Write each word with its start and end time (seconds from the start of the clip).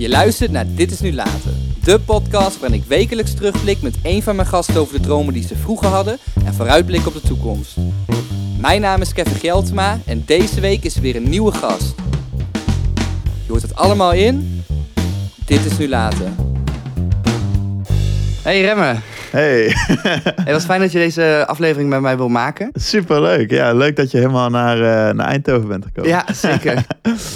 Je 0.00 0.08
luistert 0.08 0.50
naar 0.50 0.64
Dit 0.74 0.90
is 0.90 1.00
Nu 1.00 1.12
Later. 1.12 1.52
De 1.84 2.00
podcast 2.00 2.60
waarin 2.60 2.80
ik 2.80 2.86
wekelijks 2.86 3.34
terugblik 3.34 3.82
met 3.82 3.94
een 4.02 4.22
van 4.22 4.36
mijn 4.36 4.48
gasten 4.48 4.80
over 4.80 4.98
de 4.98 5.00
dromen 5.00 5.34
die 5.34 5.46
ze 5.46 5.56
vroeger 5.56 5.88
hadden 5.88 6.18
en 6.44 6.54
vooruitblik 6.54 7.06
op 7.06 7.12
de 7.12 7.20
toekomst. 7.20 7.76
Mijn 8.58 8.80
naam 8.80 9.00
is 9.00 9.12
Kevin 9.12 9.36
Geltema 9.36 10.00
en 10.06 10.22
deze 10.26 10.60
week 10.60 10.84
is 10.84 10.94
er 10.94 11.00
weer 11.00 11.16
een 11.16 11.28
nieuwe 11.28 11.52
gast. 11.52 11.94
Je 13.44 13.48
hoort 13.48 13.62
het 13.62 13.76
allemaal 13.76 14.12
in 14.12 14.64
Dit 15.44 15.64
is 15.64 15.78
Nu 15.78 15.88
Later. 15.88 16.28
Hey 18.42 18.60
Remme, 18.60 18.96
Hey, 19.30 19.72
het 20.44 20.50
was 20.50 20.64
fijn 20.64 20.80
dat 20.80 20.92
je 20.92 20.98
deze 20.98 21.44
aflevering 21.46 21.90
met 21.90 22.00
mij 22.00 22.16
wil 22.16 22.28
maken. 22.28 22.70
superleuk. 22.74 23.50
Ja, 23.50 23.72
leuk 23.72 23.96
dat 23.96 24.10
je 24.10 24.18
helemaal 24.18 24.50
naar, 24.50 24.76
eh, 24.76 25.14
naar 25.14 25.26
Eindhoven 25.26 25.68
bent 25.68 25.84
gekomen. 25.84 26.10
Ja, 26.10 26.24
zeker. 26.48 26.86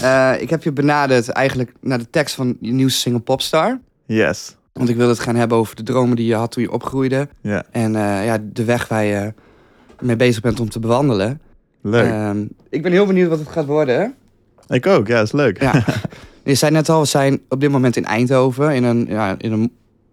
Eh, 0.03 0.33
ik 0.39 0.51
heb 0.51 0.63
je 0.63 0.73
benaderd 0.73 1.29
eigenlijk 1.29 1.73
naar 1.81 1.99
de 1.99 2.11
tekst 2.11 2.35
van 2.35 2.57
je 2.61 2.73
nieuwste 2.73 3.01
single 3.01 3.21
Popstar. 3.21 3.79
Yes. 4.07 4.57
Want 4.73 4.89
ik 4.89 4.97
wilde 4.97 5.13
het 5.13 5.21
gaan 5.21 5.37
hebben 5.37 5.59
over 5.59 5.77
de 5.77 5.83
dromen 5.83 6.17
die 6.17 6.27
je 6.27 6.35
had 6.35 6.51
toen 6.53 6.63
je 6.63 6.71
opgroeide. 6.73 7.29
Ja, 7.41 7.63
En 7.71 7.97
eh, 7.97 8.25
ja, 8.25 8.39
de 8.53 8.65
weg 8.65 8.89
waar 8.89 9.05
je 9.05 9.33
mee 10.01 10.17
bezig 10.17 10.43
bent 10.43 10.61
om 10.61 10.69
te 10.69 10.79
bewandelen. 10.81 11.41
leuk. 11.83 12.11
Ehm, 12.11 12.45
ik 12.71 12.83
ben 12.83 12.93
heel 12.93 13.07
benieuwd 13.07 13.29
wat 13.29 13.39
het 13.39 13.49
gaat 13.49 13.67
worden. 13.67 14.15
ik 14.69 14.87
ook, 14.87 15.07
ja, 15.07 15.21
is 15.21 15.33
leuk. 15.33 15.63
Ja. 15.63 15.85
je 16.45 16.55
zei 16.55 16.73
net 16.73 16.89
al, 16.89 17.01
we 17.01 17.07
zijn 17.07 17.41
op 17.49 17.61
dit 17.61 17.71
moment 17.71 17.97
in 17.97 18.05
Eindhoven. 18.05 18.75
In 18.75 18.85
een, 18.85 19.07
ja, 19.09 19.35
in 19.39 19.53
een 19.53 19.73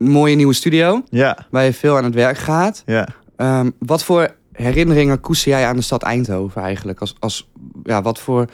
mooie 0.10 0.36
nieuwe 0.36 0.54
studio. 0.54 1.04
ja, 1.10 1.48
Waar 1.50 1.64
je 1.66 1.74
veel 1.74 1.98
aan 1.98 2.04
het 2.04 2.14
werk 2.14 2.38
gaat. 2.38 2.84
ja. 2.86 3.08
Ehm, 3.36 3.70
wat 3.80 4.04
voor 4.04 4.30
herinneringen 4.52 5.20
koester 5.20 5.52
jij 5.52 5.66
aan 5.68 5.76
de 5.76 5.82
stad 5.82 6.04
Eindhoven 6.04 6.62
eigenlijk? 6.62 7.00
Als, 7.00 7.16
als, 7.20 7.50
ja, 7.84 8.02
wat, 8.02 8.20
voor, 8.20 8.46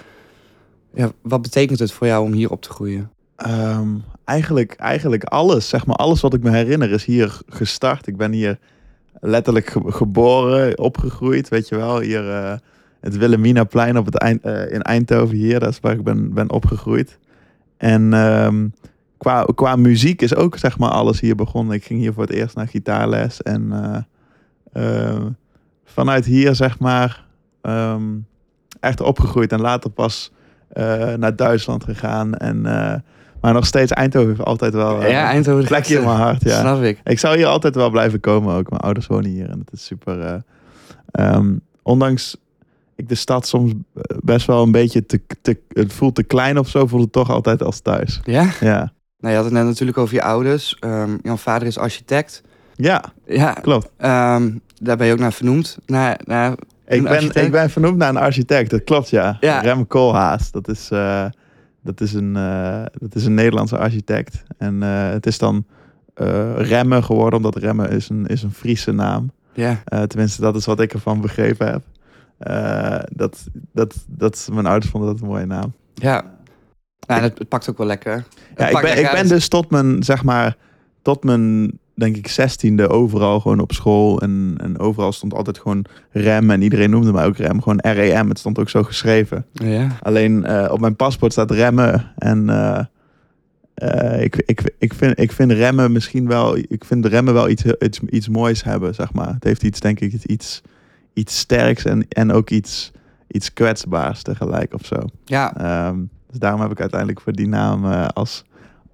ja, 0.93 1.11
wat 1.21 1.41
betekent 1.41 1.79
het 1.79 1.91
voor 1.91 2.07
jou 2.07 2.23
om 2.25 2.31
hier 2.31 2.49
op 2.51 2.61
te 2.61 2.69
groeien? 2.69 3.11
Ehm, 3.35 3.87
eigenlijk, 4.25 4.73
eigenlijk 4.73 5.23
alles, 5.23 5.69
zeg 5.69 5.85
maar, 5.85 5.95
alles 5.95 6.21
wat 6.21 6.33
ik 6.33 6.43
me 6.43 6.49
herinner 6.49 6.91
is 6.91 7.05
hier 7.05 7.37
gestart. 7.47 8.07
Ik 8.07 8.17
ben 8.17 8.31
hier 8.31 8.59
letterlijk 9.19 9.67
ge- 9.67 9.91
geboren, 9.91 10.77
opgegroeid, 10.79 11.49
weet 11.49 11.67
je 11.67 11.75
wel. 11.75 11.99
Hier, 11.99 12.29
eh, 12.31 12.53
het 13.01 13.17
Wilhelminaplein 13.17 13.97
op 13.97 14.05
het 14.05 14.15
eind, 14.17 14.41
eh, 14.43 14.71
in 14.71 14.81
Eindhoven 14.81 15.35
hier, 15.37 15.59
dat 15.59 15.69
is 15.69 15.79
waar 15.79 15.93
ik 15.93 16.03
ben, 16.03 16.33
ben 16.33 16.51
opgegroeid. 16.51 17.17
En 17.77 18.13
ehm, 18.13 18.67
qua, 19.17 19.45
qua 19.55 19.75
muziek 19.75 20.21
is 20.21 20.35
ook, 20.35 20.57
zeg 20.57 20.77
maar, 20.77 20.89
alles 20.89 21.19
hier 21.19 21.35
begonnen. 21.35 21.75
Ik 21.75 21.83
ging 21.83 21.99
hier 21.99 22.13
voor 22.13 22.23
het 22.23 22.31
eerst 22.31 22.55
naar 22.55 22.67
gitaarles 22.67 23.41
en 23.41 23.71
eh, 24.73 25.13
eh, 25.13 25.25
vanuit 25.85 26.25
hier, 26.25 26.55
zeg 26.55 26.79
maar, 26.79 27.25
ehm, 27.61 28.03
echt 28.79 29.01
opgegroeid. 29.01 29.51
En 29.51 29.61
later 29.61 29.89
pas 29.89 30.31
eh, 30.67 31.13
naar 31.13 31.35
Duitsland 31.35 31.83
gegaan 31.83 32.33
en... 32.35 32.61
maar 33.41 33.53
nog 33.53 33.65
steeds 33.65 33.91
Eindhoven 33.91 34.29
heeft 34.29 34.43
altijd 34.43 34.73
wel 34.73 35.05
ja, 35.05 35.29
Eindhoven. 35.29 35.61
een 35.61 35.67
plekje 35.67 35.97
in 35.97 36.03
mijn 36.03 36.17
hart. 36.17 36.43
Ja. 36.43 36.59
Snap 36.59 36.81
ik. 36.81 36.99
Ik 37.03 37.19
zou 37.19 37.37
hier 37.37 37.45
altijd 37.45 37.75
wel 37.75 37.89
blijven 37.89 38.19
komen 38.19 38.55
ook. 38.55 38.69
Mijn 38.69 38.81
ouders 38.81 39.07
wonen 39.07 39.29
hier 39.29 39.49
en 39.49 39.59
het 39.59 39.71
is 39.71 39.85
super. 39.85 40.21
eh, 40.21 40.35
ehm, 41.11 41.55
ondanks 41.83 42.37
ik 42.95 43.09
de 43.09 43.15
stad 43.15 43.47
soms 43.47 43.73
best 44.23 44.47
wel 44.47 44.63
een 44.63 44.71
beetje 44.71 45.05
te, 45.05 45.21
te. 45.41 45.57
Het 45.69 45.93
voelt 45.93 46.15
te 46.15 46.23
klein 46.23 46.59
of 46.59 46.67
zo, 46.67 46.87
voelt 46.87 47.03
het 47.03 47.11
toch 47.11 47.29
altijd 47.29 47.63
als 47.63 47.79
thuis. 47.79 48.19
Ja? 48.23 48.49
Ja, 48.59 48.93
Nou, 49.19 49.29
je 49.33 49.35
had 49.35 49.45
het 49.45 49.53
net 49.53 49.65
natuurlijk 49.65 49.97
over 49.97 50.15
je 50.15 50.21
ouders. 50.21 50.77
Ehm 50.79 51.17
jouw 51.21 51.35
vader 51.37 51.67
is 51.67 51.77
architect. 51.77 52.41
ja 52.75 53.03
Ja, 53.25 53.53
klopt. 53.53 53.89
ehm, 53.97 54.51
daar 54.81 54.97
ben 54.97 55.07
je 55.07 55.13
ook 55.13 55.19
naar 55.19 55.33
vernoemd. 55.33 55.77
Naar, 55.85 56.19
naar 56.23 56.51
Ik 56.87 57.03
ben, 57.03 57.07
architect. 57.07 57.45
ik 57.45 57.51
ben 57.51 57.69
vernoemd 57.69 57.97
naar 57.97 58.09
een 58.09 58.17
architect, 58.17 58.69
dat 58.69 58.83
klopt 58.83 59.09
ja. 59.09 59.37
Ja. 59.39 59.59
Rem 59.59 59.87
Koolhaas, 59.87 60.51
dat 60.51 60.67
is, 60.67 60.89
eh, 60.91 61.25
dat, 61.83 62.01
is 62.01 62.13
een, 62.13 62.35
eh, 62.35 62.83
dat 62.93 63.15
is 63.15 63.25
een 63.25 63.33
Nederlandse 63.33 63.77
architect. 63.77 64.43
En 64.57 64.83
eh, 64.83 65.09
het 65.09 65.25
is 65.25 65.37
dan 65.37 65.65
Remme 66.55 67.01
geworden, 67.01 67.37
omdat 67.37 67.55
Remme 67.55 67.87
is 67.87 68.09
een, 68.09 68.25
is 68.25 68.43
een 68.43 68.53
Friese 68.53 68.91
naam. 68.91 69.31
Ja, 69.53 69.81
tenminste, 70.07 70.41
dat 70.41 70.55
is 70.55 70.65
wat 70.65 70.79
ik 70.79 70.93
ervan 70.93 71.21
begrepen 71.21 71.67
heb. 71.67 71.81
Dat, 73.11 73.47
dat, 73.71 73.95
dat, 74.07 74.49
mijn 74.53 74.65
ouders 74.65 74.91
vonden 74.91 75.09
dat 75.11 75.21
een 75.21 75.27
mooie 75.27 75.45
naam. 75.45 75.73
ja. 75.93 76.35
Nou, 77.07 77.21
het, 77.21 77.37
het 77.37 77.47
pakt 77.47 77.69
ook 77.69 77.77
wel 77.77 77.87
lekker. 77.87 78.13
Het 78.13 78.23
Ja, 78.57 78.67
ik 78.67 78.81
ben, 78.81 78.97
ik 78.97 79.11
ben 79.11 79.27
dus 79.27 79.47
tot 79.47 79.69
mijn, 79.69 80.03
zeg 80.03 80.23
maar, 80.23 80.57
tot 81.01 81.23
mijn, 81.23 81.71
denk 81.93 82.15
ik, 82.17 82.27
zestiende 82.27 82.89
overal 82.89 83.39
gewoon 83.39 83.59
op 83.59 83.71
school. 83.71 84.21
En, 84.21 84.55
en 84.57 84.79
overal 84.79 85.11
stond 85.11 85.33
altijd 85.33 85.59
gewoon 85.59 85.85
Rem. 86.11 86.51
En 86.51 86.61
iedereen 86.61 86.89
noemde 86.89 87.11
mij 87.11 87.25
ook 87.25 87.37
Rem. 87.37 87.61
Gewoon 87.61 87.79
R-E-M. 87.81 88.29
Het 88.29 88.39
stond 88.39 88.59
ook 88.59 88.69
zo 88.69 88.83
geschreven. 88.83 89.45
Ja. 89.51 89.97
Alleen 90.01 90.45
eh, 90.45 90.71
op 90.71 90.79
mijn 90.79 90.95
paspoort 90.95 91.31
staat 91.31 91.51
remmen. 91.51 92.11
En 92.17 92.49
eh, 92.49 92.83
eh, 93.73 94.23
ik, 94.23 94.35
ik, 94.35 94.75
ik, 94.77 94.93
vind, 94.93 95.19
ik 95.19 95.31
vind 95.31 95.51
remmen 95.51 95.91
misschien 95.91 96.27
wel. 96.27 96.57
Ik 96.57 96.85
vind 96.85 97.05
remmen 97.05 97.33
wel 97.33 97.49
iets, 97.49 97.63
iets, 97.63 97.99
iets 97.99 98.29
moois 98.29 98.63
hebben, 98.63 98.95
zeg 98.95 99.13
maar. 99.13 99.33
Het 99.33 99.43
heeft 99.43 99.63
iets, 99.63 99.79
denk 99.79 99.99
ik, 99.99 100.23
iets, 100.23 100.61
iets 101.13 101.39
sterks 101.39 101.85
en, 101.85 102.07
en 102.09 102.31
ook 102.31 102.49
iets, 102.49 102.91
iets 103.27 103.53
kwetsbaars 103.53 104.21
tegelijk 104.21 104.73
of 104.73 104.85
zo. 104.85 104.97
Ja, 105.25 105.55
Ehm, 105.57 105.99
dus 106.29 106.39
daarom 106.39 106.61
heb 106.61 106.71
ik 106.71 106.79
uiteindelijk 106.79 107.21
voor 107.21 107.33
die 107.33 107.47
naam 107.47 107.85
eh, 107.85 108.07
als 108.07 108.43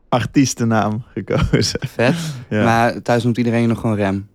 artiestennaam 0.10 1.04
gekozen. 1.14 1.80
vet. 1.88 2.16
ja. 2.50 2.64
Maar 2.64 3.02
thuis 3.02 3.24
noemt 3.24 3.38
iedereen 3.38 3.68
nog 3.68 3.80
gewoon 3.80 3.96
Rem. 3.96 4.28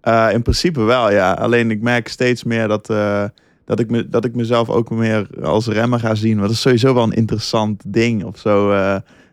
Eh, 0.00 0.28
in 0.32 0.42
principe 0.42 0.80
wel, 0.80 1.10
ja. 1.10 1.32
Alleen 1.32 1.70
ik 1.70 1.80
merk 1.80 2.08
steeds 2.08 2.44
meer 2.44 2.68
dat, 2.68 2.90
eh, 2.90 3.24
dat, 3.64 3.80
ik, 3.80 3.90
me, 3.90 4.08
dat 4.08 4.24
ik 4.24 4.34
mezelf 4.34 4.68
ook 4.68 4.90
meer 4.90 5.26
als 5.42 5.66
remmer 5.66 6.00
ga 6.00 6.14
zien. 6.14 6.34
Want 6.34 6.46
dat 6.46 6.50
is 6.50 6.60
sowieso 6.60 6.94
wel 6.94 7.02
een 7.02 7.12
interessant 7.12 7.82
ding 7.86 8.24
of 8.24 8.38
zo, 8.38 8.74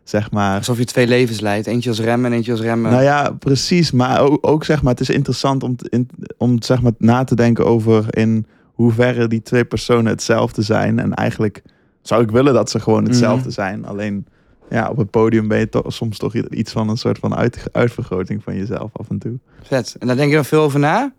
zeg 0.03 0.31
maar. 0.31 0.57
Alsof 0.57 0.77
je 0.77 0.85
twee 0.85 1.07
levens 1.07 1.39
leidt. 1.39 1.67
Eentje 1.67 1.89
als 1.89 1.99
Rem 1.99 2.25
en 2.25 2.33
eentje 2.33 2.51
als 2.51 2.61
Rem. 2.61 2.81
Nou 2.81 3.03
ja, 3.03 3.31
precies. 3.31 3.91
Maar 3.91 4.21
ook, 4.21 4.47
ook 4.47 4.63
zeg 4.63 4.81
maar, 4.81 4.91
het 4.91 5.01
is 5.01 5.09
interessant 5.09 5.63
om, 5.63 5.75
in, 5.89 6.09
om 6.37 6.61
zeg 6.61 6.81
maar, 6.81 6.91
na 6.97 7.23
te 7.23 7.35
denken 7.35 7.65
over 7.65 8.17
in 8.17 8.45
hoeverre 8.77 9.27
die 9.27 9.41
twee 9.41 9.65
personen 9.65 10.11
hetzelfde 10.11 10.61
zijn. 10.61 10.99
En 10.99 11.13
eigenlijk 11.13 11.61
zou 12.07 12.23
ik 12.23 12.31
willen 12.31 12.53
dat 12.53 12.69
ze 12.69 12.79
gewoon 12.79 13.03
hetzelfde 13.03 13.41
Mhm. 13.43 13.51
zijn. 13.51 13.85
Alleen 13.85 14.25
ja, 14.69 14.89
op 14.89 14.97
het 14.97 15.09
podium 15.09 15.47
ben 15.47 15.59
je 15.59 15.69
toch, 15.69 15.93
soms 15.93 16.17
toch 16.17 16.35
iets 16.35 16.71
van 16.71 16.89
een 16.89 16.97
soort 16.97 17.17
van 17.19 17.35
uit, 17.35 17.63
uitvergroting 17.71 18.43
van 18.43 18.55
jezelf 18.55 18.89
af 18.93 19.09
en 19.09 19.17
toe. 19.19 19.39
Vet. 19.61 19.95
En 19.99 20.07
daar 20.07 20.15
denk 20.15 20.29
je 20.29 20.35
dan 20.35 20.45
veel 20.45 20.61
over 20.61 20.79
na? 20.79 21.13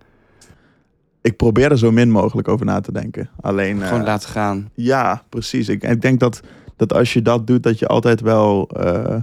Ik 1.20 1.36
probeer 1.36 1.70
er 1.70 1.78
zo 1.78 1.90
min 1.92 2.10
mogelijk 2.10 2.48
over 2.48 2.66
na 2.66 2.80
te 2.80 2.92
denken. 2.92 3.30
Alleen, 3.40 3.80
Gewoon 3.80 4.00
eh, 4.00 4.06
laten 4.06 4.28
gaan. 4.28 4.70
ja, 4.74 5.22
precies. 5.28 5.68
Ik, 5.68 5.82
ik 5.82 6.00
denk 6.00 6.20
dat, 6.20 6.40
dat 6.76 6.92
als 6.92 7.12
je 7.12 7.22
dat 7.22 7.46
doet, 7.46 7.62
dat 7.62 7.78
je 7.78 7.86
altijd 7.86 8.20
wel 8.20 8.68
eh, 8.68 9.16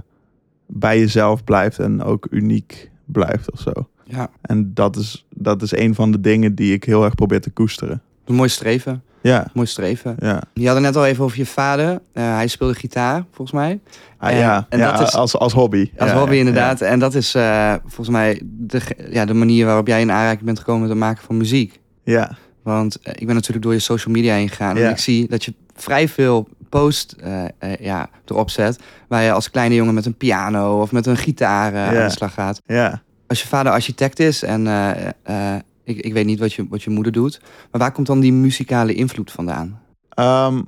bij 0.66 0.98
jezelf 0.98 1.44
blijft 1.44 1.78
en 1.78 2.02
ook 2.02 2.26
uniek 2.30 2.90
blijft 3.04 3.52
of 3.52 3.60
zo. 3.60 3.72
Ja, 4.04 4.30
En 4.42 4.74
dat 4.74 4.96
is, 4.96 5.26
dat 5.34 5.62
is 5.62 5.72
een 5.76 5.94
van 5.94 6.10
de 6.12 6.20
dingen 6.20 6.54
die 6.54 6.72
ik 6.72 6.84
heel 6.84 7.04
erg 7.04 7.14
probeer 7.14 7.40
te 7.40 7.50
koesteren. 7.50 8.02
een 8.24 8.34
mooi 8.34 8.48
streven. 8.48 9.02
Ja, 9.26 9.46
Mooi 9.54 9.66
streven. 9.66 10.16
ja. 10.18 10.42
Je 10.54 10.66
had 10.66 10.74
het 10.74 10.84
net 10.84 10.96
al 10.96 11.06
even 11.06 11.24
over 11.24 11.38
je 11.38 11.46
vader. 11.46 12.00
Eh, 12.12 12.34
hij 12.34 12.46
speelde 12.46 12.74
gitaar, 12.74 13.24
volgens 13.32 13.52
mij. 13.56 13.80
Ah, 14.18 14.30
En- 14.30 14.36
ja, 14.38 14.66
en 14.68 14.78
ja 14.78 14.92
dat 14.92 15.08
is- 15.08 15.14
als, 15.14 15.36
als 15.36 15.52
hobby. 15.52 15.90
Als 15.98 16.10
Ja, 16.10 16.18
hobby 16.18 16.34
inderdaad. 16.36 16.80
En 16.80 16.98
dat 16.98 17.14
is 17.14 17.34
eh, 17.34 17.74
volgens 17.82 18.08
mij 18.08 18.40
de, 18.44 18.80
ja, 19.10 19.24
de 19.24 19.34
manier 19.34 19.66
waarop 19.66 19.86
jij 19.86 20.00
in 20.00 20.10
aanraking 20.10 20.44
bent 20.44 20.58
gekomen 20.58 20.80
met 20.80 20.90
het 20.90 20.98
maken 20.98 21.24
van 21.24 21.36
muziek. 21.36 21.80
Ja, 22.04 22.30
Want 22.62 23.00
eh, 23.02 23.12
ik 23.16 23.26
ben 23.26 23.34
natuurlijk 23.34 23.64
door 23.64 23.72
je 23.74 23.78
social 23.78 24.14
media 24.14 24.34
heen 24.34 24.48
gegaan. 24.48 24.76
En 24.76 24.90
ik 24.90 24.98
zie 24.98 25.28
dat 25.28 25.44
je 25.44 25.54
vrij 25.74 26.08
veel 26.08 26.48
post 26.68 27.12
eh, 27.20 27.44
eh, 27.58 27.76
ja, 27.80 28.08
erop 28.24 28.50
zet. 28.50 28.78
Waar 29.08 29.22
je 29.22 29.32
als 29.32 29.50
kleine 29.50 29.74
jongen 29.74 29.94
met 29.94 30.06
een 30.06 30.16
piano 30.16 30.80
of 30.80 30.92
met 30.92 31.06
een 31.06 31.16
gitaar 31.16 31.74
eh, 31.74 31.86
aan 31.88 32.06
de 32.06 32.10
slag 32.10 32.34
gaat. 32.34 32.60
ja. 32.66 33.02
Als 33.28 33.40
je 33.42 33.48
vader 33.48 33.72
architect 33.72 34.18
is 34.18 34.42
en 34.42 34.66
eh, 34.66 34.90
eh, 35.22 35.60
ik, 35.86 35.98
ik 36.00 36.12
weet 36.12 36.26
niet 36.26 36.38
wat 36.38 36.52
je, 36.52 36.66
wat 36.68 36.82
je 36.82 36.90
moeder 36.90 37.12
doet. 37.12 37.40
Maar 37.70 37.80
waar 37.80 37.92
komt 37.92 38.06
dan 38.06 38.20
die 38.20 38.32
muzikale 38.32 38.94
invloed 38.94 39.30
vandaan? 39.32 39.80
Ehm, 40.08 40.62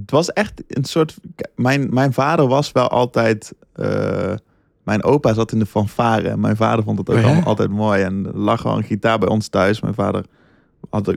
het 0.00 0.10
was 0.10 0.32
echt 0.32 0.62
een 0.68 0.84
soort. 0.84 1.16
Mijn, 1.56 1.94
mijn 1.94 2.12
vader 2.12 2.46
was 2.46 2.72
wel 2.72 2.88
altijd. 2.88 3.52
eh, 3.72 4.34
mijn 4.82 5.02
opa 5.02 5.32
zat 5.34 5.52
in 5.52 5.58
de 5.58 5.66
fanfare. 5.66 6.28
En 6.28 6.40
mijn 6.40 6.56
vader 6.56 6.84
vond 6.84 6.98
het 6.98 7.10
ook 7.10 7.16
Oh 7.16 7.22
ja? 7.22 7.40
altijd 7.40 7.70
mooi. 7.70 8.02
En 8.02 8.26
er 8.26 8.38
lag 8.38 8.62
wel 8.62 8.76
een 8.76 8.82
gitaar 8.84 9.18
bij 9.18 9.28
ons 9.28 9.48
thuis. 9.48 9.80
Mijn 9.80 9.94
vader 9.94 10.24
had 10.90 11.08
ook. 11.08 11.16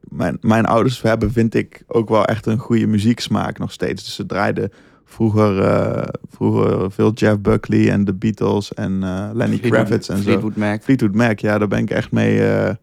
Mijn, 0.00 0.38
mijn 0.40 0.64
ouders 0.66 1.02
hebben, 1.02 1.32
vind 1.32 1.54
ik, 1.54 1.82
ook 1.86 2.08
wel 2.08 2.24
echt 2.24 2.46
een 2.46 2.58
goede 2.58 2.86
muzieksmaak 2.86 3.58
nog 3.58 3.72
steeds. 3.72 4.04
Dus 4.04 4.14
ze 4.14 4.26
draaiden 4.26 4.72
vroeger, 5.10 5.60
eh, 5.62 6.08
vroeger 6.30 6.90
veel 6.92 7.12
Jeff 7.12 7.38
Buckley 7.40 7.90
en 7.90 8.04
de 8.04 8.14
Beatles 8.14 8.74
en 8.74 8.92
eh, 9.02 9.28
Lenny 9.32 9.56
Fleetwood- 9.56 9.70
Kravitz 9.86 10.08
en 10.08 10.16
zo. 10.16 10.22
Fleetwood 10.22 10.56
Mac. 10.56 10.82
Fleetwood 10.82 11.14
Mac, 11.14 11.38
ja, 11.38 11.58
daar 11.58 11.68
ben 11.68 11.78
ik 11.78 11.90
echt 11.90 12.12
mee, 12.12 12.46
eh, 12.48 12.74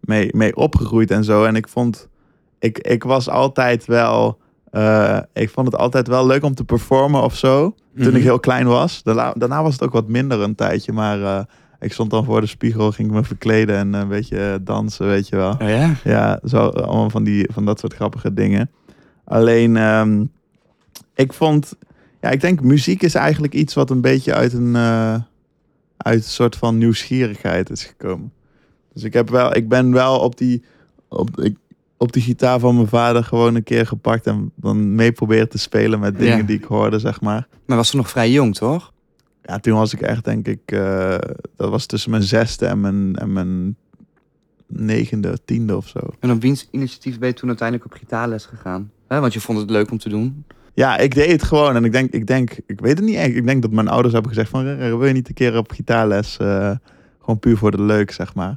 mee, 0.00 0.28
mee 0.36 0.56
opgegroeid 0.56 1.10
en 1.10 1.24
zo. 1.24 1.44
En 1.44 1.56
ik 1.56 1.68
vond, 1.68 2.08
ik, 2.58 2.78
ik 2.78 3.04
was 3.04 3.28
altijd 3.28 3.84
wel, 3.84 4.38
ik 5.32 5.50
vond 5.50 5.66
het 5.66 5.76
altijd 5.76 6.08
wel 6.08 6.26
leuk 6.26 6.42
om 6.44 6.54
te 6.54 6.64
performen 6.64 7.22
of 7.22 7.36
zo. 7.36 7.74
Toen 7.96 8.06
Mhm. 8.06 8.16
ik 8.16 8.22
heel 8.22 8.40
klein 8.40 8.66
was. 8.66 9.02
Daarna, 9.02 9.32
daarna 9.36 9.62
was 9.62 9.72
het 9.72 9.82
ook 9.82 9.92
wat 9.92 10.08
minder 10.08 10.40
een 10.40 10.54
tijdje, 10.54 10.92
maar 10.92 11.46
ik 11.80 11.92
stond 11.92 12.10
dan 12.10 12.24
voor 12.24 12.40
de 12.40 12.46
spiegel, 12.46 12.92
ging 12.92 13.08
ik 13.08 13.14
me 13.14 13.24
verkleden 13.24 13.76
en 13.76 13.92
een 13.94 14.08
beetje 14.08 14.60
dansen, 14.62 15.06
weet 15.06 15.28
je 15.28 15.36
wel. 15.36 15.50
Oh 15.62 15.68
ja? 15.68 15.94
Ja, 16.04 16.40
zo 16.44 16.58
allemaal 16.66 17.10
van, 17.10 17.24
die, 17.24 17.48
van 17.52 17.64
dat 17.64 17.78
soort 17.80 17.94
grappige 17.94 18.34
dingen. 18.34 18.70
Alleen, 19.24 19.76
ehm, 19.76 20.24
ik 21.14 21.32
vond, 21.32 21.74
ja, 22.20 22.30
ik 22.30 22.40
denk 22.40 22.60
muziek 22.62 23.02
is 23.02 23.14
eigenlijk 23.14 23.54
iets 23.54 23.74
wat 23.74 23.90
een 23.90 24.00
beetje 24.00 24.34
uit 24.34 24.52
een, 24.52 24.76
eh, 24.76 25.14
uit 25.96 26.16
een 26.18 26.22
soort 26.22 26.56
van 26.56 26.78
nieuwsgierigheid 26.78 27.70
is 27.70 27.84
gekomen. 27.84 28.32
Dus 28.92 29.02
ik, 29.02 29.12
heb 29.12 29.28
wel, 29.30 29.56
ik 29.56 29.68
ben 29.68 29.92
wel 29.92 30.18
op 30.18 30.38
die, 30.38 30.64
op, 31.08 31.40
ik, 31.40 31.56
op 31.96 32.12
die 32.12 32.22
gitaar 32.22 32.58
van 32.58 32.74
mijn 32.74 32.88
vader 32.88 33.24
gewoon 33.24 33.54
een 33.54 33.62
keer 33.62 33.86
gepakt 33.86 34.26
en 34.26 34.52
dan 34.54 34.94
mee 34.94 35.12
proberen 35.12 35.48
te 35.48 35.58
spelen 35.58 36.00
met 36.00 36.18
dingen 36.18 36.36
Ja. 36.36 36.42
die 36.42 36.56
ik 36.56 36.64
hoorde, 36.64 36.98
zeg 36.98 37.20
maar. 37.20 37.48
Maar 37.66 37.76
was 37.76 37.88
ze 37.90 37.96
nog 37.96 38.10
vrij 38.10 38.30
jong, 38.30 38.54
toch? 38.54 38.92
Ja, 39.42 39.58
toen 39.58 39.74
was 39.74 39.92
ik 39.92 40.00
echt, 40.00 40.24
denk 40.24 40.46
ik, 40.48 40.60
eh, 40.64 41.18
dat 41.56 41.70
was 41.70 41.86
tussen 41.86 42.10
mijn 42.10 42.22
zesde 42.22 42.66
en 42.66 42.80
mijn, 42.80 43.16
en 43.16 43.32
mijn 43.32 43.76
negende, 44.66 45.38
tiende 45.44 45.76
of 45.76 45.88
zo. 45.88 45.98
En 46.20 46.30
op 46.30 46.40
wiens 46.42 46.68
initiatief 46.70 47.18
ben 47.18 47.28
je 47.28 47.34
toen 47.34 47.48
uiteindelijk 47.48 47.92
op 47.92 47.98
gitaarles 47.98 48.44
gegaan? 48.44 48.90
Hè, 49.08 49.20
want 49.20 49.32
je 49.32 49.40
vond 49.40 49.58
het 49.58 49.70
leuk 49.70 49.90
om 49.90 49.98
te 49.98 50.08
doen. 50.08 50.44
Ja, 50.76 50.96
ik 50.98 51.14
deed 51.14 51.30
het 51.30 51.42
gewoon. 51.42 51.76
En 51.76 51.84
ik 51.84 51.92
denk, 51.92 52.10
ik 52.12 52.26
denk, 52.26 52.50
ik 52.66 52.80
weet 52.80 52.96
het 52.96 53.06
niet 53.06 53.16
echt. 53.16 53.34
Ik 53.34 53.46
denk 53.46 53.62
dat 53.62 53.70
mijn 53.70 53.88
ouders 53.88 54.12
hebben 54.14 54.32
gezegd 54.32 54.50
van, 54.50 54.64
"Rere, 54.64 54.96
wil 54.96 55.06
je 55.06 55.12
niet 55.12 55.28
een 55.28 55.34
keer 55.34 55.56
op 55.56 55.70
gitaarles? 55.70 56.36
eh, 56.36 56.70
gewoon 57.20 57.38
puur 57.38 57.56
voor 57.56 57.70
de 57.70 57.82
leuk, 57.82 58.10
zeg 58.10 58.34
maar. 58.34 58.56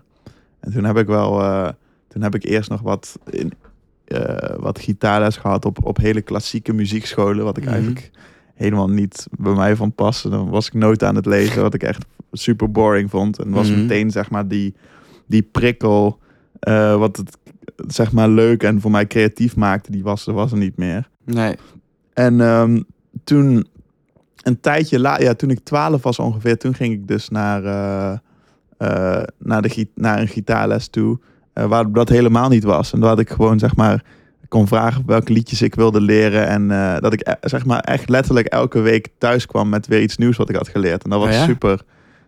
En 0.59 0.71
toen 0.71 0.83
heb 0.83 0.97
ik 0.97 1.07
wel, 1.07 1.41
eh, 1.41 1.69
toen 2.07 2.21
heb 2.21 2.35
ik 2.35 2.43
eerst 2.43 2.69
nog 2.69 2.81
wat, 2.81 3.19
in, 3.29 3.53
eh, 4.05 4.55
wat 4.57 4.79
gitaarles 4.79 5.37
gehad 5.37 5.65
op, 5.65 5.85
op 5.85 5.97
hele 5.97 6.21
klassieke 6.21 6.73
muziekscholen. 6.73 7.43
Wat 7.45 7.57
ik 7.57 7.63
Mhm. 7.63 7.71
eigenlijk 7.73 8.11
helemaal 8.55 8.89
niet 8.89 9.27
bij 9.31 9.53
mij 9.53 9.75
van 9.75 9.93
paste. 9.93 10.29
Dan 10.29 10.49
was 10.49 10.67
ik 10.67 10.73
nooit 10.73 11.03
aan 11.03 11.15
het 11.15 11.25
lezen, 11.25 11.61
wat 11.61 11.73
ik 11.73 11.83
echt 11.83 12.05
super 12.31 12.71
boring 12.71 13.09
vond. 13.09 13.39
En 13.39 13.49
was 13.49 13.69
Mhm. 13.69 13.79
meteen, 13.81 14.11
zeg 14.11 14.29
maar, 14.29 14.47
die, 14.47 14.73
die 15.27 15.41
prikkel, 15.43 16.19
wat 16.97 17.17
het, 17.17 17.37
zeg 17.87 18.11
maar, 18.11 18.29
leuk 18.29 18.63
en 18.63 18.81
voor 18.81 18.91
mij 18.91 19.07
creatief 19.07 19.55
maakte, 19.55 19.91
die 19.91 20.03
was, 20.03 20.27
er 20.27 20.33
was 20.33 20.51
er 20.51 20.57
niet 20.57 20.77
meer. 20.77 21.09
Nee. 21.25 21.55
En 22.19 22.41
ehm, 22.41 22.81
toen, 23.23 23.67
een 24.43 24.59
tijdje 24.59 24.99
later, 24.99 25.23
ja, 25.23 25.33
toen 25.33 25.49
ik 25.49 25.59
12 25.63 26.03
was 26.03 26.19
ongeveer, 26.19 26.57
toen 26.57 26.73
ging 26.73 26.93
ik 26.93 27.07
dus 27.07 27.29
naar, 27.29 27.63
eh, 27.63 28.17
eh, 28.77 29.23
naar, 29.37 29.61
de, 29.61 29.87
naar 29.95 30.19
een 30.19 30.27
gitaarles 30.27 30.87
toe, 30.87 31.19
eh, 31.53 31.65
waar 31.65 31.91
dat 31.91 32.09
helemaal 32.09 32.49
niet 32.49 32.63
was. 32.63 32.93
En 32.93 32.99
dat 32.99 33.19
ik 33.19 33.29
gewoon, 33.29 33.59
zeg 33.59 33.75
maar, 33.75 34.03
kon 34.47 34.67
vragen 34.67 35.03
welke 35.05 35.33
liedjes 35.33 35.61
ik 35.61 35.75
wilde 35.75 36.01
leren. 36.01 36.47
En 36.47 36.67
dat 37.01 37.13
ik, 37.13 37.21
eh, 37.21 37.33
zeg 37.41 37.65
maar, 37.65 37.79
echt 37.79 38.09
letterlijk 38.09 38.47
elke 38.47 38.79
week 38.79 39.07
thuis 39.17 39.45
kwam 39.45 39.69
met 39.69 39.87
weer 39.87 40.01
iets 40.01 40.17
nieuws 40.17 40.37
wat 40.37 40.49
ik 40.49 40.55
had 40.55 40.67
geleerd. 40.67 41.03
En 41.03 41.09
dat 41.09 41.19
was 41.19 41.29
Oh 41.29 41.35
ja? 41.35 41.45
super, 41.45 41.81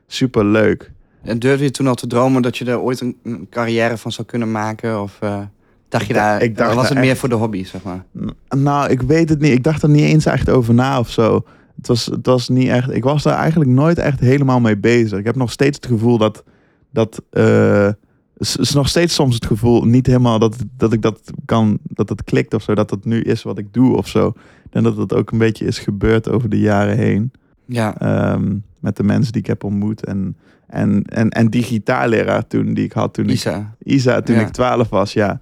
super 0.08 0.46
leuk. 0.46 0.92
En 1.22 1.40
durfde 1.40 1.64
je 1.64 1.72
toen 1.72 1.88
al 1.88 1.96
te 1.96 2.08
dromen 2.08 2.42
dat 2.42 2.58
je 2.58 2.66
er 2.66 2.80
ooit 2.80 3.02
een, 3.02 3.18
een 3.24 3.48
carrière 3.50 3.98
van 3.98 4.12
zou 4.12 4.28
kunnen 4.28 4.52
maken? 4.52 5.02
Of 5.02 5.20
dacht 5.92 6.06
je 6.08 6.14
daar, 6.14 6.42
ik 6.42 6.58
dacht 6.58 6.76
was 6.76 6.90
het 6.90 6.98
meer 6.98 7.10
echt- 7.10 7.20
voor 7.20 7.30
de 7.30 7.36
hobby, 7.36 7.64
zeg 7.64 7.82
maar? 7.84 8.04
Nou, 8.50 8.90
ik 8.90 9.02
weet 9.02 9.30
het 9.30 9.40
niet. 9.40 9.52
Ik 9.52 9.64
dacht 9.64 9.84
er 9.84 9.90
niet 9.90 10.04
eens 10.04 10.26
echt 10.26 10.50
over 10.50 10.74
na 10.74 11.00
of 11.00 11.10
zo. 11.10 11.44
Het 11.76 11.88
was, 11.88 12.06
het 12.06 12.26
was 12.26 12.50
niet 12.50 12.68
echt. 12.68 12.92
Ik 12.94 13.04
was 13.04 13.24
daar 13.24 13.38
eigenlijk 13.38 13.70
nooit 13.70 13.98
echt 13.98 14.20
helemaal 14.20 14.60
mee 14.60 14.78
bezig. 14.78 15.20
Ik 15.20 15.26
heb 15.26 15.36
nog 15.36 15.52
steeds 15.52 15.76
het 15.78 15.86
gevoel 15.86 16.18
dat. 16.18 16.44
dat 16.92 17.22
eh, 17.30 17.88
is, 18.38 18.56
is 18.58 18.74
nog 18.74 18.88
steeds 18.90 19.14
soms 19.14 19.36
het 19.36 19.46
gevoel 19.46 19.84
niet 19.86 20.06
helemaal 20.06 20.40
dat, 20.40 20.56
dat 20.78 20.94
ik 20.94 21.02
dat 21.02 21.20
kan. 21.46 21.78
dat 21.84 22.10
het 22.10 22.24
klikt 22.24 22.54
of 22.54 22.62
zo. 22.64 22.76
Dat 22.76 22.90
het 22.90 23.06
nu 23.06 23.22
is 23.22 23.44
wat 23.44 23.58
ik 23.58 23.74
doe 23.74 23.98
of 23.98 24.08
zo. 24.08 24.34
En 24.70 24.84
dat 24.84 24.98
het 24.98 25.14
ook 25.14 25.32
een 25.32 25.38
beetje 25.38 25.66
is 25.66 25.80
gebeurd 25.80 26.30
over 26.30 26.50
de 26.50 26.60
jaren 26.60 26.98
heen. 26.98 27.32
Ja. 27.66 27.98
Ehm, 28.00 28.56
met 28.80 28.96
de 28.98 29.04
mensen 29.04 29.32
die 29.32 29.42
ik 29.42 29.48
heb 29.48 29.64
ontmoet. 29.64 30.06
En, 30.06 30.38
en, 30.68 31.04
en, 31.06 31.30
en 31.30 31.48
die 31.50 31.64
gitaarleraar 31.64 32.48
toen 32.48 32.74
die 32.74 32.84
ik 32.86 32.92
had 32.92 33.14
toen 33.14 33.26
ik 33.26 33.32
Isa. 33.32 33.76
Isa, 33.84 34.22
toen 34.22 34.36
Ja. 34.36 34.42
ik 34.42 34.50
12 34.50 34.90
was, 34.90 35.14
ja. 35.14 35.40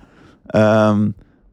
Ehm, 0.49 1.07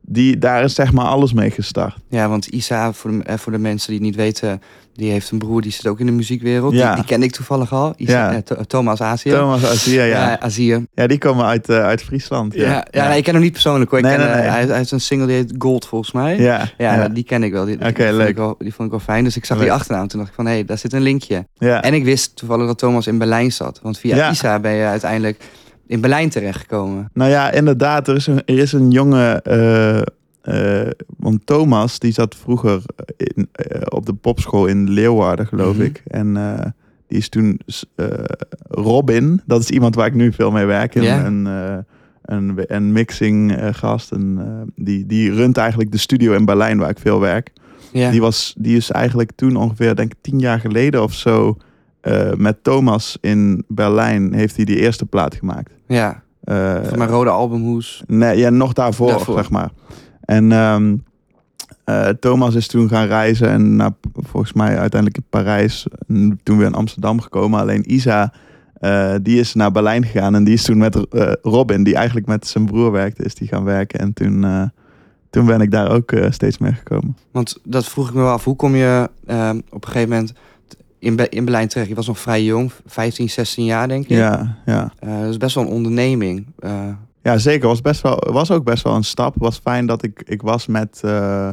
die, 0.08 0.38
daar 0.38 0.64
is 0.64 0.74
zeg 0.74 0.92
maar 0.92 1.04
alles 1.04 1.32
mee 1.32 1.50
gestart. 1.50 1.96
Ja, 2.08 2.28
want 2.28 2.46
Isa, 2.46 2.92
voor 2.92 3.10
de, 3.10 3.22
eh, 3.22 3.36
voor 3.36 3.52
de 3.52 3.58
mensen 3.58 3.88
die 3.88 3.96
het 3.96 4.06
niet 4.06 4.16
weten, 4.16 4.62
die 4.94 5.10
heeft 5.10 5.30
een 5.30 5.38
broer 5.38 5.60
die 5.62 5.72
zit 5.72 5.86
ook 5.86 6.00
in 6.00 6.06
de 6.06 6.12
muziekwereld. 6.12 6.72
Ja. 6.74 6.86
Die, 6.86 6.94
die 6.96 7.04
kende 7.04 7.26
ik 7.26 7.32
toevallig 7.32 7.72
al. 7.72 7.92
Isa, 7.96 8.12
Ja. 8.30 8.32
eh, 8.32 8.38
Tho- 8.38 8.62
Thomas 8.66 9.00
Azië. 9.02 9.30
Thomas 9.30 9.64
Azia, 9.64 10.04
ja. 10.04 10.40
Azië. 10.40 10.86
Ja, 10.94 11.06
die 11.06 11.18
komen 11.18 11.44
uit, 11.44 11.70
uit 11.70 12.02
Friesland. 12.02 12.54
Ja, 12.54 12.62
Ja, 12.70 12.86
ja. 12.90 13.08
nee, 13.08 13.18
ik 13.18 13.24
ken 13.24 13.34
hem 13.34 13.42
niet 13.42 13.52
persoonlijk 13.52 13.90
hoor. 13.90 13.98
Ik 13.98 14.04
Nee, 14.04 14.16
ken, 14.16 14.24
nee. 14.26 14.34
Hij, 14.34 14.64
hij 14.66 14.76
heeft 14.76 14.90
een 14.90 15.00
single 15.00 15.26
die 15.26 15.36
heet 15.36 15.54
Gold 15.58 15.86
volgens 15.86 16.12
mij. 16.12 16.38
ja, 16.38 16.68
Ja, 16.78 17.08
die 17.08 17.24
ken 17.24 17.42
ik 17.42 17.52
wel. 17.52 17.64
Die, 17.64 17.76
die 17.76 17.88
Oké, 17.88 18.04
vond 18.04 18.16
leuk. 18.16 18.28
Ik 18.28 18.36
wel, 18.36 18.54
die 18.58 18.74
vond 18.74 18.86
ik 18.86 18.90
wel 18.90 19.04
fijn. 19.04 19.24
Dus 19.24 19.36
ik 19.36 19.44
zag 19.44 19.56
die 19.58 19.66
Leuk. 19.66 19.74
achternaam. 19.76 20.06
Toen 20.08 20.18
dacht 20.18 20.30
ik 20.30 20.36
van, 20.36 20.46
hé, 20.46 20.52
hey, 20.52 20.64
daar 20.64 20.78
zit 20.78 20.92
een 20.92 21.02
linkje. 21.02 21.46
ja. 21.58 21.82
En 21.82 21.94
ik 21.94 22.04
wist 22.04 22.36
toevallig 22.36 22.66
dat 22.66 22.78
Thomas 22.78 23.06
in 23.06 23.18
Berlijn 23.18 23.52
zat. 23.52 23.80
Want 23.82 23.98
via. 23.98 24.30
Isa 24.30 24.58
ben 24.60 24.72
je 24.72 24.84
uiteindelijk 24.84 25.44
in 25.86 26.00
Berlijn 26.00 26.28
terechtgekomen. 26.28 27.10
Nou 27.12 27.30
ja, 27.30 27.50
inderdaad, 27.52 28.08
er 28.08 28.16
is 28.16 28.26
een, 28.26 28.44
er 28.44 28.58
is 28.58 28.72
een 28.72 28.90
jongen. 28.90 29.42
eh, 29.42 30.00
eh, 30.42 30.90
want 31.16 31.46
Thomas, 31.46 31.98
die 31.98 32.12
zat 32.12 32.34
vroeger 32.36 32.82
in, 33.16 33.48
eh, 33.52 33.80
op 33.88 34.06
de 34.06 34.12
popschool 34.14 34.66
in 34.66 34.90
Leeuwarden, 34.90 35.46
geloof 35.46 35.74
Mhm. 35.74 35.84
ik. 35.84 36.02
En 36.06 36.34
die 37.08 37.18
is 37.18 37.28
toen 37.28 37.60
Robin, 38.68 39.40
dat 39.46 39.60
is 39.60 39.70
iemand 39.70 39.94
waar 39.94 40.06
ik 40.06 40.14
nu 40.14 40.32
veel 40.32 40.50
mee 40.50 40.64
werk. 40.64 40.94
Ja. 40.94 41.24
een, 41.24 41.44
een, 42.24 42.54
een 42.66 42.92
mixing 42.92 43.58
gast. 43.72 44.12
En, 44.12 44.38
die, 44.76 45.06
die 45.06 45.32
runt 45.32 45.56
eigenlijk 45.56 45.92
de 45.92 45.98
studio 45.98 46.32
in 46.32 46.44
Berlijn 46.44 46.78
waar 46.78 46.90
ik 46.90 46.98
veel 46.98 47.20
werk. 47.20 47.50
Ja. 47.92 48.10
Die, 48.10 48.20
was, 48.20 48.54
die 48.58 48.76
is 48.76 48.90
eigenlijk 48.90 49.30
toen 49.34 49.56
ongeveer, 49.56 49.94
denk 49.96 50.12
ik, 50.12 50.18
tien 50.20 50.38
jaar 50.38 50.60
geleden 50.60 51.02
of 51.02 51.12
zo. 51.12 51.56
met 52.36 52.56
Thomas 52.64 53.18
in 53.20 53.64
Berlijn 53.68 54.32
heeft 54.34 54.56
hij 54.56 54.64
die 54.64 54.80
eerste 54.80 55.06
plaat 55.06 55.34
gemaakt. 55.34 55.70
Ja. 55.86 56.22
Eh, 56.44 56.74
Van 56.84 56.98
mijn 56.98 57.10
rode 57.10 57.30
albumhoes. 57.30 58.02
Nee, 58.06 58.38
ja, 58.38 58.50
nog 58.50 58.72
daarvoor, 58.72 59.08
Daarvoor. 59.08 59.34
zeg 59.34 59.50
maar. 59.50 59.70
En 60.20 60.52
ehm, 60.52 60.96
eh, 61.84 62.08
Thomas 62.08 62.54
is 62.54 62.66
toen 62.66 62.88
gaan 62.88 63.06
reizen 63.06 63.48
en 63.48 63.76
naar, 63.76 63.90
volgens 64.14 64.52
mij 64.52 64.78
uiteindelijk 64.78 65.16
in 65.16 65.26
Parijs. 65.30 65.86
En 66.08 66.40
toen 66.42 66.58
weer 66.58 66.66
in 66.66 66.74
Amsterdam 66.74 67.20
gekomen. 67.20 67.60
Alleen 67.60 67.92
Isa, 67.94 68.32
eh, 68.74 69.14
die 69.22 69.38
is 69.40 69.54
naar 69.54 69.72
Berlijn 69.72 70.04
gegaan 70.04 70.34
en 70.34 70.44
die 70.44 70.54
is 70.54 70.62
toen 70.62 70.78
met 70.78 71.06
Robin, 71.42 71.82
die 71.84 71.94
eigenlijk 71.94 72.26
met 72.26 72.46
zijn 72.46 72.66
broer 72.66 72.92
werkte, 72.92 73.22
is 73.22 73.34
die 73.34 73.48
gaan 73.48 73.64
werken. 73.64 74.00
En 74.00 74.12
toen, 74.12 74.46
toen 75.30 75.46
ben 75.46 75.60
ik 75.60 75.70
daar 75.70 75.90
ook 75.90 76.12
steeds 76.30 76.58
mee 76.58 76.72
gekomen. 76.72 77.16
Want 77.30 77.58
dat 77.64 77.86
vroeg 77.86 78.08
ik 78.08 78.14
me 78.14 78.20
wel 78.20 78.32
af. 78.32 78.44
Hoe 78.44 78.56
kom 78.56 78.74
je 78.74 79.10
ehm, 79.26 79.60
op 79.70 79.84
een 79.84 79.90
gegeven 79.90 80.08
moment 80.08 80.32
in, 81.06 81.16
Be- 81.16 81.28
in 81.28 81.44
Berlijn 81.44 81.68
terecht? 81.68 81.88
Je 81.88 81.94
was 81.94 82.06
nog 82.06 82.18
vrij 82.18 82.44
jong, 82.44 82.70
15, 82.86 83.30
16 83.30 83.64
jaar 83.64 83.88
denk 83.88 84.04
ik. 84.04 84.10
Ja, 84.16 84.56
ja. 84.66 84.92
Eh, 84.98 85.20
dat 85.20 85.28
is 85.30 85.36
best 85.36 85.54
wel 85.54 85.64
een 85.64 85.70
onderneming. 85.70 86.46
Eh, 86.58 86.88
Ja, 87.22 87.38
zeker. 87.38 87.68
Was, 87.68 87.80
best 87.80 88.00
wel, 88.00 88.16
was 88.32 88.50
ook 88.50 88.64
best 88.64 88.82
wel 88.82 88.94
een 88.94 89.04
stap. 89.04 89.34
Was 89.38 89.58
fijn 89.58 89.86
dat 89.86 90.02
ik, 90.02 90.22
ik 90.26 90.42
was 90.42 90.66
met 90.66 91.00
eh, 91.04 91.50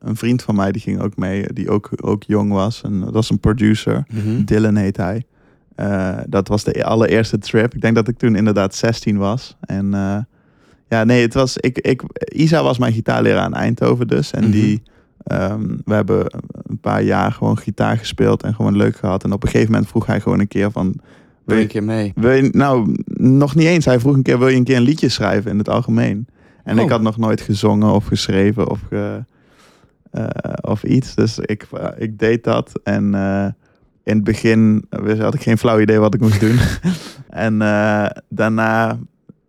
een 0.00 0.16
vriend 0.16 0.42
van 0.42 0.54
mij, 0.54 0.72
die 0.72 0.82
ging 0.82 1.00
ook 1.00 1.16
mee, 1.16 1.52
die 1.52 1.70
ook, 1.70 1.90
ook 2.00 2.22
jong 2.22 2.52
was. 2.52 2.82
En 2.82 3.00
dat 3.00 3.12
was 3.12 3.30
een 3.30 3.38
producer. 3.40 4.04
mhm. 4.12 4.44
Dylan 4.44 4.76
heet 4.76 4.96
hij. 4.96 5.24
Dat 6.26 6.48
was 6.48 6.64
de 6.64 6.84
allereerste 6.84 7.38
trip. 7.38 7.74
Ik 7.74 7.80
denk 7.80 7.94
dat 7.94 8.08
ik 8.08 8.18
toen 8.18 8.34
inderdaad 8.36 8.74
16 8.74 9.16
was. 9.16 9.56
En 9.60 9.90
ja, 10.88 11.04
nee, 11.04 11.22
het 11.22 11.34
was. 11.34 11.56
Ik, 11.56 11.78
ik, 11.78 12.02
Isa 12.34 12.62
was 12.62 12.78
mijn 12.78 12.92
gitaarleraar 12.92 13.46
in 13.46 13.54
Eindhoven 13.54 14.06
dus. 14.08 14.30
En 14.30 14.42
Mhm. 14.42 14.50
die. 14.52 14.82
Ehm, 15.24 15.62
we 15.84 15.94
hebben 15.94 16.26
een 16.62 16.78
paar 16.80 17.02
jaar 17.02 17.32
gewoon 17.32 17.58
gitaar 17.58 17.98
gespeeld 17.98 18.42
en 18.42 18.54
gewoon 18.54 18.76
leuk 18.76 18.96
gehad. 18.96 19.24
En 19.24 19.32
op 19.32 19.42
een 19.42 19.48
gegeven 19.48 19.72
moment 19.72 19.90
vroeg 19.90 20.06
hij 20.06 20.20
gewoon 20.20 20.40
een 20.40 20.48
keer 20.48 20.70
van. 20.70 20.94
Wil 21.44 21.56
je 21.56 21.62
een 21.62 21.68
keer 21.68 21.84
mee? 21.84 22.12
wil 22.14 22.30
je, 22.30 22.48
nou, 22.52 22.96
nog 23.16 23.54
niet 23.54 23.66
eens. 23.66 23.84
Hij 23.84 24.00
vroeg 24.00 24.14
een 24.14 24.22
keer: 24.22 24.38
wil 24.38 24.48
je 24.48 24.56
een 24.56 24.64
keer 24.64 24.76
een 24.76 24.82
liedje 24.82 25.08
schrijven 25.08 25.50
in 25.50 25.58
het 25.58 25.68
algemeen? 25.68 26.26
En 26.64 26.78
Oh. 26.78 26.84
ik 26.84 26.90
had 26.90 27.02
nog 27.02 27.16
nooit 27.18 27.40
gezongen 27.40 27.92
of 27.92 28.06
geschreven 28.06 28.70
of, 28.70 28.80
ge- 28.88 29.24
eh, 30.10 30.26
of 30.60 30.82
iets. 30.84 31.14
Dus 31.14 31.38
ik, 31.38 31.66
ik 31.96 32.18
deed 32.18 32.44
dat. 32.44 32.80
En 32.84 33.14
eh, 33.14 33.46
in 34.04 34.14
het 34.14 34.24
begin 34.24 34.84
had 35.18 35.34
ik 35.34 35.42
geen 35.42 35.58
flauw 35.58 35.80
idee 35.80 35.98
wat 35.98 36.14
ik 36.14 36.20
moest 36.20 36.40
doen. 36.40 36.58
en 37.28 37.62
eh, 37.62 38.06
daarna 38.28 38.98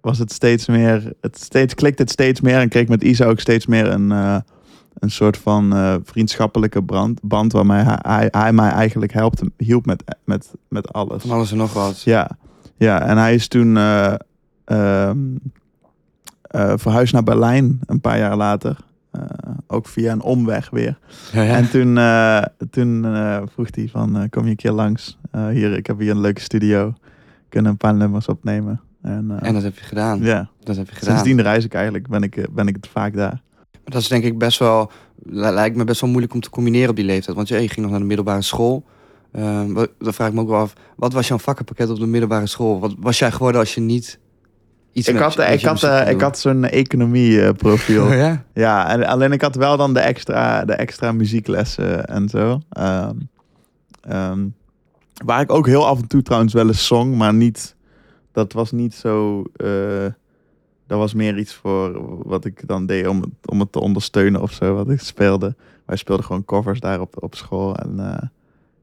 was 0.01 0.17
het 0.20 0.32
steeds 0.32 0.67
meer. 0.67 1.12
Het 1.22 1.39
steeds, 1.39 1.74
klikte 1.74 2.01
het 2.01 2.12
steeds 2.12 2.41
meer. 2.41 2.60
En 2.60 2.70
kreeg 2.70 2.84
ik 2.84 2.89
met 2.89 3.03
Isa 3.03 3.25
ook 3.25 3.39
steeds 3.39 3.65
meer 3.65 3.88
een, 3.88 4.12
een 5.00 5.12
soort 5.12 5.38
van 5.38 5.74
eh, 5.74 5.96
vriendschappelijke 6.04 6.84
brand, 6.84 7.20
band. 7.22 7.52
Waarmee 7.52 7.84
hij, 7.84 8.00
hij, 8.02 8.28
hij 8.32 8.54
mij 8.54 8.70
eigenlijk 8.70 9.14
helpt, 9.14 9.42
hielp 9.58 9.86
met, 9.86 10.04
met, 10.24 10.54
met 10.68 10.94
alles. 10.94 11.22
Van 11.22 11.32
alles 11.32 11.52
en 11.52 11.58
nog 11.58 11.74
wat. 11.74 12.02
Ja, 12.02 12.30
ja 12.78 13.02
en 13.02 13.18
hij 13.18 13.34
is 13.34 13.48
toen 13.48 13.78
eh, 13.78 14.14
ehm, 14.66 15.18
eh, 16.42 16.74
verhuisd 16.75 17.14
naar 17.14 17.24
Berlijn 17.24 17.80
een 17.86 18.02
paar 18.02 18.18
jaar 18.18 18.36
later. 18.36 18.78
Ook 19.68 19.88
via 19.88 20.12
een 20.12 20.22
omweg 20.22 20.70
weer. 20.70 20.98
Ja, 21.32 21.42
ja. 21.42 21.56
En 21.56 21.70
toen, 21.70 22.00
toen 22.70 23.06
vroeg 23.54 23.68
hij 23.75 23.88
van, 23.92 24.28
kom 24.30 24.44
je 24.44 24.50
een 24.50 24.56
keer 24.56 24.72
langs? 24.72 25.18
Hier, 25.32 25.74
ik 25.74 25.88
heb 25.88 26.00
hier 26.00 26.12
een 26.12 26.20
leuke 26.20 26.42
studio. 26.42 26.94
Kunnen 27.50 27.72
een 27.72 27.78
paar 27.78 27.96
nummers 27.96 28.28
opnemen. 28.28 28.82
En, 29.02 29.40
En 29.40 29.54
dat 29.54 29.64
heb 29.64 29.78
je 29.78 29.84
gedaan. 29.84 30.20
ja, 30.22 30.50
Dat 30.64 30.75
heb 30.75 30.90
je 30.90 30.96
gedaan. 30.96 31.14
sindsdien 31.14 31.42
reis 31.42 31.66
ik 31.66 31.74
eigenlijk, 31.74 32.08
ben 32.08 32.24
ik, 32.24 32.48
ben 32.52 32.68
ik 32.68 32.75
het 32.75 32.88
vaak 32.88 33.14
daar. 33.14 33.42
Dat 33.86 34.01
is 34.01 34.08
denk 34.08 34.24
ik 34.24 34.38
best 34.38 34.60
wel, 34.60 34.92
li- 35.24 35.50
lijkt 35.50 35.75
me 35.75 35.84
best 35.84 36.01
wel 36.01 36.10
moeilijk 36.10 36.34
om 36.34 36.39
te 36.42 36.50
combineren 36.50 36.89
op 36.89 36.96
die 36.96 37.06
leeftijd. 37.06 37.36
Want 37.36 37.48
ja, 37.48 37.58
je 37.58 37.68
ging 37.68 37.82
nog 37.82 37.89
naar 37.89 38.00
de 38.00 38.06
middelbare 38.06 38.42
school. 38.42 38.84
Ehm, 39.32 39.74
dan 39.74 40.13
vraag 40.13 40.27
ik 40.27 40.34
me 40.34 40.42
ook 40.42 40.50
wel 40.50 40.60
af, 40.60 40.74
wat 40.96 41.13
was 41.13 41.27
jouw 41.27 41.38
vakkenpakket 41.38 41.89
op 41.89 42.00
de 42.00 42.06
middelbare 42.06 42.48
school? 42.48 42.80
Wat 42.80 42.96
was 43.00 43.20
jij 43.20 43.32
geworden 43.32 43.60
als 43.60 43.74
je 43.75 43.82
niet 43.82 44.20
Iets 44.96 45.08
Ik 45.08 45.18
had, 45.18 45.38
met 45.38 45.48
ik 45.54 45.65
had, 45.65 45.84
eh, 45.84 46.10
ik 46.10 46.22
had 46.22 46.39
zo'n 46.39 46.63
economie-profiel. 46.63 48.06
Oh, 48.08 48.13
ja? 48.13 48.44
Ja, 48.54 48.89
en 48.89 49.06
alleen 49.06 49.32
ik 49.32 49.42
had 49.42 49.56
wel 49.56 49.77
dan 49.77 49.94
de 49.94 50.00
extra, 50.00 50.65
de 50.65 50.74
extra 50.74 51.12
muzieklessen 51.12 52.06
en 52.06 52.30
zo. 52.30 52.60
Ehm, 52.70 54.48
waar 55.25 55.42
ik 55.42 55.51
ook 55.51 55.65
heel 55.68 55.88
af 55.88 56.01
en 56.01 56.08
toe 56.08 56.22
trouwens 56.22 56.54
wel 56.54 56.68
eens 56.68 56.88
zong, 56.88 57.15
maar 57.15 57.34
niet. 57.34 57.75
Dat 58.32 58.54
was 58.54 58.72
niet 58.72 58.94
zo. 58.94 59.44
Dat 60.88 60.98
was 60.98 61.13
meer 61.13 61.38
iets 61.38 61.54
voor 61.54 62.01
wat 62.27 62.46
ik 62.46 62.68
dan 62.68 62.86
deed 62.86 63.08
om, 63.08 63.22
het- 63.22 63.50
om 63.51 63.60
het 63.60 63.72
te 63.72 63.80
ondersteunen 63.80 64.42
of 64.42 64.51
zo, 64.51 64.75
wat 64.75 64.89
ik 64.89 65.00
speelde. 65.00 65.56
Wij 65.86 65.98
speelden 65.98 66.25
gewoon 66.25 66.46
covers 66.46 66.80
daar 66.80 67.00
op, 67.01 67.24
op 67.24 67.36
school 67.36 67.75
en 67.75 68.00
eh, 68.00 68.18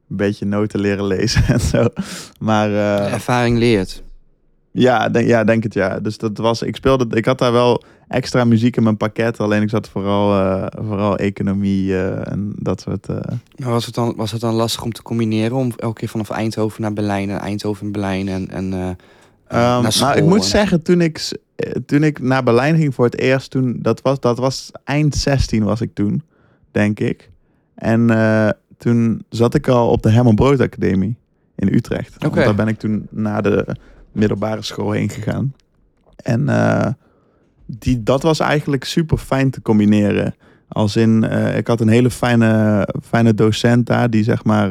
een 0.09 0.15
beetje 0.17 0.45
noten 0.45 0.79
leren 0.79 1.05
lezen 1.05 1.43
en 1.53 1.59
zo. 1.59 1.85
Maar 2.39 2.69
eh, 2.69 3.13
Ervaring 3.13 3.57
leert. 3.57 4.03
ja, 4.71 5.09
denk, 5.09 5.27
ja, 5.27 5.43
denk 5.43 5.63
het 5.63 5.73
ja. 5.73 5.99
Dus 5.99 6.17
dat 6.17 6.37
was, 6.37 6.61
ik 6.61 6.75
speelde, 6.75 7.15
ik 7.15 7.25
had 7.25 7.37
daar 7.39 7.51
wel 7.51 7.83
extra 8.07 8.43
muziek 8.43 8.77
in 8.77 8.83
mijn 8.83 8.97
pakket. 8.97 9.39
Alleen 9.39 9.61
ik 9.61 9.69
zat 9.69 9.89
vooral, 9.89 10.39
eh, 10.39 10.65
vooral 10.87 11.17
economie 11.17 11.97
en 12.23 12.53
dat 12.59 12.81
soort. 12.81 13.07
Maar 13.07 13.69
was 13.71 13.85
het, 13.85 13.95
dan, 13.95 14.13
was 14.15 14.31
het 14.31 14.41
dan 14.41 14.53
lastig 14.53 14.83
om 14.83 14.91
te 14.91 15.01
combineren? 15.01 15.57
Om 15.57 15.71
elke 15.77 15.99
keer 15.99 16.09
vanaf 16.09 16.29
Eindhoven 16.29 16.81
naar 16.81 16.93
Berlijn 16.93 17.29
en 17.29 17.39
Eindhoven 17.39 17.85
en 17.85 17.91
Berlijn 17.91 18.27
en, 18.27 18.49
en 18.49 18.97
eh, 19.53 19.75
Ehm, 19.75 19.99
nou, 19.99 20.17
ik 20.17 20.23
moet 20.23 20.37
en- 20.37 20.43
zeggen, 20.43 20.81
toen 20.81 21.01
ik, 21.01 21.31
eh, 21.55 21.71
toen 21.85 22.03
ik 22.03 22.19
naar 22.19 22.43
Berlijn 22.43 22.77
ging 22.77 22.93
voor 22.95 23.05
het 23.05 23.17
eerst, 23.19 23.51
toen, 23.51 23.75
dat, 23.81 24.01
was, 24.01 24.19
dat 24.19 24.37
was 24.37 24.71
eind 24.83 25.15
16 25.15 25.63
was 25.63 25.81
ik 25.81 25.93
toen, 25.93 26.23
denk 26.71 26.99
ik. 26.99 27.29
En 27.75 28.09
eh, 28.09 28.49
toen 28.77 29.25
zat 29.29 29.53
ik 29.53 29.67
al 29.67 29.89
op 29.89 30.01
de 30.03 30.09
Herman 30.09 30.35
Brood 30.35 30.59
Academie 30.59 31.15
in 31.55 31.73
Utrecht. 31.73 32.15
Want 32.19 32.33
Oké. 32.33 32.43
Daar 32.43 32.55
ben 32.55 32.67
ik 32.67 32.79
toen 32.79 33.07
na 33.09 33.41
de 33.41 33.75
middelbare 34.11 34.61
school 34.61 34.91
heen 34.91 35.09
gegaan. 35.09 35.53
En 36.15 36.49
eh, 36.49 36.87
die, 37.65 38.03
dat 38.03 38.23
was 38.23 38.39
eigenlijk 38.39 38.83
super 38.83 39.17
fijn 39.17 39.49
te 39.51 39.61
combineren. 39.61 40.35
Als 40.67 40.95
in, 40.95 41.23
ik 41.55 41.67
had 41.67 41.81
een 41.81 41.87
hele 41.87 42.09
fijne, 42.09 42.87
fijne 43.03 43.33
docent 43.33 43.85
daar 43.85 44.09
die 44.09 44.23
zeg 44.23 44.43
maar 44.43 44.69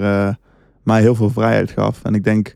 mij 0.83 1.01
heel 1.01 1.15
veel 1.15 1.31
vrijheid 1.31 1.71
gaf. 1.71 2.01
En 2.03 2.15
ik 2.15 2.25
denk 2.25 2.55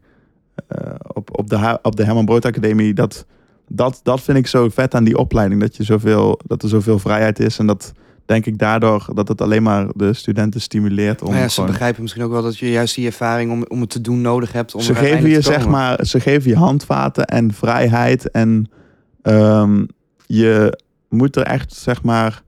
op, 1.12 1.38
op, 1.38 1.48
de, 1.48 1.78
op 1.82 1.96
de 1.96 2.04
Herman 2.04 2.24
Brood 2.24 2.44
Academie, 2.44 2.94
dat, 2.94 3.26
dat, 3.68 4.00
dat 4.02 4.20
vind 4.20 4.38
ik 4.38 4.46
zo 4.46 4.68
vet 4.68 4.94
aan 4.94 5.04
die 5.04 5.18
opleiding. 5.18 5.60
Dat, 5.60 5.76
je 5.76 5.82
zoveel, 5.84 6.40
dat 6.46 6.62
er 6.62 6.68
zoveel 6.68 6.98
vrijheid 6.98 7.38
is. 7.38 7.58
En 7.58 7.66
dat 7.66 7.92
denk 8.26 8.46
ik 8.46 8.58
daardoor 8.58 9.06
dat 9.14 9.28
het 9.28 9.40
alleen 9.40 9.62
maar 9.62 9.86
de 9.94 10.12
studenten 10.12 10.60
stimuleert 10.60 11.22
om 11.22 11.28
Nou 11.28 11.40
ja, 11.40 11.48
ze 11.48 11.54
gewoon- 11.54 11.70
begrijpen 11.70 12.02
misschien 12.02 12.22
ook 12.24 12.30
wel 12.30 12.42
dat 12.42 12.58
je 12.58 12.70
juist 12.70 12.94
die 12.94 13.06
ervaring 13.06 13.50
om, 13.50 13.64
om 13.68 13.80
het 13.80 13.90
te 13.90 14.00
doen 14.00 14.20
nodig 14.20 14.52
hebt. 14.52 14.74
Om 14.74 14.80
ze 14.80 14.94
geven 14.94 15.28
je 15.28 15.40
zeg 15.40 15.68
maar, 15.68 16.04
ze 16.06 16.20
geven 16.20 16.50
je 16.50 16.56
handvaten 16.56 17.24
en 17.24 17.52
vrijheid 17.52 18.30
en 18.30 18.70
ehm, 19.22 19.84
je 20.26 20.78
moet 21.08 21.36
er 21.36 21.42
echt 21.42 21.72
zeg 21.74 22.02
maar, 22.02 22.42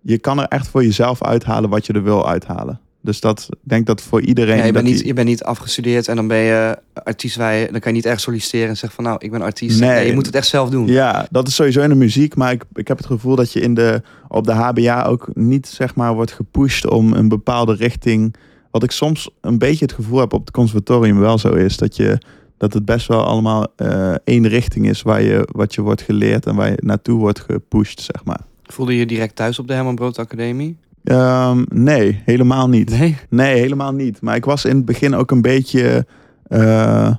je 0.00 0.18
kan 0.18 0.38
er 0.38 0.48
echt 0.48 0.68
voor 0.68 0.84
jezelf 0.84 1.22
uithalen 1.22 1.70
wat 1.70 1.86
je 1.86 1.92
er 1.92 2.02
wil 2.02 2.28
uithalen. 2.28 2.80
Dus 3.06 3.20
dat 3.20 3.46
ik 3.50 3.58
denk 3.62 3.86
dat 3.86 4.00
voor 4.02 4.20
iedereen. 4.20 4.56
Ja, 4.56 4.64
je, 4.64 4.72
bent 4.72 4.84
niet, 4.84 4.96
die- 4.98 5.06
je 5.06 5.12
bent 5.12 5.28
niet 5.28 5.42
afgestudeerd 5.42 6.08
en 6.08 6.16
dan 6.16 6.26
ben 6.28 6.38
je 6.38 6.78
artiest. 6.92 7.36
Waar 7.36 7.54
je, 7.54 7.68
dan 7.70 7.80
kan 7.80 7.90
je 7.90 7.96
niet 7.96 8.04
ergens 8.04 8.22
solliciteren 8.22 8.68
en 8.68 8.76
zeggen 8.76 8.94
van 8.94 9.04
nou, 9.04 9.16
ik 9.24 9.30
ben 9.30 9.42
artiest. 9.42 9.80
Nee. 9.80 10.06
je 10.06 10.14
moet 10.14 10.26
het 10.26 10.34
echt 10.34 10.46
zelf 10.46 10.70
doen. 10.70 10.86
Ja, 10.86 11.26
dat 11.30 11.48
is 11.48 11.54
sowieso 11.54 11.80
in 11.82 11.88
de 11.88 11.94
muziek. 11.94 12.34
Maar 12.36 12.52
ik, 12.52 12.64
ik 12.74 12.88
heb 12.88 12.96
het 12.96 13.06
gevoel 13.06 13.36
dat 13.36 13.52
je 13.52 13.60
in 13.60 13.74
de, 13.74 14.02
op 14.28 14.44
de 14.46 14.52
HBA 14.52 15.04
ook 15.04 15.28
niet 15.34 15.66
zeg 15.66 15.94
maar 15.94 16.14
wordt 16.14 16.32
gepusht 16.32 16.86
om 16.88 17.12
een 17.12 17.28
bepaalde 17.28 17.74
richting. 17.74 18.34
Wat 18.70 18.82
ik 18.82 18.90
soms 18.90 19.30
een 19.40 19.58
beetje 19.58 19.84
het 19.84 19.94
gevoel 19.94 20.18
heb 20.20 20.32
op 20.32 20.40
het 20.40 20.50
conservatorium 20.50 21.18
wel 21.18 21.38
zo 21.38 21.52
is. 21.52 21.76
Dat, 21.76 21.96
je, 21.96 22.18
dat 22.58 22.72
het 22.72 22.84
best 22.84 23.06
wel 23.06 23.24
allemaal 23.24 23.66
eh, 23.76 24.14
één 24.24 24.48
richting 24.48 24.88
is 24.88 25.02
waar 25.02 25.22
je, 25.22 25.48
wat 25.52 25.74
je 25.74 25.80
wordt 25.82 26.02
geleerd 26.02 26.46
en 26.46 26.54
waar 26.54 26.70
je 26.70 26.78
naartoe 26.80 27.18
wordt 27.18 27.40
gepusht, 27.40 28.00
zeg 28.00 28.24
maar. 28.24 28.40
Voelde 28.62 28.92
je 28.92 28.98
je 28.98 29.06
direct 29.06 29.36
thuis 29.36 29.58
op 29.58 29.68
de 29.68 29.74
Herman 29.74 29.94
Brood 29.94 30.18
Academie? 30.18 30.76
Ehm, 31.06 31.64
nee, 31.68 32.22
helemaal 32.24 32.68
niet. 32.68 32.90
Nee. 32.90 33.16
Nee, 33.28 33.58
helemaal 33.58 33.92
niet. 33.92 34.20
Maar 34.20 34.36
ik 34.36 34.44
was 34.44 34.64
in 34.64 34.76
het 34.76 34.84
begin 34.84 35.14
ook 35.14 35.30
een 35.30 35.42
beetje, 35.42 36.06
eh, 36.46 37.14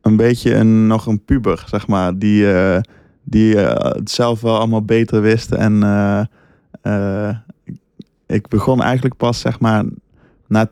een 0.00 0.16
beetje 0.16 0.54
een, 0.54 0.86
nog 0.86 1.06
een 1.06 1.24
puber, 1.24 1.64
zeg 1.66 1.86
maar. 1.86 2.18
Die, 2.18 2.52
eh, 2.52 2.80
die 3.22 3.62
eh, 3.62 3.92
het 3.94 4.10
zelf 4.10 4.40
wel 4.40 4.58
allemaal 4.58 4.84
beter 4.84 5.20
wist. 5.20 5.52
En 5.52 5.74
ik 8.26 8.48
begon 8.48 8.82
eigenlijk 8.82 9.16
pas, 9.16 9.40
zeg 9.40 9.60
maar, 9.60 9.84
na 10.46 10.70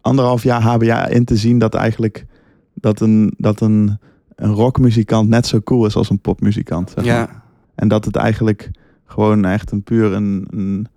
anderhalf 0.00 0.42
jaar 0.42 0.62
HBA 0.62 1.06
in 1.06 1.24
te 1.24 1.36
zien 1.36 1.58
dat 1.58 1.74
eigenlijk 1.74 2.26
dat 2.74 3.00
een, 3.00 3.34
dat 3.36 3.60
een, 3.60 3.98
een 4.34 4.52
rockmuzikant 4.52 5.28
net 5.28 5.46
zo 5.46 5.60
cool 5.60 5.86
is 5.86 5.96
als 5.96 6.10
een 6.10 6.20
popmuzikant. 6.20 6.90
Zeg 6.90 7.04
maar. 7.04 7.14
Ja. 7.14 7.42
En 7.74 7.88
dat 7.88 8.04
het 8.04 8.16
eigenlijk 8.16 8.70
gewoon 9.04 9.44
echt 9.44 9.70
een 9.70 9.82
puur 9.82 10.12
een, 10.12 10.46
een 10.50 10.88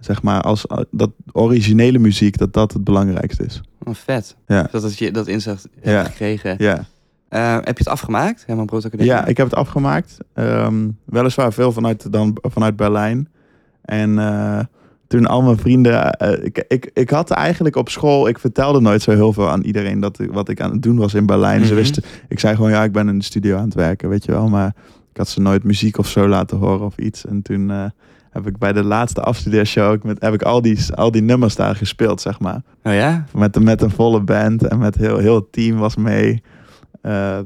zeg 0.00 0.22
maar, 0.22 0.40
als 0.42 0.66
dat 0.90 1.10
originele 1.32 1.98
muziek, 1.98 2.38
dat 2.38 2.52
dat 2.52 2.72
het 2.72 2.84
belangrijkste 2.84 3.44
is. 3.44 3.60
Oh, 3.84 3.94
vet. 3.94 4.36
Ja. 4.46 4.68
Dat 4.72 4.82
het 4.82 4.98
je 4.98 5.10
dat 5.12 5.26
inzicht 5.26 5.68
Ja. 5.82 5.90
hebt 5.90 6.08
gekregen. 6.08 6.54
Ja, 6.58 6.84
Eh, 7.28 7.52
heb 7.54 7.64
je 7.78 7.84
het 7.84 7.88
afgemaakt, 7.88 8.44
Herman 8.46 8.66
Brood 8.66 8.84
Academie? 8.84 9.12
ja 9.12 9.26
ik 9.26 9.36
heb 9.36 9.46
het 9.46 9.54
afgemaakt. 9.58 10.16
Ehm, 10.34 10.88
weliswaar 11.04 11.52
veel 11.52 11.72
vanuit, 11.72 12.12
dan, 12.12 12.38
vanuit 12.42 12.76
Berlijn. 12.76 13.28
En 13.82 14.18
eh, 14.18 14.60
toen 15.06 15.26
al 15.26 15.42
mijn 15.42 15.58
vrienden... 15.58 16.12
eh, 16.12 16.44
ik, 16.44 16.64
ik, 16.68 16.90
ik 16.94 17.10
had 17.10 17.30
eigenlijk 17.30 17.76
op 17.76 17.88
school... 17.88 18.28
Ik 18.28 18.38
vertelde 18.38 18.80
nooit 18.80 19.02
zo 19.02 19.10
heel 19.10 19.32
veel 19.32 19.48
aan 19.50 19.62
iedereen 19.62 20.00
dat 20.00 20.18
ik, 20.18 20.32
wat 20.32 20.48
ik 20.48 20.60
aan 20.60 20.70
het 20.72 20.82
doen 20.82 20.96
was 20.96 21.14
in 21.14 21.26
Berlijn. 21.26 21.60
Ze 21.60 21.66
Mhm. 21.66 21.74
wisten... 21.74 22.02
Ik 22.28 22.38
zei 22.38 22.54
gewoon, 22.56 22.70
ja, 22.70 22.84
ik 22.84 22.92
ben 22.92 23.08
in 23.08 23.18
de 23.18 23.24
studio 23.24 23.56
aan 23.56 23.64
het 23.64 23.74
werken, 23.74 24.08
weet 24.08 24.24
je 24.24 24.32
wel. 24.32 24.48
Maar 24.48 24.74
ik 25.10 25.16
had 25.16 25.28
ze 25.28 25.40
nooit 25.40 25.64
muziek 25.64 25.98
of 25.98 26.08
zo 26.08 26.28
laten 26.28 26.56
horen 26.58 26.86
of 26.86 26.96
iets. 26.98 27.26
En 27.26 27.42
toen 27.42 27.70
eh, 27.70 27.84
heb 28.30 28.46
ik 28.46 28.58
bij 28.58 28.72
de 28.72 28.84
laatste 28.84 29.20
afstudeershow... 29.20 29.90
ook 29.92 30.02
Met, 30.02 30.22
heb 30.22 30.34
ik 30.34 30.42
al 30.42 30.62
die, 30.62 30.78
al 30.94 31.10
die 31.10 31.22
nummers 31.22 31.56
daar 31.56 31.76
gespeeld, 31.76 32.20
zeg 32.20 32.40
maar. 32.40 32.62
Oh 32.82 32.92
ja? 32.92 33.24
Met, 33.34 33.60
met 33.62 33.82
een 33.82 33.90
volle 33.90 34.20
band 34.20 34.66
en 34.66 34.78
met 34.78 34.94
heel, 34.94 35.18
heel 35.18 35.34
het 35.34 35.52
team 35.52 35.76
was 35.78 35.96
mee. 35.96 36.42
eh, 37.02 37.38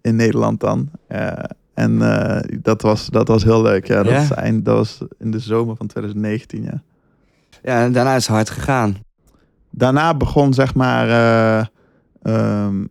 in 0.00 0.16
Nederland 0.16 0.60
dan. 0.60 0.90
Eh, 1.06 1.32
en 1.74 2.02
eh, 2.02 2.58
dat, 2.62 2.82
was, 2.82 3.06
dat 3.06 3.28
was 3.28 3.44
heel 3.44 3.62
leuk. 3.62 3.86
Ja, 3.86 4.02
dat, 4.02 4.12
Ja? 4.12 4.20
is 4.20 4.30
eind, 4.30 4.64
dat 4.64 4.76
was 4.76 4.98
in 5.18 5.30
de 5.30 5.38
zomer 5.38 5.76
van 5.76 5.86
2019. 5.86 6.62
Ja. 6.62 6.82
Ja, 7.62 7.82
en 7.84 7.92
daarna 7.92 8.14
is 8.14 8.26
het 8.26 8.34
hard 8.36 8.50
gegaan. 8.50 8.96
Daarna 9.70 10.14
begon 10.14 10.54
zeg 10.54 10.74
maar. 10.74 11.08
eh, 11.08 11.66
ehm, 12.22 12.84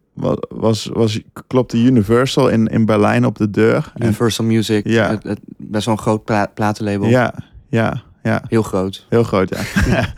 was, 0.49 0.85
was, 0.93 1.21
klopte 1.47 1.77
Universal 1.77 2.49
in, 2.49 2.67
in 2.67 2.85
Berlijn 2.85 3.25
op 3.25 3.37
de 3.37 3.49
deur. 3.49 3.91
En- 3.95 4.03
Universal 4.05 4.45
Music. 4.45 4.87
Ja. 4.87 5.09
Het, 5.09 5.23
het- 5.23 5.39
best 5.57 5.85
wel 5.85 5.95
een 5.95 6.01
groot 6.01 6.23
pla- 6.25 6.51
platenlabel. 6.53 7.07
ja, 7.07 7.33
ja, 7.69 8.03
ja. 8.23 8.43
Heel 8.47 8.63
groot. 8.63 9.05
Heel 9.09 9.23
groot, 9.23 9.49
ja. 9.85 10.05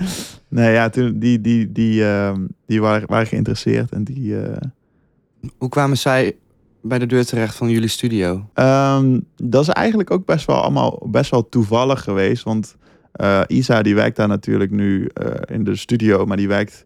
nee, 0.47 0.73
ja, 0.73 0.89
toen 0.89 1.19
die, 1.19 1.41
die, 1.41 1.71
die, 1.71 2.05
ehm, 2.05 2.45
die 2.65 2.81
waren, 2.81 3.07
waren 3.07 3.27
geïnteresseerd 3.27 3.91
en 3.91 4.03
die. 4.03 4.41
eh, 4.41 4.57
Hoe 5.57 5.69
kwamen 5.69 5.97
zij 5.97 6.35
bij 6.81 6.99
de 6.99 7.05
deur 7.05 7.25
terecht 7.25 7.55
van 7.55 7.69
jullie 7.69 7.87
studio? 7.89 8.45
Ehm, 8.53 9.19
dat 9.35 9.61
is 9.61 9.69
eigenlijk 9.69 10.11
ook 10.11 10.25
best 10.25 10.45
wel 10.45 10.61
allemaal 10.61 11.07
best 11.11 11.31
wel 11.31 11.49
toevallig 11.49 12.03
geweest. 12.03 12.43
Want 12.43 12.75
eh, 13.11 13.41
Isa 13.47 13.81
die 13.81 13.95
werkt 13.95 14.15
daar 14.15 14.27
natuurlijk 14.27 14.71
nu 14.71 15.09
eh, 15.13 15.55
in 15.55 15.63
de 15.63 15.75
studio, 15.75 16.25
maar 16.25 16.37
die 16.37 16.47
werkt, 16.47 16.85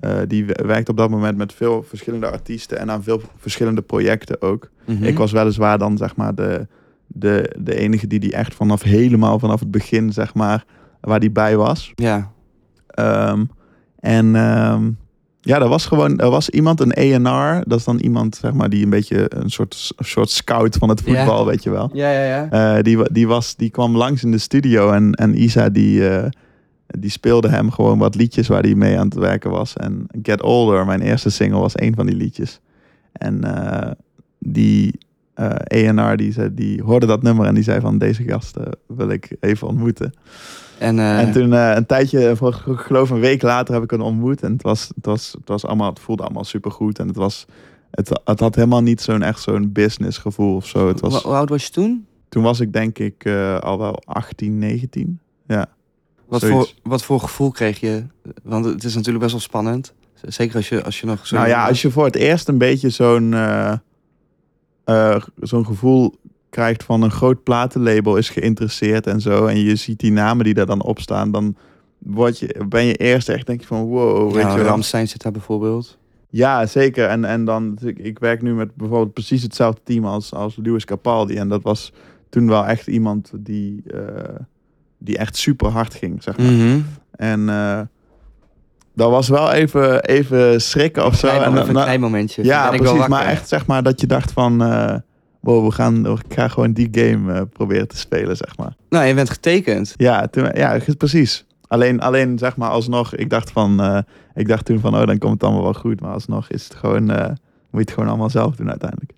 eh, 0.00 0.18
die 0.26 0.44
werkt 0.46 0.88
op 0.88 0.96
dat 0.96 1.10
moment 1.10 1.36
met 1.36 1.52
veel 1.52 1.82
verschillende 1.82 2.30
artiesten 2.30 2.78
en 2.78 2.90
aan 2.90 3.02
veel 3.02 3.20
verschillende 3.36 3.82
projecten 3.82 4.42
ook. 4.42 4.70
Mhm. 4.86 5.04
Ik 5.04 5.18
was 5.18 5.32
weliswaar 5.32 5.78
dan 5.78 5.96
zeg 5.96 6.16
maar 6.16 6.34
de, 6.34 6.66
de, 7.06 7.56
de 7.58 7.74
enige 7.74 8.06
die 8.06 8.20
die 8.20 8.32
echt 8.32 8.54
vanaf 8.54 8.82
helemaal 8.82 9.38
vanaf 9.38 9.60
het 9.60 9.70
begin 9.70 10.12
zeg 10.12 10.34
maar 10.34 10.64
waar 11.00 11.20
die 11.20 11.30
bij 11.30 11.56
was. 11.56 11.92
Ja. 11.94 12.32
Ehm, 12.86 13.44
en 13.98 14.36
ehm, 14.36 14.90
ja, 15.40 15.60
er 15.60 15.68
was 15.68 15.86
gewoon, 15.86 16.18
er 16.18 16.30
was 16.30 16.50
iemand, 16.50 16.80
een 16.80 17.26
A&R, 17.26 17.62
dat 17.66 17.78
is 17.78 17.84
dan 17.84 17.98
iemand 17.98 18.36
zeg 18.36 18.52
maar 18.52 18.70
die 18.70 18.84
een 18.84 18.90
beetje 18.90 19.26
een 19.34 19.50
soort, 19.50 19.92
een 19.96 20.04
soort 20.04 20.30
scout 20.30 20.76
van 20.76 20.88
het 20.88 21.00
voetbal, 21.00 21.46
weet 21.46 21.62
je 21.62 21.70
wel. 21.70 21.90
Ja, 21.92 22.10
ja, 22.10 22.24
ja. 22.24 22.50
Eh, 22.76 22.82
die, 22.82 23.12
die, 23.12 23.26
was, 23.26 23.56
die 23.56 23.70
kwam 23.70 23.96
langs 23.96 24.24
in 24.24 24.30
de 24.30 24.38
studio 24.38 24.90
en, 24.90 25.12
en 25.12 25.42
Isa 25.42 25.68
die, 25.68 26.08
eh, 26.08 26.30
die 26.98 27.10
speelde 27.10 27.48
hem 27.48 27.70
gewoon 27.70 27.98
wat 27.98 28.14
liedjes 28.14 28.48
waar 28.48 28.62
hij 28.62 28.74
mee 28.74 28.98
aan 28.98 29.04
het 29.04 29.14
werken 29.14 29.50
was. 29.50 29.76
En 29.76 30.06
Get 30.22 30.42
Older, 30.42 30.86
mijn 30.86 31.00
eerste 31.00 31.30
single, 31.30 31.58
was 31.58 31.80
een 31.80 31.94
van 31.94 32.06
die 32.06 32.16
liedjes. 32.16 32.60
En 33.12 33.44
eh, 33.44 33.90
die 34.38 34.98
eh 35.34 35.90
A&R 35.98 36.16
die, 36.16 36.32
zei, 36.32 36.54
die 36.54 36.82
hoorde 36.82 37.06
dat 37.06 37.22
nummer 37.22 37.46
en 37.46 37.54
die 37.54 37.62
zei 37.62 37.80
van 37.80 37.98
deze 37.98 38.22
gasten 38.22 38.68
wil 38.86 39.08
ik 39.08 39.36
even 39.40 39.68
ontmoeten. 39.68 40.12
En, 40.78 40.98
eh, 40.98 41.20
En 41.20 41.32
toen 41.32 41.52
een 41.52 41.86
tijdje, 41.86 42.30
ik 42.30 42.76
geloof 42.76 43.10
een 43.10 43.20
week 43.20 43.42
later, 43.42 43.74
heb 43.74 43.82
ik 43.82 43.90
hem 43.90 44.00
ontmoet. 44.00 44.42
En 44.42 44.52
het, 44.52 44.62
was, 44.62 44.90
het, 44.94 45.06
was, 45.06 45.32
het, 45.38 45.48
was 45.48 45.64
allemaal, 45.64 45.88
het 45.88 46.00
voelde 46.00 46.22
allemaal 46.22 46.44
supergoed. 46.44 46.98
En 46.98 47.06
het, 47.06 47.16
was, 47.16 47.46
het, 47.90 48.20
het 48.24 48.40
had 48.40 48.54
helemaal 48.54 48.82
niet 48.82 49.00
zo'n 49.00 49.22
echt 49.22 49.40
zo'n 49.40 49.72
business 49.72 50.18
gevoel 50.18 50.56
of 50.56 50.66
zo. 50.66 50.88
Het 50.88 51.00
was, 51.00 51.22
hoe 51.22 51.34
oud 51.34 51.48
was 51.48 51.64
je 51.64 51.70
toen? 51.70 52.06
toen 52.30 52.42
was 52.42 52.60
ik 52.60 52.72
denk 52.72 52.98
ik 52.98 53.26
al 53.60 53.78
wel 53.78 54.02
18, 54.04 54.58
19. 54.58 55.20
Ja. 55.46 55.68
Wat 56.30 56.40
Zoiets. 56.40 56.56
voor, 56.82 56.90
wat 56.90 57.04
voor 57.04 57.20
gevoel 57.20 57.50
kreeg 57.50 57.80
je? 57.80 58.04
Want 58.42 58.64
het 58.64 58.84
is 58.84 58.94
natuurlijk 58.94 59.18
best 59.18 59.32
wel 59.32 59.40
spannend. 59.40 59.94
Zeker 60.22 60.56
als 60.56 60.68
je, 60.68 60.84
als 60.84 61.00
je 61.00 61.06
nog 61.06 61.26
zo... 61.26 61.36
Nou 61.36 61.48
ja, 61.48 61.68
als 61.68 61.82
je 61.82 61.90
voor 61.90 62.04
het 62.04 62.16
eerst 62.16 62.48
een 62.48 62.58
beetje 62.58 62.90
zo'n... 62.90 63.34
eh, 63.34 63.72
eh, 64.84 65.22
zo'n 65.40 65.66
gevoel 65.66 66.14
krijgt 66.50 66.84
van 66.84 67.02
een 67.02 67.10
groot 67.10 67.42
platenlabel 67.42 68.16
is 68.16 68.28
geïnteresseerd 68.28 69.06
en 69.06 69.20
zo. 69.20 69.46
En 69.46 69.60
je 69.60 69.76
ziet 69.76 69.98
die 70.00 70.12
namen 70.12 70.44
die 70.44 70.54
daar 70.54 70.66
dan 70.66 70.82
op 70.82 71.00
staan. 71.00 71.30
Dan 71.30 71.56
word 71.98 72.38
je, 72.38 72.64
ben 72.68 72.84
je 72.84 72.94
eerst 72.94 73.28
echt 73.28 73.46
denk 73.46 73.60
je 73.60 73.66
van 73.66 73.84
wow. 73.84 74.32
Weet 74.32 74.42
Ja, 74.42 74.56
je. 74.56 74.62
Ramstein 74.62 75.08
zit 75.08 75.22
daar 75.22 75.32
bijvoorbeeld. 75.32 75.98
Ja, 76.28 76.66
zeker. 76.66 77.08
En, 77.08 77.24
en 77.24 77.44
dan, 77.44 77.78
ik, 77.82 77.98
ik 77.98 78.18
werk 78.18 78.42
nu 78.42 78.54
met 78.54 78.74
bijvoorbeeld 78.74 79.12
precies 79.12 79.42
hetzelfde 79.42 79.80
team 79.84 80.04
als, 80.04 80.32
als 80.32 80.56
Lewis 80.62 80.84
Capaldi. 80.84 81.36
En 81.36 81.48
dat 81.48 81.62
was 81.62 81.92
toen 82.28 82.48
wel 82.48 82.66
echt 82.66 82.86
iemand 82.86 83.30
die, 83.36 83.82
eh, 83.86 84.34
die 85.00 85.18
echt 85.18 85.36
super 85.36 85.68
hard 85.68 85.94
ging, 85.94 86.22
zeg 86.22 86.36
maar. 86.38 86.46
Mhm. 86.52 86.80
En 87.10 87.48
eh, 87.48 87.80
dat 88.94 89.10
was 89.10 89.28
wel 89.28 89.50
even, 89.52 90.04
even 90.04 90.60
schrikken 90.60 91.06
of 91.06 91.16
zo. 91.16 91.28
Klein, 91.28 91.42
En, 91.42 91.56
een 91.56 91.68
klein 91.68 92.00
momentje. 92.00 92.44
ja, 92.44 92.64
Ben 92.64 92.74
ik 92.74 92.80
wel 92.82 92.92
precies. 92.92 93.10
Maar 93.10 93.26
echt 93.26 93.48
zeg 93.48 93.66
maar 93.66 93.82
dat 93.82 94.00
je 94.00 94.06
dacht 94.06 94.32
van... 94.32 94.62
eh, 94.62 94.94
wow, 95.40 95.64
we 95.66 95.72
gaan, 95.72 96.06
ik 96.06 96.34
ga 96.34 96.48
gewoon 96.48 96.72
die 96.72 96.88
game 96.90 97.32
eh, 97.32 97.40
proberen 97.52 97.88
te 97.88 97.96
spelen, 97.96 98.36
zeg 98.36 98.56
maar. 98.56 98.74
Nou, 98.88 99.04
je 99.04 99.14
bent 99.14 99.30
getekend. 99.30 99.94
Ja, 99.96 100.26
toen, 100.26 100.48
ja 100.54 100.78
precies. 100.98 101.44
Alleen, 101.66 102.00
alleen 102.00 102.38
zeg 102.38 102.56
maar 102.56 102.70
alsnog, 102.70 103.14
ik 103.14 103.30
dacht 103.30 103.50
van... 103.50 104.04
ik 104.34 104.48
dacht 104.48 104.64
toen 104.64 104.80
van, 104.80 104.94
oh, 104.96 105.06
dan 105.06 105.18
komt 105.18 105.32
het 105.32 105.42
allemaal 105.42 105.62
wel 105.62 105.74
goed. 105.74 106.00
Maar 106.00 106.12
alsnog 106.12 106.48
is 106.50 106.64
het 106.64 106.74
gewoon... 106.74 107.10
eh, 107.10 107.26
moet 107.26 107.36
je 107.70 107.78
het 107.78 107.90
gewoon 107.90 108.08
allemaal 108.08 108.30
zelf 108.30 108.56
doen 108.56 108.68
uiteindelijk. 108.70 109.12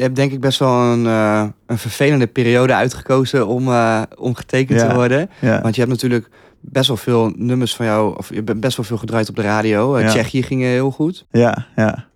Je 0.00 0.06
hebt 0.06 0.18
denk 0.18 0.32
ik 0.32 0.40
best 0.40 0.58
wel 0.58 0.80
een, 0.92 1.06
eh, 1.06 1.44
een 1.66 1.78
vervelende 1.78 2.26
periode 2.26 2.74
uitgekozen 2.74 3.46
om, 3.46 3.68
eh, 3.68 4.02
om 4.18 4.34
getekend 4.34 4.80
Ja. 4.80 4.88
te 4.88 4.94
worden. 4.94 5.30
Ja, 5.40 5.60
Want 5.62 5.74
je 5.74 5.80
hebt 5.80 5.92
natuurlijk 5.92 6.28
best 6.60 6.88
wel 6.88 6.96
veel 6.96 7.32
nummers 7.36 7.76
van 7.76 7.86
jou, 7.86 8.16
of 8.16 8.34
je 8.34 8.42
bent 8.42 8.60
best 8.60 8.76
wel 8.76 8.86
veel 8.86 8.96
gedraaid 8.96 9.28
op 9.28 9.36
de 9.36 9.42
radio. 9.42 9.98
Ja. 9.98 10.08
Tsjechië 10.08 10.42
ging 10.42 10.62
heel 10.62 10.90
goed. 10.90 11.26
ja, 11.30 11.66
ja. 11.76 12.08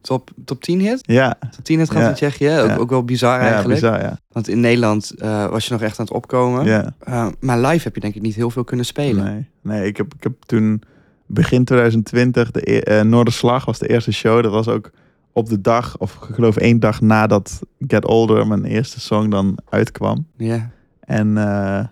Top, 0.00 0.30
top 0.44 0.62
10 0.62 0.80
hit? 0.80 0.98
Ja, 1.02 1.34
Top 1.50 1.64
10 1.64 1.78
hit 1.78 1.92
Ja. 1.92 2.08
in 2.08 2.14
Tsjechië. 2.14 2.58
Ook, 2.58 2.80
ook 2.80 2.90
wel 2.90 3.04
bizar 3.04 3.40
ja 3.40 3.46
eigenlijk. 3.46 3.80
bizar, 3.80 4.00
ja. 4.00 4.18
Want 4.28 4.48
in 4.48 4.60
Nederland 4.60 5.12
was 5.50 5.66
je 5.66 5.72
nog 5.72 5.82
echt 5.82 5.98
aan 5.98 6.04
het 6.04 6.14
opkomen. 6.14 6.64
ja. 6.64 6.94
Maar 7.40 7.58
live 7.58 7.82
heb 7.82 7.94
je 7.94 8.00
denk 8.00 8.14
ik 8.14 8.22
niet 8.22 8.34
heel 8.34 8.50
veel 8.50 8.64
kunnen 8.64 8.86
spelen. 8.86 9.24
Nee, 9.24 9.48
nee 9.62 9.86
ik, 9.86 9.96
heb, 9.96 10.14
ik 10.16 10.22
heb 10.22 10.32
toen 10.46 10.82
begin 11.26 11.64
2020, 11.64 12.50
de 12.50 12.90
e- 12.90 13.02
Noorderslag 13.02 13.64
was 13.64 13.78
de 13.78 13.88
eerste 13.88 14.12
show. 14.12 14.42
Dat 14.42 14.52
was 14.52 14.68
ook 14.68 14.90
op 15.32 15.48
de 15.48 15.60
dag, 15.60 15.98
of 15.98 16.14
ik 16.28 16.34
geloof 16.34 16.56
één 16.56 16.80
dag 16.80 17.00
nadat 17.00 17.60
Get 17.86 18.06
Older, 18.06 18.46
mijn 18.46 18.64
eerste 18.64 19.00
song, 19.00 19.28
dan 19.28 19.58
uitkwam. 19.68 20.26
Ja. 20.36 20.70
En 21.00 21.38
eh, 21.38 21.84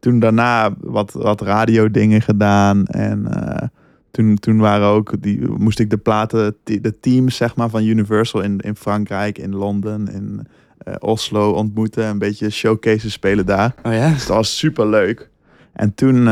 toen 0.00 0.18
daarna 0.18 0.74
wat, 0.80 1.12
wat 1.12 1.40
radio 1.40 1.90
dingen 1.90 2.22
gedaan. 2.22 2.86
En 2.86 3.26
eh, 3.26 3.68
toen, 4.10 4.38
toen 4.38 4.58
waren 4.58 4.86
ook 4.86 5.22
die, 5.22 5.48
moest 5.48 5.78
ik 5.78 5.90
de 5.90 5.96
platen, 5.96 6.56
de 6.64 7.00
teams 7.00 7.36
zeg 7.36 7.56
maar, 7.56 7.70
van 7.70 7.84
Universal 7.84 8.40
in, 8.40 8.58
in 8.58 8.76
Frankrijk, 8.76 9.38
in 9.38 9.54
Londen, 9.54 10.08
in 10.12 10.46
eh, 10.78 10.94
Oslo 10.98 11.52
ontmoeten. 11.52 12.04
Een 12.04 12.18
beetje 12.18 12.50
showcases 12.50 13.12
spelen 13.12 13.46
daar. 13.46 13.74
Oh 13.82 13.92
ja? 13.92 14.12
Dus 14.12 14.26
dat 14.26 14.36
was 14.36 14.58
super 14.58 14.88
leuk. 14.88 15.30
En 15.72 15.94
toen, 15.94 16.28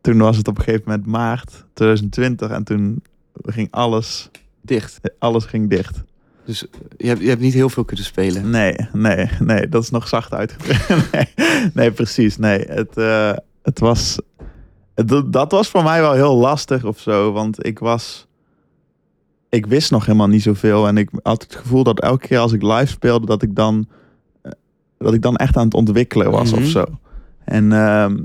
toen 0.00 0.18
was 0.18 0.36
het 0.36 0.48
op 0.48 0.58
een 0.58 0.64
gegeven 0.64 0.84
moment 0.86 1.06
maart 1.06 1.64
2020 1.72 2.50
en 2.50 2.64
toen 2.64 3.02
ging 3.42 3.68
alles, 3.70 4.30
Dicht. 4.68 5.00
alles 5.18 5.44
ging 5.44 5.70
dicht. 5.70 6.02
Dus 6.44 6.64
je 6.96 7.06
hebt, 7.06 7.20
je 7.20 7.28
hebt 7.28 7.40
niet 7.40 7.54
heel 7.54 7.68
veel 7.68 7.84
kunnen 7.84 8.04
spelen. 8.04 8.50
Nee, 8.50 8.76
nee, 8.92 9.28
nee, 9.40 9.68
dat 9.68 9.82
is 9.82 9.90
nog 9.90 10.08
zacht 10.08 10.32
uitgedrukt. 10.34 10.88
nee, 11.12 11.28
nee, 11.74 11.90
precies. 11.92 12.36
Nee, 12.36 12.58
het, 12.58 12.96
eh, 12.96 13.32
het 13.62 13.78
was, 13.78 14.18
het, 14.94 15.32
dat 15.32 15.52
was 15.52 15.68
voor 15.68 15.82
mij 15.82 16.00
wel 16.00 16.12
heel 16.12 16.36
lastig 16.36 16.84
of 16.84 16.98
zo, 17.00 17.32
want 17.32 17.66
ik 17.66 17.78
was, 17.78 18.26
ik 19.48 19.66
wist 19.66 19.90
nog 19.90 20.06
helemaal 20.06 20.28
niet 20.28 20.42
zoveel 20.42 20.86
en 20.88 20.96
ik 20.96 21.10
had 21.22 21.42
het 21.42 21.54
gevoel 21.56 21.84
dat 21.84 22.00
elke 22.00 22.26
keer 22.26 22.38
als 22.38 22.52
ik 22.52 22.62
live 22.62 22.86
speelde, 22.86 23.26
dat 23.26 23.42
ik 23.42 23.54
dan, 23.54 23.88
eh, 24.42 24.52
dat 24.98 25.14
ik 25.14 25.22
dan 25.22 25.36
echt 25.36 25.56
aan 25.56 25.64
het 25.64 25.74
ontwikkelen 25.74 26.30
was 26.30 26.50
Mhm. 26.52 26.60
of 26.62 26.66
zo. 26.68 26.84
En 27.44 27.72
ehm, 27.72 28.18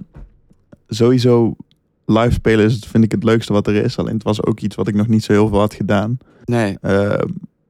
sowieso 0.88 1.56
live 2.06 2.32
spelen 2.32 2.66
is, 2.66 2.80
vind 2.88 3.04
ik 3.04 3.12
het 3.12 3.24
leukste 3.24 3.54
wat 3.54 3.68
er 3.68 3.76
is. 3.76 3.98
Alleen 3.98 4.14
het 4.14 4.24
was 4.24 4.44
ook 4.46 4.60
iets 4.60 4.76
wat 4.76 4.88
ik 4.88 4.96
nog 4.96 5.08
niet 5.08 5.24
zo 5.24 5.32
heel 5.34 5.48
veel 5.48 5.60
had 5.60 5.74
gedaan. 5.74 6.18
Nee. 6.46 6.78
Eh, 6.82 7.14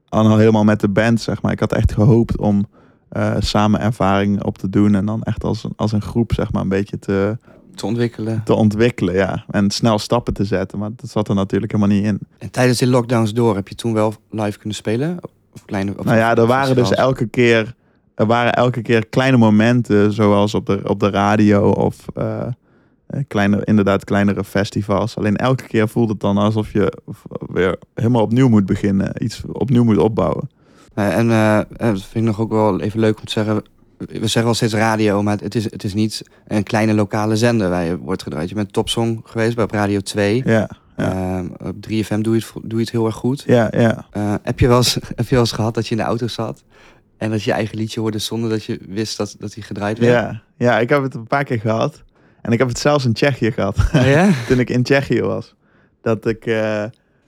al 0.10 0.38
helemaal 0.38 0.64
met 0.64 0.80
de 0.80 0.90
band, 0.90 1.22
zeg 1.22 1.42
maar. 1.42 1.52
Ik 1.52 1.60
had 1.60 1.74
echt 1.74 1.92
gehoopt 1.92 2.38
om 2.38 2.66
eh, 3.10 3.36
samen 3.40 3.80
ervaring 3.80 4.44
op 4.44 4.58
te 4.58 4.70
doen. 4.70 4.96
En 4.96 5.06
dan 5.06 5.24
echt 5.24 5.44
als, 5.44 5.64
een- 5.64 5.74
als 5.76 5.92
een 5.92 6.02
groep, 6.02 6.34
zeg 6.34 6.52
maar, 6.52 6.62
een 6.62 6.70
beetje 6.70 7.00
te, 7.00 7.38
Te 7.76 7.86
ontwikkelen. 7.86 8.42
te 8.46 8.54
ontwikkelen. 8.54 9.14
Ja. 9.16 9.44
En 9.50 9.72
snel 9.72 10.00
stappen 10.00 10.34
te 10.34 10.44
zetten. 10.46 10.80
Maar 10.80 10.90
dat 10.96 11.10
zat 11.10 11.28
er 11.30 11.36
natuurlijk 11.36 11.72
helemaal 11.72 11.96
niet 11.96 12.06
in. 12.06 12.20
En 12.38 12.52
tijdens 12.52 12.80
de 12.80 12.88
lockdowns 12.88 13.34
door 13.34 13.56
heb 13.56 13.68
je 13.68 13.76
toen 13.76 13.94
wel 13.94 14.14
live 14.30 14.58
kunnen 14.58 14.76
spelen? 14.78 15.18
Of 15.54 15.66
kleine, 15.66 15.94
of 15.98 16.06
nou 16.06 16.18
ja, 16.18 16.36
er 16.36 16.46
waren 16.48 16.76
dus 16.76 16.92
elke 16.92 17.26
keer... 17.28 17.76
Er 18.16 18.26
waren 18.26 18.54
elke 18.54 18.82
keer 18.82 19.08
kleine 19.08 19.38
momenten, 19.38 20.14
zoals 20.14 20.54
op 20.56 20.66
de, 20.66 20.82
op 20.84 21.00
de 21.00 21.10
radio 21.10 21.70
of 21.70 22.06
eh, 22.14 22.48
kleine, 23.28 23.62
inderdaad 23.64 24.04
kleinere 24.04 24.44
festivals. 24.44 25.18
Alleen 25.18 25.36
elke 25.36 25.68
keer 25.68 25.90
voelde 25.90 26.12
het 26.12 26.22
dan 26.22 26.38
alsof 26.38 26.72
je 26.72 26.98
weer 27.48 27.78
helemaal 27.94 28.22
opnieuw 28.22 28.50
moet 28.50 28.66
beginnen. 28.66 29.24
Iets 29.24 29.42
opnieuw 29.52 29.84
moet 29.84 29.98
opbouwen. 29.98 30.50
Eh, 30.94 31.18
en 31.18 31.30
eh, 31.30 31.60
eh, 31.60 31.66
dat 31.78 32.02
vind 32.02 32.16
ik 32.16 32.22
nog 32.22 32.40
ook 32.40 32.52
wel 32.52 32.82
even 32.82 33.00
leuk 33.00 33.20
om 33.20 33.26
te 33.26 33.32
zeggen. 33.32 33.64
We 33.98 34.18
zeggen 34.20 34.44
wel 34.44 34.54
steeds 34.54 34.74
radio, 34.74 35.24
maar 35.24 35.38
het 35.38 35.56
is, 35.56 35.64
het 35.64 35.84
is 35.84 35.94
niet 35.94 36.22
een 36.48 36.64
kleine 36.64 36.94
lokale 36.94 37.36
zender 37.36 37.70
waar 37.70 37.84
je 37.84 37.98
wordt 37.98 38.24
gedraaid. 38.24 38.50
Je 38.50 38.56
bent 38.56 38.74
topsong 38.74 39.22
geweest 39.24 39.56
bij 39.56 39.64
op 39.64 39.72
Radio 39.72 40.00
2. 40.00 40.42
Ja, 40.46 40.70
ja, 40.98 41.40
Eh, 41.58 41.68
op 41.68 41.76
3FM 41.82 42.22
doe 42.22 42.36
je, 42.36 42.40
het, 42.40 42.52
doe 42.54 42.80
je 42.80 42.86
het 42.86 42.92
heel 42.92 43.06
erg 43.06 43.16
goed. 43.16 43.44
ja, 43.46 43.68
ja. 43.72 44.06
Eh, 44.12 44.34
heb, 44.42 44.60
je 44.60 44.68
wel 44.68 44.78
eens, 44.78 44.94
heb 45.16 45.28
je 45.28 45.36
wel 45.36 45.40
eens 45.40 45.52
gehad 45.52 45.74
dat 45.74 45.86
je 45.88 45.92
in 45.92 46.02
de 46.02 46.08
auto 46.08 46.28
zat 46.28 46.64
en 47.18 47.30
dat 47.32 47.44
je 47.44 47.52
eigen 47.52 47.78
liedje 47.78 48.00
hoorde 48.00 48.18
zonder 48.18 48.50
dat 48.50 48.64
je 48.64 48.80
wist 48.88 49.18
dat, 49.18 49.36
dat 49.40 49.54
hij 49.54 49.64
gedraaid 49.64 50.00
werd? 50.00 50.12
Ja, 50.12 50.42
ja, 50.58 50.80
ik 50.80 50.90
heb 50.90 51.04
het 51.04 51.14
een 51.16 51.28
paar 51.28 51.44
keer 51.44 51.60
gehad. 51.60 52.04
En 52.44 52.52
ik 52.52 52.60
heb 52.60 52.68
het 52.68 52.80
zelfs 52.80 53.06
in 53.06 53.14
Tsjechië 53.14 53.52
gehad. 53.52 53.78
Oh 53.78 54.06
ja? 54.16 54.32
Toen 54.48 54.60
ik 54.60 54.70
in 54.70 54.84
Tsjechië 54.84 55.22
was. 55.22 55.56
Dat 56.02 56.26
ik, 56.26 56.46
eh, 56.46 56.84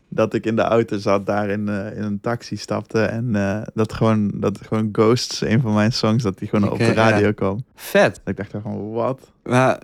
dat 0.09 0.33
ik 0.33 0.45
in 0.45 0.55
de 0.55 0.61
auto 0.61 0.97
zat, 0.97 1.25
daar 1.25 1.49
in, 1.49 1.69
eh, 1.69 1.97
in 1.97 2.03
een 2.03 2.19
taxi 2.19 2.55
stapte. 2.55 3.01
En 3.01 3.35
eh, 3.35 3.61
dat, 3.73 3.93
gewoon, 3.93 4.31
dat 4.33 4.59
gewoon 4.67 4.89
Ghosts, 4.91 5.41
een 5.41 5.61
van 5.61 5.73
mijn 5.73 5.93
songs, 5.93 6.23
dat 6.23 6.37
die 6.37 6.47
gewoon 6.47 6.71
op 6.71 6.77
de 6.77 6.93
radio 6.93 7.25
ja. 7.25 7.31
kwam. 7.31 7.65
Vet. 7.75 8.21
Ik 8.25 8.37
dacht 8.37 8.51
van, 8.61 8.91
wat? 8.91 9.31
Maar 9.43 9.79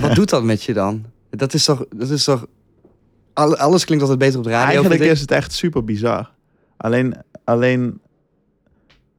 wat 0.00 0.14
doet 0.14 0.30
dat 0.30 0.42
met 0.42 0.62
je 0.62 0.72
dan? 0.72 1.04
Dat 1.30 1.54
is 1.54 1.64
toch... 1.64 1.86
Dat 1.96 2.10
is 2.10 2.24
toch 2.24 2.46
al- 3.32 3.56
alles 3.56 3.84
klinkt 3.84 4.04
altijd 4.04 4.22
beter 4.22 4.38
op 4.38 4.44
de 4.44 4.50
radio. 4.50 4.68
Eigenlijk 4.68 5.00
is 5.00 5.20
het 5.20 5.30
echt 5.30 5.52
super 5.52 5.84
bizar. 5.84 6.30
Alleen, 6.76 7.14
alleen 7.44 8.00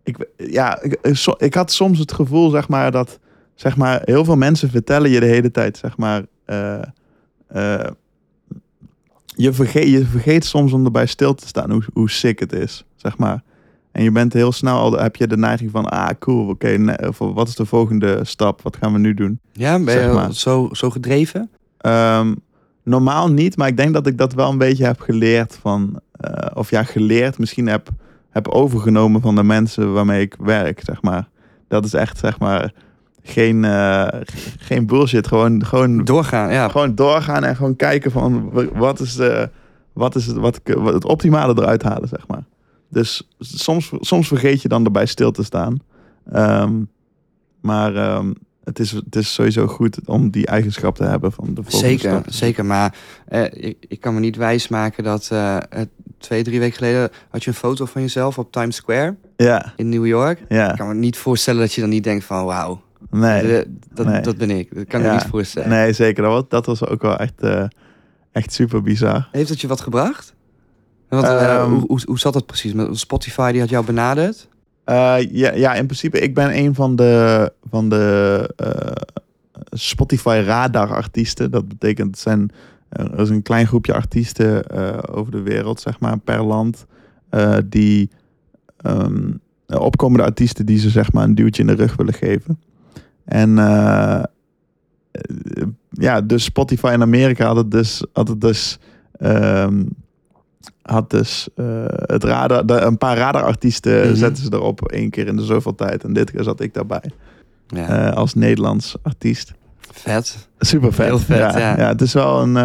ik, 0.04 0.28
ja, 0.38 0.82
ik, 0.82 0.98
ik 1.38 1.54
had 1.54 1.72
soms 1.72 2.00
het 2.00 2.12
gevoel, 2.12 2.50
zeg 2.50 2.68
maar, 2.68 2.92
dat 2.92 3.20
zeg 3.56 3.78
maar, 3.78 4.02
heel 4.04 4.26
veel 4.26 4.36
mensen 4.36 4.70
vertellen 4.70 5.10
je 5.10 5.20
de 5.20 5.26
hele 5.26 5.52
tijd, 5.52 5.78
zeg 5.78 5.98
maar, 5.98 6.26
eh, 6.46 6.82
eh, 7.48 7.90
je, 9.26 9.54
vergeet, 9.54 9.88
je 9.88 10.06
vergeet 10.06 10.46
soms 10.46 10.74
om 10.74 10.86
erbij 10.86 11.06
stil 11.06 11.34
te 11.34 11.48
staan 11.48 11.72
hoe, 11.72 11.84
hoe 11.94 12.10
sick 12.10 12.40
het 12.40 12.54
is, 12.54 12.86
zeg 12.96 13.18
maar. 13.18 13.44
En 13.92 14.04
je 14.04 14.12
bent 14.12 14.34
heel 14.34 14.52
snel, 14.52 14.78
al 14.78 14.92
heb 14.92 15.16
je 15.16 15.28
de 15.28 15.38
neiging 15.38 15.72
van, 15.72 15.86
ah 15.86 16.10
cool, 16.20 16.50
oké, 16.50 16.68
nee, 16.68 16.96
wat 17.18 17.48
is 17.48 17.56
de 17.56 17.66
volgende 17.66 18.20
stap? 18.24 18.62
Wat 18.62 18.78
gaan 18.78 18.94
we 18.94 19.00
nu 19.00 19.14
doen? 19.14 19.40
Ja, 19.52 19.80
ben 19.80 19.94
je 19.94 20.00
zeg 20.00 20.14
maar. 20.14 20.34
zo, 20.34 20.70
zo 20.72 20.90
gedreven? 20.90 21.50
Ehm, 21.78 22.34
normaal 22.84 23.32
niet, 23.32 23.58
maar 23.58 23.68
ik 23.68 23.78
denk 23.78 23.94
dat 23.94 24.08
ik 24.08 24.18
dat 24.18 24.34
wel 24.34 24.50
een 24.50 24.58
beetje 24.58 24.86
heb 24.86 25.00
geleerd 25.00 25.58
van, 25.62 26.00
eh, 26.12 26.48
of 26.54 26.70
ja, 26.70 26.84
geleerd, 26.84 27.38
misschien 27.38 27.68
heb, 27.68 27.90
heb 28.30 28.48
overgenomen 28.48 29.22
van 29.22 29.36
de 29.36 29.44
mensen 29.44 29.94
waarmee 29.94 30.22
ik 30.22 30.36
werk, 30.40 30.82
zeg 30.84 31.02
maar. 31.02 31.28
Dat 31.68 31.86
is 31.86 31.94
echt, 31.94 32.18
zeg 32.18 32.40
maar, 32.40 32.74
geen, 33.28 33.64
eh, 33.66 34.08
geen 34.60 34.86
bullshit. 34.86 35.28
Gewoon, 35.28 35.66
gewoon, 35.66 36.04
Doorgaan, 36.04 36.52
ja. 36.52 36.68
gewoon 36.70 36.96
doorgaan 36.96 37.44
en 37.44 37.56
gewoon 37.56 37.76
kijken 37.76 38.12
van 38.12 38.52
wat 38.74 39.00
is, 39.00 39.16
de, 39.16 39.50
wat 39.94 40.16
is 40.16 40.26
het, 40.26 40.36
wat, 40.38 40.56
ik- 40.64 40.76
wat 40.78 40.94
het 40.94 41.06
optimale 41.06 41.54
eruit 41.62 41.84
halen, 41.84 42.08
zeg 42.08 42.28
maar. 42.28 42.44
Dus 42.90 43.28
soms, 43.40 43.92
soms 44.00 44.28
vergeet 44.28 44.62
je 44.62 44.68
dan 44.68 44.86
erbij 44.86 45.06
stil 45.06 45.32
te 45.32 45.44
staan. 45.44 45.78
Ehm, 46.32 46.74
maar 47.62 47.96
ehm, 47.96 48.34
het, 48.64 48.80
is, 48.80 48.92
het 48.92 49.16
is 49.16 49.34
sowieso 49.34 49.68
goed 49.68 49.98
om 50.06 50.30
die 50.30 50.46
eigenschap 50.48 50.96
te 50.96 51.04
hebben 51.04 51.32
van 51.32 51.54
de 51.54 51.64
volgende 51.64 51.88
Zeker, 51.88 52.10
stap. 52.10 52.26
zeker. 52.34 52.66
Maar 52.66 52.96
eh, 53.28 53.44
ik, 53.52 53.78
ik 53.88 54.00
kan 54.00 54.14
me 54.14 54.20
niet 54.20 54.36
wijsmaken 54.36 55.04
dat 55.04 55.30
eh, 55.32 55.58
twee, 56.18 56.44
drie 56.44 56.60
weken 56.60 56.76
geleden 56.78 57.10
had 57.30 57.44
je 57.44 57.50
een 57.50 57.56
foto 57.56 57.86
van 57.86 58.02
jezelf 58.02 58.38
op 58.38 58.52
Times 58.52 58.76
Square 58.76 59.16
Ja, 59.38 59.74
in 59.76 59.90
New 59.90 60.06
York. 60.06 60.40
Ik 60.40 60.46
ja. 60.50 60.72
kan 60.72 60.88
me 60.88 60.94
niet 60.94 61.18
voorstellen 61.18 61.60
dat 61.62 61.74
je 61.74 61.82
dan 61.82 61.90
niet 61.90 62.04
denkt 62.04 62.26
van 62.26 62.46
wauw, 62.46 62.82
Nee, 63.20 63.64
dat, 63.94 64.06
nee. 64.06 64.22
dat 64.22 64.38
ben 64.38 64.50
ik. 64.50 64.76
Dat 64.76 64.86
kan 64.88 65.00
ik 65.00 65.06
Ja, 65.06 65.14
niet 65.14 65.24
voorstellen. 65.30 65.70
nee 65.70 65.94
zeker. 65.94 66.24
Dat 66.24 66.32
was, 66.32 66.44
dat 66.48 66.66
was 66.66 66.86
ook 66.86 67.02
wel 67.02 67.18
echt, 67.18 67.34
eh, 67.42 67.64
echt 68.32 68.54
super 68.54 68.82
bizar. 68.82 69.28
Heeft 69.32 69.50
het 69.50 69.62
je 69.62 69.68
wat 69.68 69.82
gebracht? 69.82 70.34
Want, 71.10 71.24
eh, 71.24 71.56
Ehm, 71.56 71.70
hoe, 71.70 71.84
hoe, 71.88 72.02
hoe 72.06 72.20
zat 72.20 72.34
dat 72.34 72.46
precies? 72.46 72.74
Met 72.74 72.98
Spotify 72.98 73.52
die 73.52 73.62
had 73.62 73.70
jou 73.70 73.86
benaderd? 73.86 74.48
Eh, 74.84 75.16
ja, 75.32 75.54
ja, 75.54 75.74
in 75.74 75.86
principe, 75.86 76.20
ik 76.20 76.34
ben 76.34 76.58
een 76.58 76.76
van 76.76 76.96
de, 76.96 77.52
van 77.70 77.90
de 77.90 78.50
Spotify 79.72 80.42
radar 80.46 80.94
artiesten. 80.94 81.52
Dat 81.52 81.68
betekent, 81.68 82.08
het 82.08 82.20
zijn, 82.20 82.52
er 82.90 83.20
is 83.20 83.30
een 83.30 83.42
klein 83.42 83.68
groepje 83.68 83.94
artiesten 83.94 84.70
over 85.10 85.32
de 85.32 85.42
wereld, 85.42 85.82
zeg 85.82 86.00
maar, 86.00 86.18
per 86.18 86.44
land, 86.44 86.86
die 87.66 88.10
ehm, 88.78 89.32
opkomende 89.68 90.24
artiesten 90.24 90.66
die 90.66 90.78
ze 90.80 90.90
zeg 90.90 91.12
maar 91.12 91.24
een 91.24 91.36
duwtje 91.36 91.62
in 91.62 91.68
de 91.68 91.74
rug 91.76 91.96
willen 91.96 92.14
geven. 92.14 92.60
En 93.26 93.58
eh, 93.60 94.24
eh, 95.12 95.64
ja, 95.90 96.22
dus 96.22 96.44
Spotify 96.44 96.92
in 96.94 97.02
Amerika 97.02 97.46
had 97.46 97.56
het 97.56 97.72
dus, 97.72 98.06
had 98.14 98.28
het 98.28 98.42
dus, 98.42 98.80
ehm, 99.18 99.84
had 100.82 101.10
dus 101.10 101.48
eh, 101.56 101.66
het 101.88 102.24
radar, 102.24 102.66
de, 102.66 102.74
een 102.74 102.98
paar 102.98 103.18
radarartiesten 103.18 104.06
Mhm. 104.08 104.16
zetten 104.16 104.44
ze 104.44 104.54
erop 104.54 104.82
één 104.92 105.10
keer 105.10 105.28
in 105.28 105.36
de 105.36 105.44
zoveel 105.46 105.76
tijd. 105.76 106.04
En 106.04 106.14
dit 106.14 106.32
keer 106.32 106.44
zat 106.44 106.60
ik 106.62 106.74
daarbij 106.74 107.12
Ja, 107.68 108.10
als 108.10 108.34
Nederlands 108.34 108.96
artiest. 109.02 109.54
vet. 109.80 110.48
Super 110.60 110.94
vet. 110.94 111.06
Heel 111.06 111.20
vet, 111.20 111.38
ja. 111.38 111.58
ja. 111.58 111.78
ja. 111.78 111.88
het 111.88 112.02
is 112.02 112.14
wel 112.14 112.42
een 112.42 112.58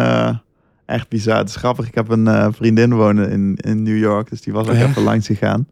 echt 0.85 1.09
bizar. 1.09 1.37
Het 1.37 1.49
is 1.49 1.55
grappig. 1.55 1.87
Ik 1.87 1.95
heb 1.95 2.09
een 2.09 2.53
vriendin 2.53 2.93
wonen 2.93 3.29
in, 3.29 3.55
in 3.55 3.83
New 3.83 3.97
York, 3.97 4.29
dus 4.29 4.41
die 4.41 4.53
was 4.53 4.67
ook 4.67 4.73
Oh 4.73 4.79
ja? 4.79 4.87
even 4.87 5.03
langs 5.03 5.27
gegaan. 5.27 5.67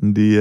En 0.00 0.12
die 0.12 0.40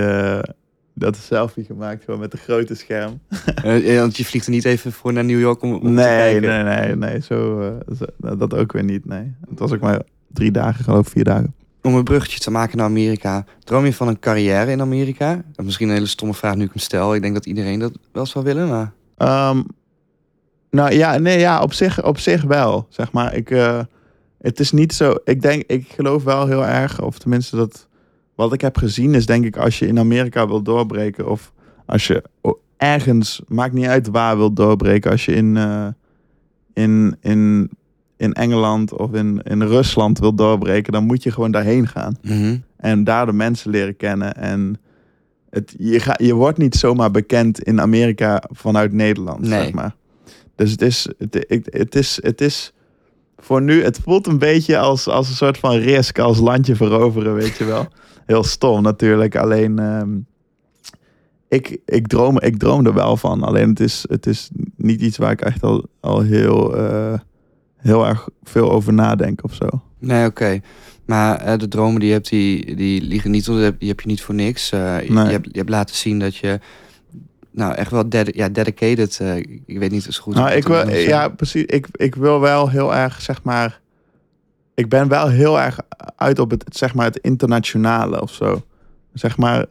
dat 1.00 1.16
een 1.16 1.22
selfie 1.22 1.64
gemaakt 1.64 2.04
gewoon 2.04 2.20
met 2.20 2.34
een 2.34 2.40
grote 2.40 2.76
scherm. 2.76 3.20
Eh, 3.64 4.00
want 4.00 4.18
je 4.18 4.26
vliegt 4.26 4.46
er 4.46 4.52
niet 4.52 4.66
even 4.66 4.92
voor 4.92 5.14
naar 5.14 5.26
New 5.26 5.40
York 5.40 5.62
om, 5.62 5.74
om 5.74 5.80
te 5.82 5.88
nee, 5.88 6.06
kijken. 6.06 6.66
nee, 6.66 6.78
nee, 6.78 6.96
nee, 6.96 7.22
zo, 7.22 7.62
eh, 7.62 7.96
zo- 7.98 8.36
dat 8.38 8.54
ook 8.54 8.72
weer 8.72 8.84
niet. 8.84 9.06
Nee, 9.06 9.34
het 9.50 9.60
was 9.60 9.74
ook 9.74 9.80
maar 9.80 10.02
drie 10.28 10.52
dagen, 10.52 10.84
geloof 10.84 11.06
ik, 11.06 11.12
vier 11.12 11.24
dagen. 11.24 11.54
Om 11.82 11.96
een 11.96 12.04
bruggetje 12.04 12.40
te 12.40 12.52
maken 12.52 12.78
naar 12.78 12.86
Amerika. 12.86 13.46
Droom 13.64 13.86
je 13.86 13.94
van 13.94 14.08
een 14.08 14.20
carrière 14.20 14.72
in 14.72 14.82
Amerika? 14.82 15.42
Misschien 15.64 15.88
een 15.88 15.94
hele 15.94 16.06
stomme 16.08 16.34
vraag 16.34 16.56
nu 16.56 16.64
ik 16.64 16.70
hem 16.70 16.80
stel. 16.82 17.16
Ik 17.16 17.22
denk 17.22 17.34
dat 17.34 17.46
iedereen 17.46 17.80
dat 17.80 17.92
wel 18.12 18.26
zou 18.26 18.46
willen, 18.46 18.68
maar... 18.68 18.92
Ehm, 19.18 19.62
nou 20.70 20.94
ja, 20.94 21.18
nee, 21.18 21.40
ja, 21.40 21.62
op 21.62 21.74
zich, 21.74 22.04
op 22.04 22.18
zich 22.18 22.44
wel. 22.44 22.86
Zeg 22.90 23.12
maar, 23.12 23.36
ik, 23.36 23.52
eh, 23.52 23.80
het 24.42 24.60
is 24.60 24.72
niet 24.72 24.94
zo. 24.94 25.16
Ik 25.24 25.42
denk, 25.42 25.64
ik 25.68 25.88
geloof 25.96 26.24
wel 26.24 26.48
heel 26.48 26.66
erg, 26.66 27.02
of 27.02 27.20
tenminste 27.20 27.56
dat. 27.56 27.88
Wat 28.39 28.54
ik 28.54 28.62
heb 28.62 28.78
gezien 28.78 29.13
is, 29.13 29.25
denk 29.25 29.45
ik, 29.45 29.58
als 29.58 29.80
je 29.80 29.88
in 29.88 29.99
Amerika 29.99 30.47
wil 30.47 30.62
doorbreken, 30.62 31.30
of 31.30 31.52
als 31.86 32.08
je 32.08 32.23
ergens, 32.78 33.41
maakt 33.47 33.73
niet 33.73 33.86
uit 33.86 34.08
waar 34.08 34.38
wil 34.38 34.54
doorbreken, 34.54 35.12
als 35.12 35.25
je 35.25 35.34
in, 35.34 35.58
eh, 35.58 35.88
in, 36.73 37.17
in, 37.21 37.69
in 38.17 38.34
Engeland 38.34 38.93
of 38.93 39.13
in, 39.13 39.41
in 39.43 39.62
Rusland 39.62 40.19
wil 40.19 40.34
doorbreken, 40.34 40.93
dan 40.93 41.04
moet 41.06 41.23
je 41.23 41.32
gewoon 41.32 41.52
daarheen 41.52 41.88
gaan. 41.88 42.17
Mhm. 42.21 42.58
En 42.78 43.04
daar 43.04 43.25
de 43.25 43.34
mensen 43.34 43.71
leren 43.71 43.95
kennen. 43.95 44.36
En 44.36 44.80
het, 45.49 45.75
je, 45.78 45.99
ga, 45.99 46.15
je 46.21 46.34
wordt 46.34 46.58
niet 46.58 46.75
zomaar 46.75 47.12
bekend 47.12 47.63
in 47.63 47.82
Amerika 47.82 48.43
vanuit 48.52 48.93
Nederland, 48.93 49.39
Nee. 49.39 49.49
zeg 49.63 49.71
maar. 49.71 49.95
Dus 50.56 50.71
het 50.71 50.82
is, 50.82 51.10
het, 51.17 51.63
het 51.65 51.95
is, 51.95 52.19
het 52.21 52.41
is 52.41 52.73
voor 53.38 53.62
nu, 53.62 53.84
het 53.84 53.99
voelt 54.04 54.28
een 54.28 54.39
beetje 54.39 54.78
als, 54.78 55.08
als 55.08 55.30
een 55.30 55.36
soort 55.36 55.58
van 55.58 55.75
risk, 55.75 56.19
als 56.19 56.39
landje 56.39 56.75
veroveren, 56.75 57.34
weet 57.36 57.58
je 57.58 57.65
wel. 57.65 57.88
Heel 58.30 58.44
stom 58.44 58.82
natuurlijk, 58.82 59.36
alleen 59.36 59.80
ehm, 59.80 60.10
ik, 61.48 61.78
ik, 61.86 62.08
droom, 62.08 62.39
ik 62.39 62.58
droom 62.58 62.86
er 62.86 62.94
wel 62.94 63.18
van. 63.18 63.44
Alleen 63.44 63.70
het 63.70 63.80
is, 63.80 64.06
het 64.10 64.26
is 64.26 64.50
niet 64.76 65.02
iets 65.02 65.18
waar 65.18 65.32
ik 65.32 65.42
echt 65.42 65.63
al, 65.63 65.86
al 66.00 66.22
heel, 66.22 66.78
eh, 66.78 67.20
heel 67.78 68.08
erg 68.08 68.28
veel 68.44 68.72
over 68.72 68.94
nadenk 68.94 69.44
of 69.44 69.54
zo. 69.54 69.68
Nee, 70.00 70.26
oké. 70.26 70.60
Maar 71.06 71.38
eh, 71.39 71.58
de 71.58 71.68
dromen 71.68 72.00
die 72.00 72.08
je 72.08 72.13
hebt, 72.13 72.30
die, 72.30 72.76
die 72.76 73.02
liggen 73.02 73.32
niet, 73.32 73.46
heb, 73.46 73.80
die 73.80 73.89
heb 73.89 74.00
je 74.00 74.08
niet 74.08 74.22
voor 74.22 74.36
niks. 74.36 74.72
Eh, 74.72 75.02
je, 75.04 75.12
Nee. 75.12 75.26
je, 75.26 75.32
hebt, 75.32 75.46
je 75.52 75.58
hebt 75.58 75.70
laten 75.70 75.96
zien 75.96 76.20
dat 76.20 76.36
je... 76.36 76.60
Nou, 77.52 77.74
echt 77.74 77.92
wel 77.92 78.10
dedi- 78.10 78.32
ja, 78.38 78.50
dedicated... 78.50 79.20
eh, 79.20 79.36
ik 79.65 79.80
weet 79.80 79.92
niet 79.92 80.04
zo 80.04 80.22
goed... 80.22 80.36
Nou, 80.36 80.52
ik 80.52 80.68
wil, 80.68 80.89
ja, 80.89 81.30
precies. 81.30 81.63
Ik, 81.65 81.88
ik 81.92 82.15
wil 82.15 82.39
wel 82.39 82.70
heel 82.70 82.96
erg, 82.96 83.22
zeg 83.22 83.44
maar. 83.44 83.82
Ik 84.80 84.89
ben 84.89 85.08
wel 85.08 85.28
heel 85.30 85.60
erg 85.60 85.80
uit 86.15 86.39
op 86.39 86.50
het, 86.50 86.63
zeg 86.70 86.94
maar, 86.94 87.06
het 87.06 87.18
internationale 87.18 88.22
of 88.22 88.34
zo. 88.34 88.62
Zeg 89.13 89.38
maar, 89.38 89.65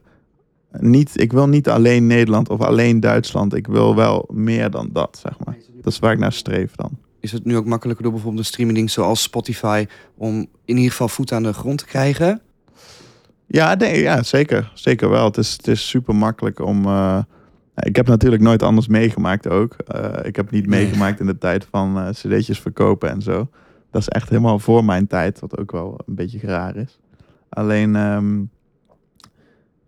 niet, 0.70 1.20
ik 1.20 1.32
wil 1.32 1.48
niet 1.48 1.68
alleen 1.68 2.06
Nederland 2.06 2.48
of 2.48 2.60
alleen 2.60 3.00
Duitsland. 3.00 3.54
Ik 3.54 3.66
wil 3.66 3.94
wel 3.96 4.28
meer 4.32 4.70
dan 4.70 4.90
dat, 4.92 5.18
zeg 5.22 5.32
maar. 5.44 5.56
Dat 5.82 5.92
is 5.92 5.98
waar 5.98 6.12
ik 6.12 6.18
naar 6.18 6.32
streef 6.32 6.74
dan. 6.74 6.98
Is 7.20 7.32
het 7.32 7.44
nu 7.44 7.56
ook 7.56 7.66
makkelijker 7.66 8.02
door 8.02 8.12
bijvoorbeeld 8.12 8.44
een 8.44 8.50
streamingding 8.50 8.90
zoals 8.90 9.22
Spotify... 9.22 9.86
om 10.16 10.46
in 10.64 10.76
ieder 10.76 10.90
geval 10.90 11.08
voet 11.08 11.32
aan 11.32 11.42
de 11.42 11.52
grond 11.52 11.78
te 11.78 11.84
krijgen? 11.86 12.40
Ja, 13.46 13.74
nee, 13.74 14.00
ja 14.00 14.22
zeker. 14.22 14.70
Zeker 14.74 15.08
wel. 15.08 15.24
Het 15.24 15.36
is, 15.36 15.52
het 15.52 15.66
is 15.66 15.88
super 15.88 16.14
makkelijk 16.14 16.60
om. 16.60 16.84
eh, 16.84 17.18
ik 17.74 17.96
heb 17.96 18.06
natuurlijk 18.06 18.42
nooit 18.42 18.62
anders 18.62 18.86
meegemaakt 18.86 19.48
ook. 19.48 19.74
Eh, 19.74 20.10
ik 20.22 20.36
heb 20.36 20.50
niet 20.50 20.66
meegemaakt 20.66 21.20
in 21.20 21.26
de 21.26 21.38
tijd 21.38 21.66
van 21.70 21.98
eh 21.98 22.08
cd'tjes 22.08 22.60
verkopen 22.60 23.10
en 23.10 23.22
zo. 23.22 23.48
Dat 23.90 24.00
is 24.00 24.08
echt 24.08 24.28
helemaal 24.28 24.58
voor 24.58 24.84
mijn 24.84 25.06
tijd, 25.06 25.40
wat 25.40 25.58
ook 25.58 25.72
wel 25.72 25.98
een 26.06 26.14
beetje 26.14 26.38
raar 26.42 26.76
is. 26.76 26.98
Alleen, 27.48 27.96
ehm, 27.96 28.40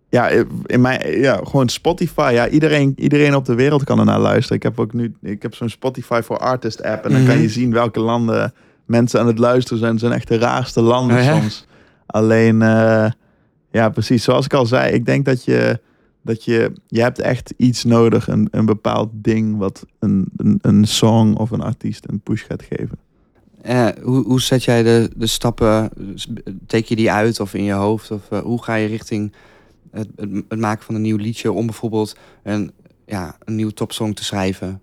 ja, 0.09 0.27
in 0.65 0.81
mijn, 0.81 1.19
ja, 1.19 1.39
gewoon 1.43 1.69
Spotify. 1.69 2.31
Ja, 2.33 2.47
iedereen, 2.47 2.93
iedereen 2.97 3.35
op 3.35 3.45
de 3.45 3.55
wereld 3.55 3.83
kan 3.83 3.99
er 3.99 4.05
naar 4.05 4.19
luisteren. 4.19 4.57
Ik 4.57 4.63
heb 4.63 4.79
ook 4.79 4.93
nu, 4.93 5.13
ik 5.21 5.41
heb 5.41 5.55
zo'n 5.55 5.69
Spotify 5.69 6.21
for 6.23 6.37
Artist 6.37 6.83
app. 6.83 7.05
En 7.05 7.11
dan 7.11 7.23
kan 7.25 7.33
Mhm. 7.33 7.41
je 7.43 7.49
zien 7.49 7.71
welke 7.73 7.99
landen 7.99 8.53
mensen 8.85 9.19
aan 9.19 9.27
het 9.27 9.39
luisteren 9.39 9.79
zijn. 9.79 9.91
Het 9.91 9.99
zijn 9.99 10.11
echt 10.13 10.27
de 10.27 10.37
raarste 10.37 10.81
landen 10.81 11.17
Oh 11.17 11.23
ja? 11.23 11.39
soms. 11.39 11.65
Alleen, 12.05 12.61
eh, 12.61 13.11
ja, 13.71 13.89
precies. 13.89 14.23
Zoals 14.23 14.45
ik 14.45 14.53
al 14.53 14.65
zei, 14.65 14.93
ik 14.93 15.05
denk 15.05 15.25
dat 15.25 15.43
je, 15.43 15.79
dat 16.21 16.43
je, 16.43 16.71
je 16.87 17.01
hebt 17.01 17.19
echt 17.19 17.53
iets 17.57 17.83
nodig. 17.83 18.27
Een, 18.27 18.47
een 18.51 18.65
bepaald 18.65 19.09
ding 19.13 19.57
wat 19.57 19.85
een, 19.99 20.27
een, 20.37 20.59
een 20.61 20.85
song 20.85 21.33
of 21.33 21.51
een 21.51 21.61
artiest 21.61 22.07
een 22.09 22.19
push 22.19 22.45
gaat 22.45 22.63
geven. 22.69 22.97
Eh, 23.61 23.87
hoe, 24.01 24.23
hoe 24.25 24.41
zet 24.41 24.63
jij 24.63 24.83
de, 24.83 25.09
de 25.15 25.27
stappen? 25.27 25.89
Teken 26.67 26.89
je 26.89 26.95
die 26.95 27.11
uit 27.11 27.39
of 27.39 27.53
in 27.53 27.63
je 27.63 27.73
hoofd? 27.73 28.11
Of 28.11 28.31
eh, 28.31 28.39
hoe 28.39 28.63
ga 28.63 28.75
je 28.75 28.87
richting 28.87 29.33
het, 29.91 30.07
het, 30.15 30.59
maken 30.59 30.83
van 30.83 30.95
een 30.95 31.01
nieuw 31.01 31.17
liedje... 31.17 31.51
om 31.51 31.65
bijvoorbeeld 31.65 32.15
een, 32.43 32.71
ja, 33.05 33.37
een 33.43 33.55
nieuwe 33.55 33.73
topsong 33.73 34.15
te 34.15 34.23
schrijven? 34.23 34.81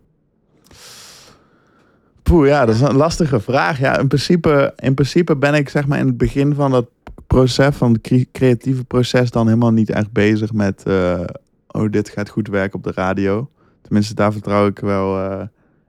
Poeh, 2.22 2.48
ja, 2.48 2.66
dat 2.66 2.74
is 2.74 2.80
een 2.80 2.96
lastige 2.96 3.40
vraag. 3.40 3.78
Ja, 3.78 3.98
in 3.98 4.08
principe, 4.08 4.72
in 4.76 4.94
principe 4.94 5.36
ben 5.36 5.54
ik 5.54 5.68
zeg 5.68 5.86
maar 5.86 5.98
in 5.98 6.06
het 6.06 6.16
begin 6.16 6.54
van 6.54 6.70
dat 6.70 6.88
proces, 7.26 7.76
van 7.76 7.92
het 7.92 8.00
cre- 8.00 8.26
creatieve 8.32 8.84
proces, 8.84 9.30
dan 9.30 9.46
helemaal 9.46 9.72
niet 9.72 9.90
echt 9.90 10.12
bezig 10.12 10.52
met, 10.52 10.82
eh, 10.82 11.20
oh, 11.68 11.90
dit 11.90 12.08
gaat 12.08 12.28
goed 12.28 12.48
werken 12.48 12.78
op 12.78 12.84
de 12.84 12.92
radio. 12.92 13.50
Tenminste, 13.82 14.14
daar 14.14 14.32
vertrouw 14.32 14.66
ik 14.66 14.78
wel. 14.78 15.40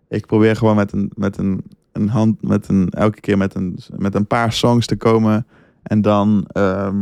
ik 0.08 0.26
probeer 0.26 0.56
gewoon 0.56 0.76
met 0.76 0.92
een, 0.92 1.12
met 1.16 1.38
een, 1.38 1.64
een 1.92 2.10
hand, 2.10 2.42
met 2.42 2.68
een, 2.68 2.90
elke 2.90 3.20
keer 3.20 3.38
met 3.38 3.56
een, 3.56 3.80
met 3.96 4.16
een 4.16 4.28
paar 4.28 4.54
songs 4.54 4.86
te 4.86 4.96
komen. 4.96 5.48
En 5.84 6.02
dan 6.02 6.46
ehm, 6.52 6.96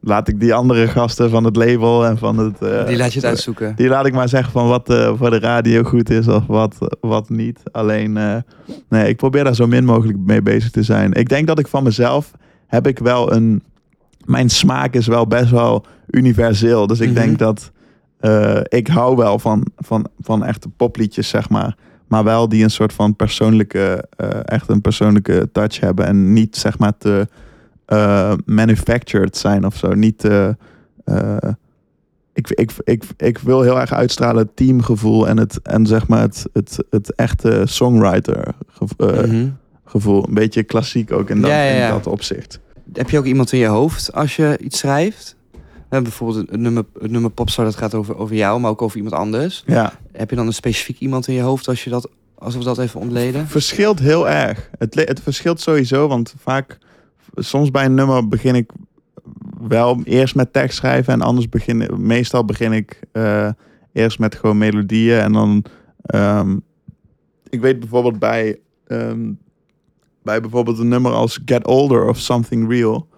laat 0.00 0.28
ik 0.28 0.40
die 0.40 0.54
andere 0.54 0.88
gasten 0.88 1.30
van 1.30 1.44
het 1.44 1.56
label 1.56 2.06
en 2.06 2.18
van 2.18 2.38
het. 2.38 2.62
eh, 2.62 2.86
die 2.86 2.96
laat 2.96 3.12
je 3.12 3.18
het 3.18 3.28
uitzoeken. 3.28 3.76
die 3.76 3.88
laat 3.88 4.06
ik 4.06 4.12
maar 4.12 4.28
zeggen 4.28 4.52
van 4.52 4.68
wat 4.68 4.90
eh, 4.90 5.12
voor 5.16 5.30
de 5.30 5.38
radio 5.38 5.82
goed 5.82 6.10
is 6.10 6.28
of 6.28 6.46
wat, 6.46 6.96
wat 7.00 7.28
niet. 7.28 7.60
Alleen, 7.72 8.16
eh, 8.16 8.36
nee, 8.88 9.08
ik 9.08 9.16
probeer 9.16 9.44
daar 9.44 9.54
zo 9.54 9.66
min 9.66 9.84
mogelijk 9.84 10.18
mee 10.18 10.42
bezig 10.42 10.70
te 10.70 10.82
zijn. 10.82 11.12
Ik 11.12 11.28
denk 11.28 11.46
dat 11.46 11.58
ik 11.58 11.66
van 11.68 11.82
mezelf 11.82 12.30
heb 12.66 12.86
ik 12.86 12.98
wel 12.98 13.32
een... 13.32 13.62
Mijn 14.24 14.50
smaak 14.50 14.94
is 14.94 15.06
wel 15.06 15.26
best 15.26 15.50
wel 15.50 15.84
universeel. 16.10 16.86
Dus 16.86 17.00
ik 17.00 17.06
Mhm. 17.06 17.14
denk 17.16 17.38
dat 17.38 17.70
ik 18.68 18.88
hou 18.88 19.16
wel 19.16 19.38
van, 19.38 19.66
van, 19.76 20.06
van 20.18 20.44
echte 20.44 20.68
popliedjes, 20.68 21.28
zeg 21.28 21.48
maar. 21.48 21.76
Maar 22.10 22.24
wel 22.24 22.48
die 22.48 22.62
een 22.62 22.70
soort 22.70 22.92
van 22.92 23.16
persoonlijke, 23.16 24.04
eh, 24.16 24.28
echt 24.44 24.68
een 24.68 24.80
persoonlijke 24.80 25.48
touch 25.52 25.80
hebben. 25.80 26.06
En 26.06 26.32
niet 26.32 26.56
zeg 26.56 26.78
maar 26.78 26.92
te 26.98 27.28
eh, 27.84 28.32
manufactured 28.44 29.36
zijn 29.36 29.66
of 29.66 29.76
zo. 29.76 29.92
Niet 29.94 30.18
te... 30.18 30.56
eh, 31.04 31.36
ik, 32.32 32.50
ik, 32.50 32.72
ik, 32.84 33.04
ik 33.16 33.38
wil 33.38 33.62
heel 33.62 33.80
erg 33.80 33.92
uitstralen 33.92 34.42
het 34.42 34.56
teamgevoel 34.56 35.28
en 35.28 35.36
het, 35.36 35.60
en 35.62 35.86
zeg 35.86 36.08
maar 36.08 36.20
het, 36.20 36.46
het, 36.52 36.84
het 36.90 37.14
echte 37.14 37.62
songwriter 37.64 38.54
gevo- 38.72 39.06
eh, 39.06 39.22
Mhm. 39.28 39.48
gevoel. 39.84 40.28
Een 40.28 40.34
beetje 40.34 40.62
klassiek 40.62 41.12
ook 41.12 41.30
in 41.30 41.40
dat, 41.40 41.50
Ja, 41.50 41.62
ja, 41.62 41.74
ja. 41.74 41.86
in 41.88 41.92
dat 41.94 42.06
opzicht. 42.06 42.60
Heb 42.92 43.10
je 43.10 43.18
ook 43.18 43.24
iemand 43.24 43.52
in 43.52 43.58
je 43.58 43.66
hoofd 43.66 44.12
als 44.12 44.36
je 44.36 44.58
iets 44.62 44.78
schrijft? 44.78 45.36
Bijvoorbeeld 45.90 46.52
een 46.52 46.60
nummer, 46.60 46.84
een 46.98 47.10
nummer 47.10 47.30
Popstar 47.30 47.64
dat 47.64 47.76
gaat 47.76 47.94
over, 47.94 48.16
over 48.16 48.36
jou, 48.36 48.60
maar 48.60 48.70
ook 48.70 48.82
over 48.82 48.96
iemand 48.96 49.14
anders. 49.14 49.62
Ja, 49.66 49.92
Heb 50.12 50.30
je 50.30 50.36
dan 50.36 50.46
een 50.46 50.52
specifiek 50.52 50.98
iemand 50.98 51.28
in 51.28 51.34
je 51.34 51.40
hoofd 51.40 51.68
als, 51.68 51.84
je 51.84 51.90
dat, 51.90 52.08
als 52.34 52.56
we 52.56 52.64
dat 52.64 52.78
even 52.78 53.00
ontleden? 53.00 53.46
verschilt 53.46 53.98
heel 53.98 54.28
erg. 54.28 54.70
Het, 54.78 54.94
het 54.94 55.20
verschilt 55.20 55.60
sowieso, 55.60 56.08
want 56.08 56.34
vaak, 56.38 56.78
soms 57.34 57.70
bij 57.70 57.84
een 57.84 57.94
nummer 57.94 58.28
begin 58.28 58.54
ik 58.54 58.70
wel 59.68 60.00
eerst 60.04 60.34
met 60.34 60.52
tekst 60.52 60.76
schrijven 60.76 61.12
en 61.12 61.20
anders 61.20 61.48
begin 61.48 61.88
meestal 61.96 62.44
begin 62.44 62.72
ik 62.72 63.00
eh, 63.12 63.48
eerst 63.92 64.18
met 64.18 64.34
gewoon 64.34 64.58
melodieën 64.58 65.18
en 65.18 65.32
dan, 65.32 65.64
ehm, 66.02 66.56
ik 67.48 67.60
weet 67.60 67.80
bijvoorbeeld 67.80 68.18
bij, 68.18 68.58
ehm, 68.86 69.32
bij 70.22 70.40
bijvoorbeeld 70.40 70.78
een 70.78 70.88
nummer 70.88 71.12
als 71.12 71.40
Get 71.44 71.66
Older 71.66 72.08
of 72.08 72.18
Something 72.18 72.68
Real, 72.70 73.08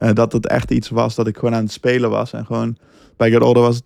uh, 0.00 0.12
dat 0.12 0.32
het 0.32 0.46
echt 0.46 0.70
iets 0.70 0.88
was 0.88 1.14
dat 1.14 1.26
ik 1.26 1.36
gewoon 1.36 1.54
aan 1.54 1.62
het 1.62 1.72
spelen 1.72 2.10
was. 2.10 2.32
En 2.32 2.46
gewoon 2.46 2.76
bij 3.16 3.30
Get 3.30 3.42
Older 3.42 3.62
was 3.62 3.76
het... 3.76 3.84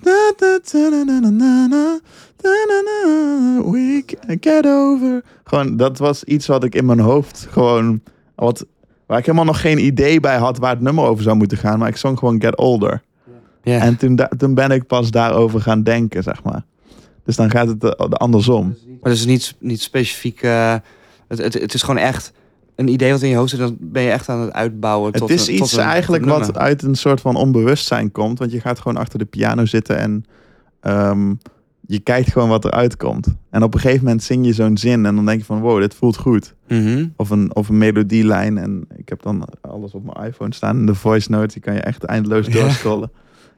We 4.26 4.36
get 4.40 4.66
over. 4.66 5.22
Gewoon, 5.44 5.76
dat 5.76 5.98
was 5.98 6.24
iets 6.24 6.46
wat 6.46 6.64
ik 6.64 6.74
in 6.74 6.84
mijn 6.84 7.00
hoofd 7.00 7.46
gewoon... 7.50 8.00
Wat, 8.34 8.66
waar 9.06 9.18
ik 9.18 9.24
helemaal 9.24 9.46
nog 9.46 9.60
geen 9.60 9.84
idee 9.84 10.20
bij 10.20 10.36
had 10.36 10.58
waar 10.58 10.70
het 10.70 10.80
nummer 10.80 11.04
over 11.04 11.22
zou 11.22 11.36
moeten 11.36 11.58
gaan. 11.58 11.78
Maar 11.78 11.88
ik 11.88 11.96
zong 11.96 12.18
gewoon 12.18 12.40
Get 12.40 12.56
Older. 12.56 13.02
En 13.62 13.96
toen, 13.96 14.20
toen 14.36 14.54
ben 14.54 14.70
ik 14.70 14.86
pas 14.86 15.10
daarover 15.10 15.60
gaan 15.60 15.82
denken, 15.82 16.22
zeg 16.22 16.42
maar. 16.42 16.64
Dus 17.24 17.36
dan 17.36 17.50
gaat 17.50 17.68
het 17.68 18.18
andersom. 18.18 18.76
Maar 18.86 19.10
het 19.10 19.20
is 19.20 19.26
niet, 19.26 19.54
niet 19.58 19.80
specifiek... 19.80 20.40
Het, 21.28 21.38
het, 21.38 21.54
het 21.54 21.74
is 21.74 21.82
gewoon 21.82 22.00
echt 22.02 22.32
een 22.76 22.88
idee 22.88 23.10
wat 23.12 23.22
in 23.22 23.28
je 23.28 23.36
hoofd 23.36 23.50
zit. 23.50 23.58
Dan 23.58 23.76
ben 23.80 24.02
je 24.02 24.10
echt 24.10 24.28
aan 24.28 24.40
het 24.40 24.52
uitbouwen. 24.52 25.10
Het 25.10 25.20
tot 25.20 25.30
is 25.30 25.48
een, 25.48 25.56
tot 25.56 25.64
iets 25.66 25.76
een- 25.76 25.82
eigenlijk 25.82 26.22
tot 26.24 26.32
wat 26.46 26.58
uit 26.58 26.82
een 26.82 26.94
soort 26.94 27.20
van 27.20 27.36
onbewustzijn 27.36 28.12
komt. 28.12 28.38
Want 28.38 28.52
je 28.52 28.60
gaat 28.60 28.78
gewoon 28.80 28.96
achter 28.96 29.18
de 29.18 29.24
piano 29.24 29.64
zitten 29.66 29.98
en 29.98 30.24
ehm, 30.80 31.34
je 31.86 31.98
kijkt 31.98 32.32
gewoon 32.32 32.48
wat 32.48 32.64
eruit 32.64 32.96
komt. 32.96 33.26
En 33.50 33.62
op 33.62 33.74
een 33.74 33.80
gegeven 33.80 34.04
moment 34.04 34.22
zing 34.22 34.46
je 34.46 34.52
zo'n 34.52 34.76
zin 34.76 35.06
en 35.06 35.14
dan 35.14 35.26
denk 35.26 35.38
je 35.38 35.44
van 35.44 35.60
wow, 35.60 35.80
dit 35.80 35.94
voelt 35.94 36.16
goed. 36.16 36.54
Mhm. 36.68 37.06
Of 37.16 37.30
een, 37.30 37.54
of 37.54 37.68
een 37.68 37.78
melodielijn. 37.78 38.58
En 38.58 38.84
ik 38.96 39.08
heb 39.08 39.22
dan 39.22 39.44
alles 39.60 39.92
op 39.92 40.04
mijn 40.14 40.26
iPhone 40.28 40.54
staan. 40.54 40.76
En 40.78 40.86
de 40.86 40.94
voice 40.94 41.30
notes, 41.30 41.52
die 41.52 41.62
kan 41.62 41.74
je 41.74 41.80
echt 41.80 42.04
eindeloos 42.04 42.48
doorscrollen. 42.48 43.10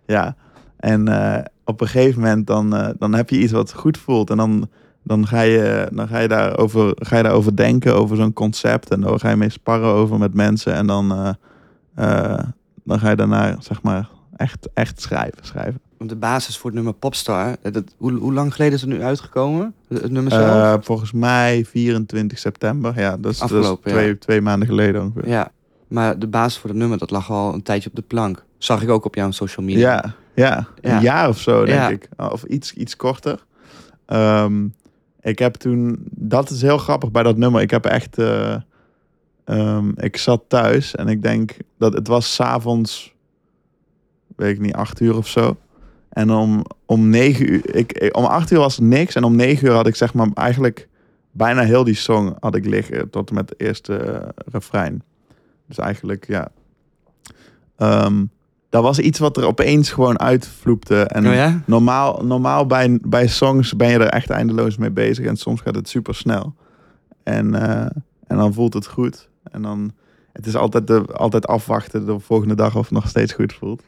Ja. 0.06 0.36
En 0.76 1.08
eh, 1.08 1.44
op 1.64 1.80
een 1.80 1.88
gegeven 1.88 2.20
moment 2.20 2.46
dan, 2.46 2.76
eh, 2.76 2.88
dan 2.98 3.14
heb 3.14 3.30
je 3.30 3.38
iets 3.38 3.52
wat 3.52 3.72
goed 3.72 3.98
voelt. 3.98 4.30
En 4.30 4.36
dan, 4.36 4.68
dan, 5.06 5.26
ga, 5.26 5.40
je, 5.40 5.88
dan 5.92 6.08
ga, 6.08 6.18
je 6.18 6.28
daarover, 6.28 6.92
ga 6.96 7.16
je 7.16 7.22
daarover 7.22 7.56
denken, 7.56 7.94
over 7.96 8.16
zo'n 8.16 8.32
concept. 8.32 8.90
En 8.90 9.00
dan 9.00 9.20
ga 9.20 9.30
je 9.30 9.36
mee 9.36 9.50
sparren 9.50 9.88
over 9.92 10.18
met 10.18 10.34
mensen. 10.34 10.72
En 10.74 10.86
dan, 10.86 11.12
eh, 11.12 12.32
eh, 12.34 12.44
dan 12.84 12.98
ga 12.98 13.10
je 13.10 13.16
daarna, 13.16 13.56
zeg 13.60 13.82
maar, 13.82 14.08
echt, 14.36 14.68
echt 14.74 15.00
schrijven. 15.00 15.38
schrijven. 15.46 15.80
De 15.98 16.16
basis 16.16 16.56
voor 16.56 16.66
het 16.66 16.74
nummer 16.74 16.94
Popstar. 16.94 17.56
eh, 17.62 17.72
Dat, 17.72 17.84
hoe, 17.96 18.12
hoe 18.12 18.32
lang 18.32 18.52
geleden 18.54 18.74
is 18.74 18.80
het 18.80 18.90
nu 18.90 19.02
uitgekomen? 19.02 19.74
Het, 19.88 20.10
nummer 20.10 20.32
zelf? 20.32 20.84
Volgens 20.84 21.12
mij 21.12 21.64
24 21.68 22.38
september. 22.38 23.00
Ja, 23.00 23.16
dat 23.16 23.32
is, 23.32 23.38
dat 23.38 23.50
is 23.50 23.56
Afgelopen, 23.56 23.90
ja. 23.92 23.96
twee, 23.96 24.18
twee 24.18 24.40
maanden 24.40 24.68
geleden 24.68 25.02
ongeveer. 25.02 25.28
ja. 25.28 25.50
Maar 25.88 26.18
de 26.18 26.26
basis 26.26 26.58
voor 26.58 26.70
het 26.70 26.78
nummer, 26.78 26.98
dat 26.98 27.10
lag 27.10 27.30
al 27.30 27.54
een 27.54 27.62
tijdje 27.62 27.88
op 27.88 27.94
de 27.96 28.02
plank. 28.02 28.44
Zag 28.58 28.82
ik 28.82 28.88
ook 28.90 29.04
op 29.04 29.14
jouw 29.14 29.30
social 29.30 29.66
media. 29.66 29.90
Ja, 29.90 30.14
ja, 30.34 30.66
Ja. 30.80 30.96
een 30.96 31.02
jaar 31.02 31.28
of 31.28 31.38
zo, 31.38 31.64
denk 31.64 31.78
Ja. 31.78 31.88
ik. 31.88 32.08
Of 32.32 32.42
iets, 32.44 32.72
iets 32.74 32.96
korter. 32.96 33.44
Ehm, 34.06 34.66
ik 35.26 35.38
heb 35.38 35.54
toen... 35.54 36.06
Dat 36.10 36.50
is 36.50 36.62
heel 36.62 36.78
grappig 36.78 37.10
bij 37.10 37.22
dat 37.22 37.36
nummer. 37.36 37.60
Ik 37.60 37.70
heb 37.70 37.84
echt... 37.84 38.18
eh, 38.18 38.56
ehm, 39.44 39.90
ik 39.96 40.16
zat 40.16 40.42
thuis 40.48 40.94
en 40.94 41.08
ik 41.08 41.22
denk 41.22 41.56
dat 41.78 41.92
het 41.92 42.08
was 42.08 42.34
s'avonds... 42.34 43.14
Weet 44.36 44.54
ik 44.54 44.60
niet, 44.60 44.74
acht 44.74 45.00
uur 45.00 45.16
of 45.16 45.28
zo. 45.28 45.56
En 46.08 46.30
om, 46.30 46.64
om 46.84 47.08
negen 47.08 47.52
uur... 47.52 47.74
Ik, 47.76 47.92
ik- 47.92 48.16
om 48.16 48.24
acht 48.24 48.50
uur 48.50 48.58
was 48.58 48.78
niks. 48.78 49.14
En 49.14 49.24
om 49.24 49.36
negen 49.36 49.66
uur 49.68 49.74
had 49.74 49.86
ik 49.86 49.96
zeg 49.96 50.14
maar 50.14 50.28
eigenlijk... 50.34 50.88
Bijna 51.30 51.62
heel 51.62 51.84
die 51.84 51.94
song 51.94 52.36
had 52.40 52.54
ik 52.54 52.64
liggen. 52.66 53.10
Tot 53.10 53.30
met 53.30 53.48
de 53.48 53.54
eerste 53.56 53.96
eh, 53.96 54.28
refrein. 54.52 55.02
Dus 55.66 55.78
eigenlijk, 55.78 56.26
ja... 56.26 56.48
Ehm, 57.76 58.24
dat 58.68 58.82
was 58.82 58.98
iets 58.98 59.18
wat 59.18 59.36
er 59.36 59.46
opeens 59.46 59.90
gewoon 59.90 60.18
uitvloepte. 60.20 61.02
En 61.02 61.26
Oh 61.26 61.34
ja? 61.34 61.60
normaal, 61.66 62.24
normaal 62.24 62.66
bij, 62.66 62.98
bij 63.02 63.26
songs 63.28 63.76
ben 63.76 63.88
je 63.88 63.98
er 63.98 64.06
echt 64.08 64.30
eindeloos 64.30 64.76
mee 64.76 64.90
bezig. 64.90 65.24
En 65.24 65.36
soms 65.36 65.60
gaat 65.60 65.74
het 65.74 65.88
super 65.88 66.14
snel. 66.14 66.54
En, 67.22 67.54
eh, 67.54 67.80
en 68.26 68.36
dan 68.36 68.52
voelt 68.54 68.74
het 68.74 68.86
goed. 68.86 69.28
En 69.50 69.62
dan, 69.62 69.92
het 70.32 70.46
is 70.46 70.56
altijd, 70.56 70.86
de, 70.86 71.04
altijd 71.12 71.46
afwachten 71.46 72.06
de 72.06 72.18
volgende 72.18 72.54
dag 72.54 72.76
of 72.76 72.82
het 72.82 72.90
nog 72.90 73.08
steeds 73.08 73.32
goed 73.32 73.52
voelt. 73.52 73.82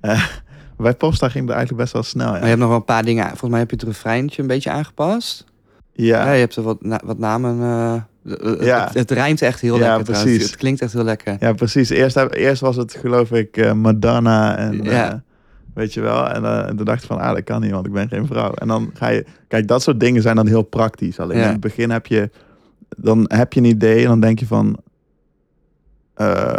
Eh, 0.00 0.24
bij 0.76 0.94
Popstar 0.94 1.30
ging 1.30 1.44
het 1.46 1.54
eigenlijk 1.54 1.82
best 1.82 1.92
wel 1.94 2.02
snel. 2.02 2.26
Maar 2.30 2.34
je 2.36 2.40
Ja, 2.42 2.46
hebt 2.48 2.60
nog 2.60 2.68
wel 2.68 2.78
een 2.78 2.84
paar 2.84 3.04
dingen... 3.04 3.26
Volgens 3.28 3.50
mij 3.50 3.58
heb 3.58 3.70
je 3.70 3.76
het 3.76 3.84
refreintje 3.84 4.42
een 4.42 4.48
beetje 4.48 4.70
aangepast. 4.70 5.44
Ja, 5.92 6.24
ja, 6.24 6.32
je 6.32 6.40
hebt 6.40 6.56
er 6.56 6.62
wat, 6.62 6.82
na- 6.82 7.00
wat 7.04 7.18
namen... 7.18 7.60
eh, 7.60 8.02
Ja. 8.60 8.84
Het, 8.84 8.94
het 8.94 9.10
rijmt 9.10 9.42
echt 9.42 9.60
heel 9.60 9.78
Ja, 9.78 9.80
lekker 9.86 10.04
trouwens. 10.04 10.30
precies. 10.32 10.50
Het 10.50 10.60
klinkt 10.60 10.80
echt 10.80 10.92
heel 10.92 11.04
lekker. 11.04 11.36
ja, 11.40 11.52
precies. 11.52 11.88
Eerst, 11.90 12.16
eerst 12.16 12.60
was 12.60 12.76
het 12.76 12.94
geloof 12.94 13.32
ik 13.32 13.56
eh, 13.56 13.72
Madonna 13.72 14.56
en... 14.56 14.82
Ja. 14.82 15.12
eh, 15.12 15.18
Weet 15.74 15.94
je 15.94 16.00
wel? 16.00 16.28
En, 16.28 16.44
eh, 16.44 16.68
en 16.68 16.76
toen 16.76 16.84
dacht 16.84 17.00
ik 17.02 17.06
van, 17.06 17.18
ah, 17.18 17.34
dat 17.34 17.44
kan 17.44 17.60
niet, 17.60 17.70
want 17.70 17.86
ik 17.86 17.92
ben 17.92 18.08
geen 18.08 18.26
vrouw. 18.26 18.52
En 18.54 18.68
dan 18.68 18.90
ga 18.94 19.08
je... 19.08 19.24
Kijk, 19.48 19.68
dat 19.68 19.82
soort 19.82 20.00
dingen 20.00 20.22
zijn 20.22 20.36
dan 20.36 20.46
heel 20.46 20.62
praktisch. 20.62 21.18
Alleen 21.20 21.36
Ja. 21.38 21.44
in 21.44 21.50
het 21.50 21.60
begin 21.60 21.90
heb 21.90 22.06
je... 22.06 22.30
Dan 22.96 23.24
heb 23.34 23.52
je 23.52 23.60
een 23.60 23.66
idee 23.66 24.02
en 24.02 24.08
dan 24.08 24.20
denk 24.20 24.38
je 24.38 24.46
van... 24.46 24.76
eh, 26.14 26.54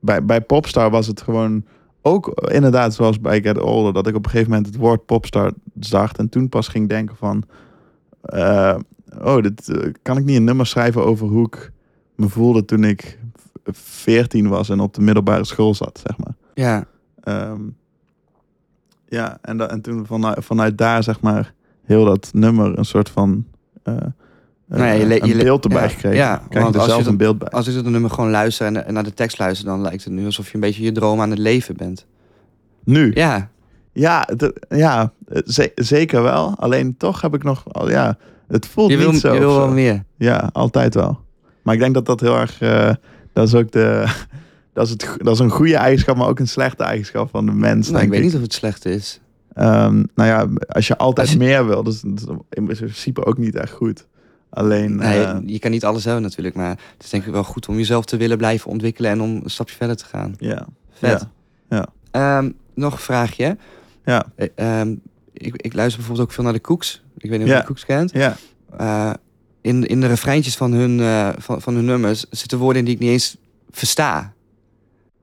bij, 0.00 0.24
bij 0.24 0.40
Popstar 0.40 0.90
was 0.90 1.06
het 1.06 1.20
gewoon... 1.22 1.64
Ook 2.02 2.28
inderdaad 2.52 2.94
zoals 2.94 3.20
bij 3.20 3.42
Get 3.42 3.58
Older... 3.60 3.92
dat 3.92 4.06
ik 4.06 4.14
op 4.14 4.24
een 4.24 4.30
gegeven 4.30 4.50
moment 4.50 4.68
het 4.68 4.76
woord 4.76 5.06
Popstar 5.06 5.52
zag... 5.80 6.12
en 6.12 6.28
toen 6.28 6.48
pas 6.48 6.68
ging 6.68 6.88
denken 6.88 7.16
van... 7.16 7.42
oh, 9.22 9.42
dit, 9.42 9.68
eh, 9.68 9.92
kan 10.02 10.16
ik 10.16 10.24
niet 10.24 10.36
een 10.36 10.44
nummer 10.44 10.66
schrijven 10.66 11.04
over 11.04 11.26
hoe 11.26 11.46
ik 11.46 11.72
me 12.16 12.28
voelde... 12.28 12.64
toen 12.64 12.84
ik 12.84 13.18
14 13.70 14.48
was 14.48 14.68
en 14.68 14.80
op 14.80 14.94
de 14.94 15.00
middelbare 15.00 15.44
school 15.44 15.74
zat, 15.74 16.00
zeg 16.06 16.16
maar. 16.18 16.34
Ja. 16.54 16.84
Ehm, 17.22 17.60
ja, 19.08 19.38
en, 19.42 19.56
da- 19.56 19.68
en 19.70 19.80
toen 19.80 20.06
vanuit, 20.06 20.44
vanuit 20.44 20.78
daar, 20.78 21.02
zeg 21.02 21.20
maar, 21.20 21.54
heel 21.84 22.04
dat 22.04 22.30
nummer 22.32 22.78
een 22.78 22.84
soort 22.84 23.08
van 23.10 23.44
eh, 23.82 23.94
eh, 23.96 24.00
Nou 24.66 24.82
ja, 24.84 24.90
je 24.92 25.06
le- 25.06 25.20
een 25.20 25.28
je 25.28 25.34
le- 25.34 25.42
beeld 25.42 25.64
erbij 25.64 25.82
ja, 25.82 25.88
gekregen. 25.88 26.16
ja, 26.16 26.36
Krijg 26.48 26.62
want 26.64 26.74
er 26.76 26.80
als 26.80 26.90
zelf 26.90 27.06
een 27.06 27.16
beeld 27.16 27.38
bij. 27.38 27.48
Als 27.48 27.66
ik 27.68 27.74
het 27.74 27.84
nummer 27.84 28.10
gewoon 28.10 28.30
luister 28.30 28.66
en, 28.66 28.84
en 28.86 28.94
naar 28.94 29.04
de 29.04 29.14
tekst 29.14 29.38
luister... 29.38 29.66
dan 29.66 29.80
lijkt 29.80 30.04
het 30.04 30.12
nu 30.12 30.24
alsof 30.24 30.48
je 30.48 30.54
een 30.54 30.60
beetje 30.60 30.82
je 30.82 30.92
droom 30.92 31.20
aan 31.20 31.30
het 31.30 31.38
leven 31.38 31.76
bent. 31.76 32.06
Nu? 32.84 33.10
Ja, 33.14 33.50
Ja, 33.92 34.28
ja 34.68 35.12
ze- 35.46 35.72
zeker 35.74 36.22
wel. 36.22 36.54
Alleen 36.58 36.96
toch 36.96 37.20
heb 37.20 37.34
ik 37.34 37.42
nog, 37.42 37.72
al 37.72 37.90
ja, 37.90 38.18
het 38.48 38.66
voelt 38.66 38.90
je 38.90 38.96
wil, 38.96 39.10
niet 39.12 39.20
zo. 39.20 39.32
je 39.32 39.38
wil 39.38 39.56
wel 39.56 39.68
meer. 39.68 40.04
Ja, 40.16 40.50
altijd 40.52 40.94
wel. 40.94 41.20
Maar 41.62 41.74
ik 41.74 41.80
denk 41.80 41.94
dat 41.94 42.06
dat 42.06 42.20
heel 42.20 42.36
erg, 42.38 42.60
eh, 42.60 42.94
dat 43.32 43.46
is 43.46 43.54
ook 43.54 43.70
de, 43.70 44.04
dat 44.74 44.86
is, 44.86 44.90
het, 44.92 45.08
dat 45.18 45.34
is 45.34 45.40
een 45.40 45.50
goede 45.50 45.76
eigenschap, 45.76 46.16
maar 46.16 46.28
ook 46.28 46.38
een 46.38 46.48
slechte 46.48 46.82
eigenschap 46.84 47.30
van 47.30 47.46
de 47.46 47.52
mens. 47.52 47.90
Nou, 47.90 48.04
ik 48.04 48.10
weet 48.10 48.22
niet 48.22 48.34
of 48.34 48.40
het 48.40 48.52
slecht 48.52 48.84
is. 48.84 49.20
Ehm, 49.54 49.94
nou 50.14 50.28
ja, 50.28 50.46
als 50.68 50.86
je 50.86 50.96
altijd 50.98 51.26
Als 51.26 51.36
je- 51.36 51.42
meer 51.42 51.66
wil, 51.66 51.82
dat 51.82 51.92
is, 51.92 52.00
dat 52.00 52.20
is 52.28 52.34
in 52.50 52.64
principe 52.66 53.24
ook 53.24 53.38
niet 53.38 53.54
echt 53.54 53.72
goed. 53.72 54.06
Alleen, 54.50 54.96
Nee, 54.96 55.22
eh, 55.24 55.38
je 55.46 55.58
kan 55.58 55.70
niet 55.70 55.84
alles 55.84 56.04
hebben 56.04 56.22
natuurlijk, 56.22 56.54
maar 56.54 56.68
het 56.68 57.04
is 57.04 57.10
denk 57.10 57.24
ik 57.24 57.32
wel 57.32 57.44
goed 57.44 57.68
om 57.68 57.76
jezelf 57.76 58.04
te 58.04 58.16
willen 58.16 58.36
blijven 58.36 58.70
ontwikkelen 58.70 59.10
en 59.10 59.20
om 59.20 59.40
een 59.44 59.50
stapje 59.50 59.76
verder 59.76 59.96
te 59.96 60.04
gaan. 60.04 60.34
ja. 60.38 60.66
Vet. 60.90 61.26
Ja. 61.68 61.86
Ehm, 62.10 62.50
nog 62.74 62.92
een 62.92 62.98
vraagje. 62.98 63.56
Ja. 64.04 64.24
Eh, 64.34 64.46
ehm, 64.54 64.94
ik, 65.38 65.56
ik 65.62 65.74
luister 65.74 65.96
bijvoorbeeld 65.98 66.28
ook 66.28 66.34
veel 66.34 66.44
naar 66.44 66.52
de 66.52 66.60
Cooks. 66.60 67.02
Ik 67.18 67.30
weet 67.30 67.38
niet 67.38 67.48
of 67.48 67.54
je 67.54 67.60
de 67.60 67.66
Cooks 67.66 67.84
kent. 67.84 68.12
Ja, 68.12 68.36
Eh, 68.76 69.10
in, 69.60 69.86
in 69.86 70.00
de 70.00 70.06
refreintjes 70.06 70.56
van 70.56 70.72
hun, 70.72 71.00
eh, 71.00 71.28
van, 71.38 71.60
van 71.60 71.74
hun 71.74 71.84
nummers 71.84 72.24
zitten 72.30 72.58
woorden 72.58 72.78
in 72.78 72.84
die 72.84 72.94
ik 72.94 73.00
niet 73.00 73.10
eens 73.10 73.36
versta. 73.70 74.32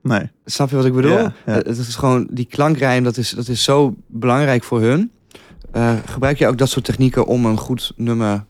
nee. 0.02 0.30
Snap 0.44 0.70
je 0.70 0.76
wat 0.76 0.84
ik 0.84 0.92
bedoel? 0.92 1.12
Ja, 1.12 1.32
ja. 1.46 1.52
Het 1.52 1.78
is 1.78 1.94
gewoon 1.94 2.26
die 2.30 2.44
klankrijm, 2.46 3.04
dat 3.04 3.16
is, 3.16 3.30
dat 3.30 3.48
is 3.48 3.62
zo 3.62 3.94
belangrijk 4.06 4.64
voor 4.64 4.80
hun. 4.80 5.10
Eh, 5.72 5.94
gebruik 6.04 6.38
je 6.38 6.46
ook 6.46 6.58
dat 6.58 6.68
soort 6.68 6.84
technieken 6.84 7.26
om 7.26 7.46
een 7.46 7.58
goed 7.58 7.92
nummer 7.96 8.44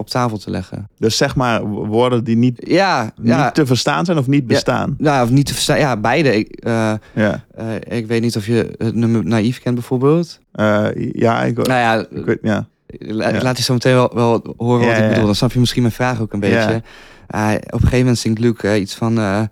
op 0.00 0.08
tafel 0.08 0.38
te 0.38 0.50
leggen? 0.50 0.88
Dus 0.98 1.16
zeg 1.16 1.36
maar 1.36 1.64
woorden 1.66 2.24
die 2.24 2.36
niet, 2.36 2.60
Ja, 2.66 3.10
ja. 3.22 3.44
niet 3.44 3.54
te 3.54 3.66
verstaan 3.66 4.04
zijn 4.04 4.18
of 4.18 4.26
niet 4.26 4.46
bestaan. 4.46 4.94
Nou, 4.98 5.24
of 5.24 5.30
niet 5.30 5.46
te 5.46 5.52
verstaan. 5.54 5.78
Ja, 5.78 5.96
beide. 5.96 6.36
Ik, 6.38 6.48
eh, 6.56 6.92
Ja, 7.14 7.44
eh, 7.54 7.98
ik 7.98 8.06
weet 8.06 8.20
niet 8.20 8.36
of 8.36 8.46
je 8.46 8.74
het 8.78 8.94
nummer 8.94 9.24
Naïef 9.24 9.60
kent 9.60 9.74
bijvoorbeeld. 9.74 10.40
Eh, 10.52 10.86
ja, 11.12 11.42
ik, 11.42 11.56
Nou 11.56 11.68
ja, 11.80 12.06
ik 12.10 12.24
weet, 12.24 12.38
ja. 12.42 12.66
la- 12.98 13.28
ja. 13.28 13.42
laat 13.42 13.56
je 13.56 13.62
zo 13.62 13.72
meteen 13.72 13.94
wel, 13.94 14.10
wel 14.14 14.54
horen 14.56 14.80
Ja, 14.80 14.86
wat 14.86 14.96
ik 14.96 15.02
ja. 15.02 15.08
bedoel. 15.08 15.24
Dan 15.26 15.34
snap 15.34 15.52
je 15.52 15.58
misschien 15.60 15.82
mijn 15.82 15.94
vraag 15.94 16.20
ook 16.20 16.32
een 16.32 16.40
beetje. 16.40 16.82
Ja. 17.28 17.52
Op 17.54 17.72
een 17.72 17.78
gegeven 17.80 17.98
moment 17.98 18.18
zingt 18.18 18.38
Luke 18.38 18.80
iets 18.80 18.94
van... 18.94 19.48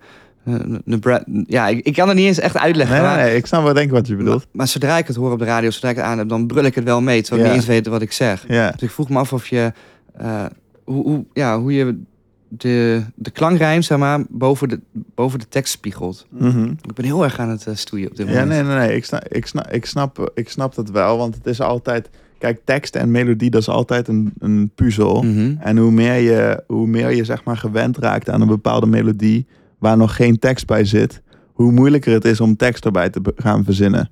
Nebra- 0.85 1.23
ja, 1.45 1.67
ik, 1.67 1.85
ik 1.85 1.93
kan 1.93 2.07
het 2.07 2.17
niet 2.17 2.25
eens 2.25 2.39
echt 2.39 2.57
uitleggen. 2.57 2.95
Nee, 2.95 3.05
nee, 3.05 3.15
maar, 3.15 3.25
nee, 3.25 3.35
ik 3.35 3.45
snap 3.45 3.63
wel 3.63 3.73
denk 3.73 3.85
ik 3.85 3.91
wat 3.93 4.07
je 4.07 4.15
bedoelt. 4.15 4.37
maar, 4.37 4.47
maar 4.51 4.67
zodra 4.67 4.97
ik 4.97 5.07
het 5.07 5.15
hoor 5.15 5.31
op 5.31 5.39
de 5.39 5.45
radio, 5.45 5.69
zodra 5.69 5.89
ik 5.89 5.95
het 5.95 6.05
aan 6.05 6.17
heb, 6.17 6.29
dan 6.29 6.47
brul 6.47 6.63
ik 6.63 6.75
het 6.75 6.83
wel 6.83 7.01
mee. 7.01 7.21
Terwijl 7.21 7.41
ik 7.41 7.47
Ja. 7.47 7.53
niet 7.57 7.67
eens 7.67 7.75
weet 7.75 7.87
wat 7.87 8.01
ik 8.01 8.11
zeg. 8.11 8.45
Ja, 8.47 8.71
Dus 8.71 8.81
ik 8.81 8.89
vroeg 8.91 9.09
me 9.09 9.17
af 9.19 9.33
of 9.33 9.47
je... 9.47 9.71
eh, 10.13 10.45
hoe, 10.83 11.03
hoe, 11.03 11.25
ja, 11.33 11.59
hoe 11.59 11.73
je 11.73 11.99
de, 12.47 13.03
de 13.15 13.31
klankrijm, 13.31 13.81
zeg 13.81 13.97
maar, 13.97 14.23
boven 14.29 14.69
de, 14.69 14.79
boven 15.15 15.39
de 15.39 15.47
tekst 15.47 15.73
spiegelt. 15.73 16.27
mhm. 16.29 16.63
Ik 16.63 16.93
ben 16.93 17.05
heel 17.05 17.23
erg 17.23 17.39
aan 17.39 17.49
het 17.49 17.67
eh, 17.67 17.75
stoeien 17.75 18.09
op 18.09 18.15
dit 18.15 18.27
ja 18.27 18.31
moment. 18.31 18.49
nee, 18.49 18.63
nee, 18.63 18.87
nee. 18.87 18.95
Ik 18.95 19.05
snap, 19.05 19.27
ik, 19.27 19.45
snap, 19.45 19.71
ik, 19.71 19.85
snap, 19.85 20.31
ik 20.33 20.49
snap 20.49 20.75
dat 20.75 20.89
wel, 20.89 21.17
want 21.17 21.35
het 21.35 21.45
is 21.45 21.61
altijd... 21.61 22.09
Kijk, 22.37 22.61
tekst 22.63 22.95
en 22.95 23.11
melodie, 23.11 23.49
dat 23.49 23.61
is 23.61 23.69
altijd 23.69 24.07
een, 24.07 24.33
een 24.39 24.71
puzzel. 24.75 25.21
Mhm. 25.21 25.55
En 25.59 25.77
hoe 25.77 25.91
meer 25.91 26.15
je, 26.15 26.63
hoe 26.67 26.87
meer 26.87 27.09
je 27.09 27.23
zeg 27.23 27.43
maar 27.43 27.57
gewend 27.57 27.97
raakt 27.97 28.29
aan 28.29 28.41
een 28.41 28.47
bepaalde 28.47 28.85
melodie 28.85 29.47
waar 29.77 29.97
nog 29.97 30.15
geen 30.15 30.39
tekst 30.39 30.65
bij 30.65 30.85
zit, 30.85 31.21
hoe 31.53 31.71
moeilijker 31.71 32.13
het 32.13 32.25
is 32.25 32.41
om 32.41 32.55
tekst 32.55 32.85
erbij 32.85 33.09
te 33.09 33.21
gaan 33.35 33.63
verzinnen. 33.63 34.11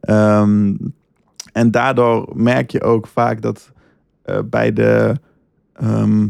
Ehm, 0.00 0.74
en 1.52 1.70
daardoor 1.70 2.32
merk 2.34 2.70
je 2.70 2.82
ook 2.82 3.06
vaak 3.06 3.42
dat 3.42 3.72
eh, 4.24 4.38
bij 4.44 4.72
de. 4.72 5.14
ehm, 5.72 6.26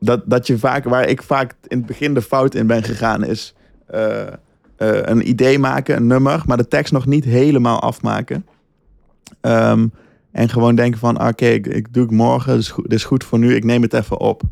dat, 0.00 0.22
dat 0.24 0.46
je 0.46 0.58
vaak, 0.58 0.84
waar 0.84 1.08
ik 1.08 1.22
vaak 1.22 1.54
in 1.66 1.78
het 1.78 1.86
begin 1.86 2.14
de 2.14 2.22
fout 2.22 2.54
in 2.54 2.66
ben 2.66 2.82
gegaan, 2.82 3.24
is 3.24 3.54
eh, 3.86 4.26
eh, 4.26 4.32
een 4.76 5.28
idee 5.28 5.58
maken, 5.58 5.96
een 5.96 6.06
nummer, 6.06 6.42
maar 6.46 6.56
de 6.56 6.68
tekst 6.68 6.92
nog 6.92 7.06
niet 7.06 7.24
helemaal 7.24 7.80
afmaken. 7.80 8.46
Ehm, 9.40 9.86
en 10.30 10.48
gewoon 10.48 10.74
denken 10.74 11.00
van, 11.00 11.26
oké, 11.28 11.46
ik, 11.46 11.66
ik 11.66 11.92
doe 11.92 12.02
het 12.02 12.12
morgen, 12.12 12.56
is, 12.56 12.70
goed, 12.70 12.84
dit 12.84 12.98
is 12.98 13.04
goed 13.04 13.24
voor 13.24 13.38
nu, 13.38 13.54
ik 13.54 13.64
neem 13.64 13.82
het 13.82 13.92
even 13.92 14.20
op. 14.20 14.42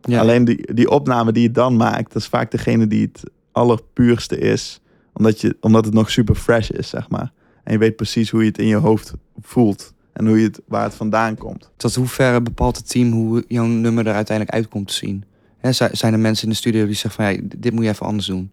Ja. 0.00 0.20
Alleen 0.20 0.44
die, 0.44 0.74
die 0.74 0.90
opname 0.90 1.32
die 1.32 1.42
je 1.42 1.50
dan 1.50 1.76
maakt, 1.76 2.12
dat 2.12 2.22
is 2.22 2.28
vaak 2.28 2.50
degene 2.50 2.86
die 2.86 3.02
het 3.02 3.22
allerpuurste 3.52 4.38
is. 4.38 4.80
Omdat, 5.12 5.40
je, 5.40 5.56
omdat 5.60 5.84
het 5.84 5.94
nog 5.94 6.10
super 6.10 6.34
fresh 6.34 6.70
is, 6.70 6.88
zeg 6.88 7.08
maar. 7.08 7.32
En 7.64 7.72
je 7.72 7.78
weet 7.78 7.96
precies 7.96 8.30
hoe 8.30 8.40
je 8.40 8.48
het 8.48 8.58
in 8.58 8.66
je 8.66 8.76
hoofd 8.76 9.12
voelt. 9.40 9.94
En 10.18 10.26
hoe 10.26 10.38
je 10.38 10.44
het, 10.46 10.60
waar 10.66 10.82
het 10.82 10.94
vandaan 10.94 11.36
komt. 11.36 11.70
Tot 11.76 11.94
hoeverre 11.94 12.40
bepaalt 12.40 12.76
het 12.76 12.90
team 12.90 13.12
hoe 13.12 13.44
jouw 13.48 13.64
nummer 13.66 14.06
er 14.06 14.14
uiteindelijk 14.14 14.56
uitkomt 14.56 14.88
te 14.88 14.94
zien? 14.94 15.24
Zi- 15.62 15.88
zijn 15.92 16.12
er 16.12 16.18
mensen 16.18 16.44
in 16.44 16.50
de 16.50 16.56
studio 16.56 16.86
die 16.86 16.94
zeggen 16.94 17.24
van 17.24 17.32
ja, 17.34 17.40
dit 17.56 17.72
moet 17.72 17.84
je 17.84 17.90
even 17.90 18.06
anders 18.06 18.26
doen? 18.26 18.50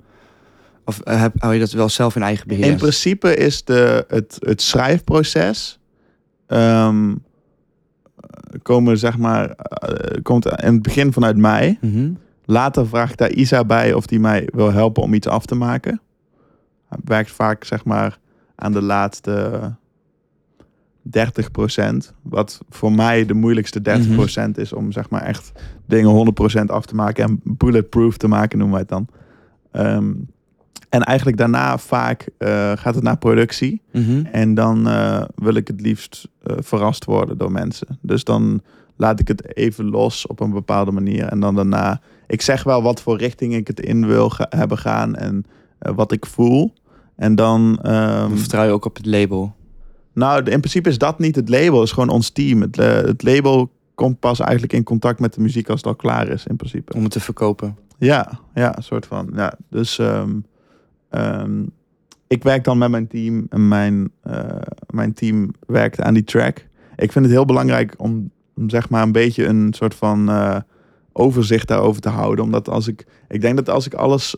Of 0.86 1.00
eh, 1.00 1.22
heb, 1.22 1.34
hou 1.42 1.54
je 1.54 1.60
dat 1.60 1.72
wel 1.72 1.90
zelf 1.90 2.16
in 2.16 2.22
eigen 2.22 2.48
beheer? 2.48 2.66
In 2.66 2.78
principe 2.78 3.36
is 3.36 3.64
de, 3.64 4.06
het, 4.08 4.38
het 4.40 4.62
schrijfproces... 4.62 5.80
ehm, 6.48 7.14
komen 8.62 8.98
zeg 8.98 9.18
maar... 9.18 9.50
eh, 9.50 10.22
komt 10.24 10.46
in 10.46 10.74
het 10.74 10.82
begin 10.82 11.14
vanuit 11.14 11.38
mij. 11.38 11.78
Mhm. 11.82 12.12
Later 12.46 12.88
vraag 12.88 13.12
ik 13.12 13.18
daar 13.18 13.32
Isa 13.32 13.64
bij 13.66 13.94
of 13.94 14.06
die 14.06 14.20
mij 14.20 14.50
wil 14.54 14.72
helpen 14.72 15.04
om 15.04 15.14
iets 15.14 15.28
af 15.28 15.46
te 15.46 15.56
maken. 15.56 16.02
Hij 16.90 16.98
werkt 17.04 17.32
vaak 17.32 17.64
zeg 17.64 17.86
maar 17.86 18.20
aan 18.56 18.72
de 18.72 18.82
laatste 18.82 19.62
30%. 21.10 22.14
Wat 22.22 22.60
voor 22.70 22.92
mij 22.92 23.26
de 23.26 23.34
moeilijkste 23.34 23.82
30% 23.82 24.52
is 24.56 24.74
om 24.74 24.92
zeg 24.92 25.10
maar 25.10 25.22
echt 25.22 25.52
dingen 25.86 26.34
100% 26.60 26.66
af 26.66 26.86
te 26.86 26.96
maken 26.96 27.24
en 27.24 27.40
bulletproof 27.44 28.18
te 28.18 28.28
maken, 28.28 28.58
noemen 28.58 28.76
wij 28.78 28.86
het 28.90 28.96
dan. 28.98 29.08
Ehm, 29.72 30.14
en 30.90 31.02
eigenlijk 31.02 31.38
daarna 31.38 31.78
vaak 31.78 32.30
eh, 32.38 32.72
gaat 32.76 32.96
het 32.96 33.04
naar 33.04 33.18
productie. 33.18 33.82
Mhm. 33.92 34.26
En 34.32 34.54
dan 34.54 34.88
eh, 34.88 35.22
wil 35.36 35.54
ik 35.56 35.68
het 35.68 35.82
liefst 35.82 36.28
eh, 36.44 36.56
verrast 36.60 37.06
worden 37.06 37.38
door 37.38 37.52
mensen. 37.52 38.00
Dus 38.02 38.24
dan 38.24 38.62
laat 38.96 39.20
ik 39.20 39.28
het 39.28 39.56
even 39.56 39.86
los 39.90 40.28
op 40.28 40.40
een 40.40 40.52
bepaalde 40.52 40.92
manier. 40.92 41.26
En 41.26 41.40
dan 41.40 41.56
daarna, 41.56 42.02
ik 42.28 42.42
zeg 42.42 42.64
wel 42.64 42.82
wat 42.84 43.02
voor 43.02 43.18
richting 43.18 43.54
ik 43.56 43.68
het 43.68 43.80
in 43.80 44.08
wil 44.08 44.30
ga- 44.30 44.48
hebben 44.50 44.78
gaan 44.78 45.16
en 45.16 45.46
wat 45.80 46.12
ik 46.12 46.26
voel. 46.26 46.74
En 47.16 47.36
dan, 47.36 47.80
ehm, 47.82 48.30
Dan 48.30 48.38
vertrouw 48.38 48.66
je 48.66 48.72
ook 48.72 48.86
op 48.86 48.96
het 48.96 49.06
label. 49.06 49.56
Nou, 50.16 50.38
in 50.38 50.60
principe 50.60 50.90
is 50.90 50.98
dat 50.98 51.20
niet 51.20 51.36
het 51.36 51.50
label, 51.50 51.80
het 51.80 51.88
is 51.88 51.92
gewoon 51.92 52.10
ons 52.10 52.30
team. 52.30 52.62
Het, 52.62 52.78
eh, 52.78 52.94
het 52.94 53.24
label 53.24 53.72
komt 53.96 54.20
pas 54.20 54.40
eigenlijk 54.40 54.74
in 54.74 54.84
contact 54.84 55.20
met 55.20 55.34
de 55.34 55.42
muziek 55.42 55.70
als 55.70 55.78
het 55.78 55.88
al 55.88 55.96
klaar 55.96 56.28
is, 56.28 56.46
in 56.48 56.56
principe. 56.56 56.94
Om 56.94 57.04
het 57.04 57.12
te 57.12 57.20
verkopen. 57.20 57.78
Ja, 57.98 58.40
ja, 58.54 58.78
een 58.78 58.84
soort 58.84 59.06
van. 59.06 59.30
Ja, 59.36 59.54
dus 59.70 60.00
ehm, 60.00 60.32
ehm, 61.10 61.64
ik 62.28 62.44
werk 62.44 62.64
dan 62.64 62.78
met 62.78 62.90
mijn 62.90 63.08
team 63.08 63.46
en 63.50 63.68
mijn, 63.68 64.12
eh, 64.22 64.62
mijn 64.90 65.14
team 65.14 65.52
werkt 65.68 66.02
aan 66.02 66.14
die 66.14 66.24
track. 66.24 66.66
Ik 66.96 67.12
vind 67.12 67.26
het 67.26 67.34
heel 67.34 67.46
belangrijk 67.46 67.94
om, 67.98 68.32
om 68.56 68.70
zeg 68.70 68.90
maar 68.90 69.04
een 69.04 69.12
beetje 69.12 69.46
een 69.46 69.74
soort 69.74 69.96
van 69.96 70.30
eh, 70.30 70.58
overzicht 71.12 71.68
daarover 71.68 72.02
te 72.02 72.10
houden. 72.10 72.46
Omdat 72.46 72.70
als 72.70 72.88
ik, 72.88 73.06
ik 73.28 73.42
denk 73.42 73.56
dat 73.56 73.70
als 73.70 73.86
ik 73.86 73.94
alles 73.94 74.36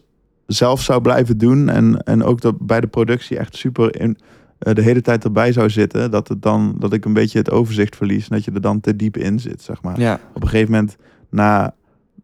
zelf 0.47 0.81
zou 0.81 1.01
blijven 1.01 1.37
doen 1.37 1.69
en, 1.69 2.03
en 2.03 2.23
ook 2.23 2.41
dat 2.41 2.59
bij 2.59 2.81
de 2.81 2.87
productie 2.87 3.37
echt 3.37 3.55
super 3.55 3.99
in, 4.01 4.17
de 4.59 4.81
hele 4.81 5.01
tijd 5.01 5.23
erbij 5.23 5.51
zou 5.51 5.69
zitten, 5.69 6.11
dat, 6.11 6.27
het 6.27 6.41
dan, 6.41 6.75
dat 6.79 6.93
ik 6.93 7.05
een 7.05 7.13
beetje 7.13 7.37
het 7.37 7.51
overzicht 7.51 7.95
verlies 7.95 8.27
en 8.27 8.35
dat 8.35 8.45
je 8.45 8.51
er 8.51 8.61
dan 8.61 8.79
te 8.79 8.95
diep 8.95 9.17
in 9.17 9.39
zit, 9.39 9.61
zeg 9.61 9.81
maar 9.81 9.99
Ja, 9.99 10.19
op 10.33 10.41
een 10.41 10.47
gegeven 10.49 10.71
moment 10.71 10.95
na 11.29 11.73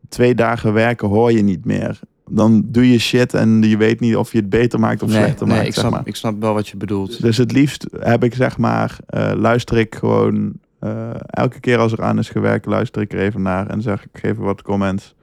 twee 0.09 0.35
dagen 0.35 0.73
werken 0.73 1.07
hoor 1.07 1.31
je 1.31 1.41
niet 1.43 1.65
meer. 1.65 1.99
Dan 2.29 2.63
doe 2.65 2.91
je 2.91 2.99
shit 2.99 3.33
en 3.33 3.61
je 3.61 3.77
weet 3.77 3.99
niet 3.99 4.15
of 4.15 4.31
je 4.31 4.37
het 4.37 4.49
beter 4.49 4.79
maakt 4.79 5.03
of 5.03 5.09
nee, 5.09 5.17
slechter 5.17 5.47
nee 5.47 5.55
maakt. 5.55 5.67
ik, 5.67 5.73
zeg 5.73 5.83
snap, 5.83 5.95
maar. 5.97 6.07
ik 6.07 6.15
snap 6.15 6.41
wel 6.41 6.53
wat 6.53 6.67
je 6.67 6.77
bedoelt. 6.77 7.21
Dus 7.21 7.37
het 7.37 7.51
liefst 7.51 7.87
heb 7.99 8.23
ik 8.23 8.33
zeg 8.33 8.57
maar, 8.57 8.97
eh, 9.05 9.31
luister 9.35 9.77
ik 9.77 9.95
gewoon 9.95 10.53
eh, 10.79 11.09
elke 11.29 11.59
keer 11.59 11.77
als 11.77 11.91
er 11.91 12.03
aan 12.03 12.19
is 12.19 12.29
gewerkt, 12.29 12.65
luister 12.65 13.01
ik 13.01 13.13
er 13.13 13.19
even 13.19 13.41
naar 13.41 13.67
en 13.67 13.81
zeg 13.81 14.03
ik 14.03 14.09
geef 14.21 14.37
er 14.37 14.43
wat 14.43 14.61
comments. 14.61 15.15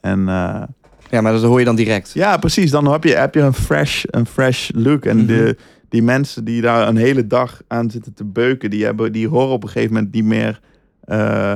En 0.00 0.18
eh, 0.28 0.62
Ja, 1.10 1.20
maar 1.20 1.32
dat 1.32 1.42
hoor 1.42 1.58
je 1.58 1.64
dan 1.64 1.76
direct. 1.76 2.10
ja, 2.14 2.36
precies. 2.36 2.70
Dan 2.70 2.92
heb 2.92 3.04
je, 3.04 3.14
heb 3.14 3.34
je 3.34 3.40
een, 3.40 3.52
fresh, 3.54 4.04
een 4.06 4.26
fresh 4.26 4.70
look. 4.74 5.04
En 5.04 5.16
Mhm. 5.16 5.26
de, 5.26 5.56
die 5.88 6.02
mensen 6.02 6.44
die 6.44 6.60
daar 6.60 6.88
een 6.88 6.96
hele 6.96 7.26
dag 7.26 7.60
aan 7.66 7.90
zitten 7.90 8.14
te 8.14 8.24
beuken, 8.24 8.70
die, 8.70 8.84
hebben, 8.84 9.12
die 9.12 9.28
horen 9.28 9.52
op 9.52 9.62
een 9.62 9.68
gegeven 9.68 9.94
moment 9.94 10.12
niet 10.14 10.24
meer 10.24 10.60
eh, 11.04 11.52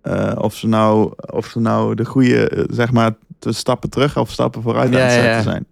eh, 0.00 0.32
of, 0.38 0.54
ze 0.54 0.66
nou, 0.68 1.12
of 1.32 1.46
ze 1.46 1.60
nou 1.60 1.94
de 1.94 2.04
goede, 2.04 2.48
eh, 2.48 2.64
zeg 2.70 2.92
maar, 2.92 3.12
te 3.38 3.52
stappen 3.52 3.90
terug 3.90 4.16
of 4.18 4.30
stappen 4.30 4.62
vooruit 4.62 4.94
aan 4.94 4.98
Ja, 4.98 5.04
het 5.04 5.12
ja, 5.14 5.20
zetten 5.22 5.36
ja. 5.36 5.42
zijn. 5.42 5.66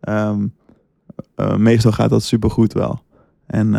Ehm, 0.00 0.46
eh, 1.34 1.56
meestal 1.56 1.92
gaat 1.92 2.10
dat 2.10 2.22
supergoed 2.22 2.72
wel. 2.72 3.02
En 3.46 3.70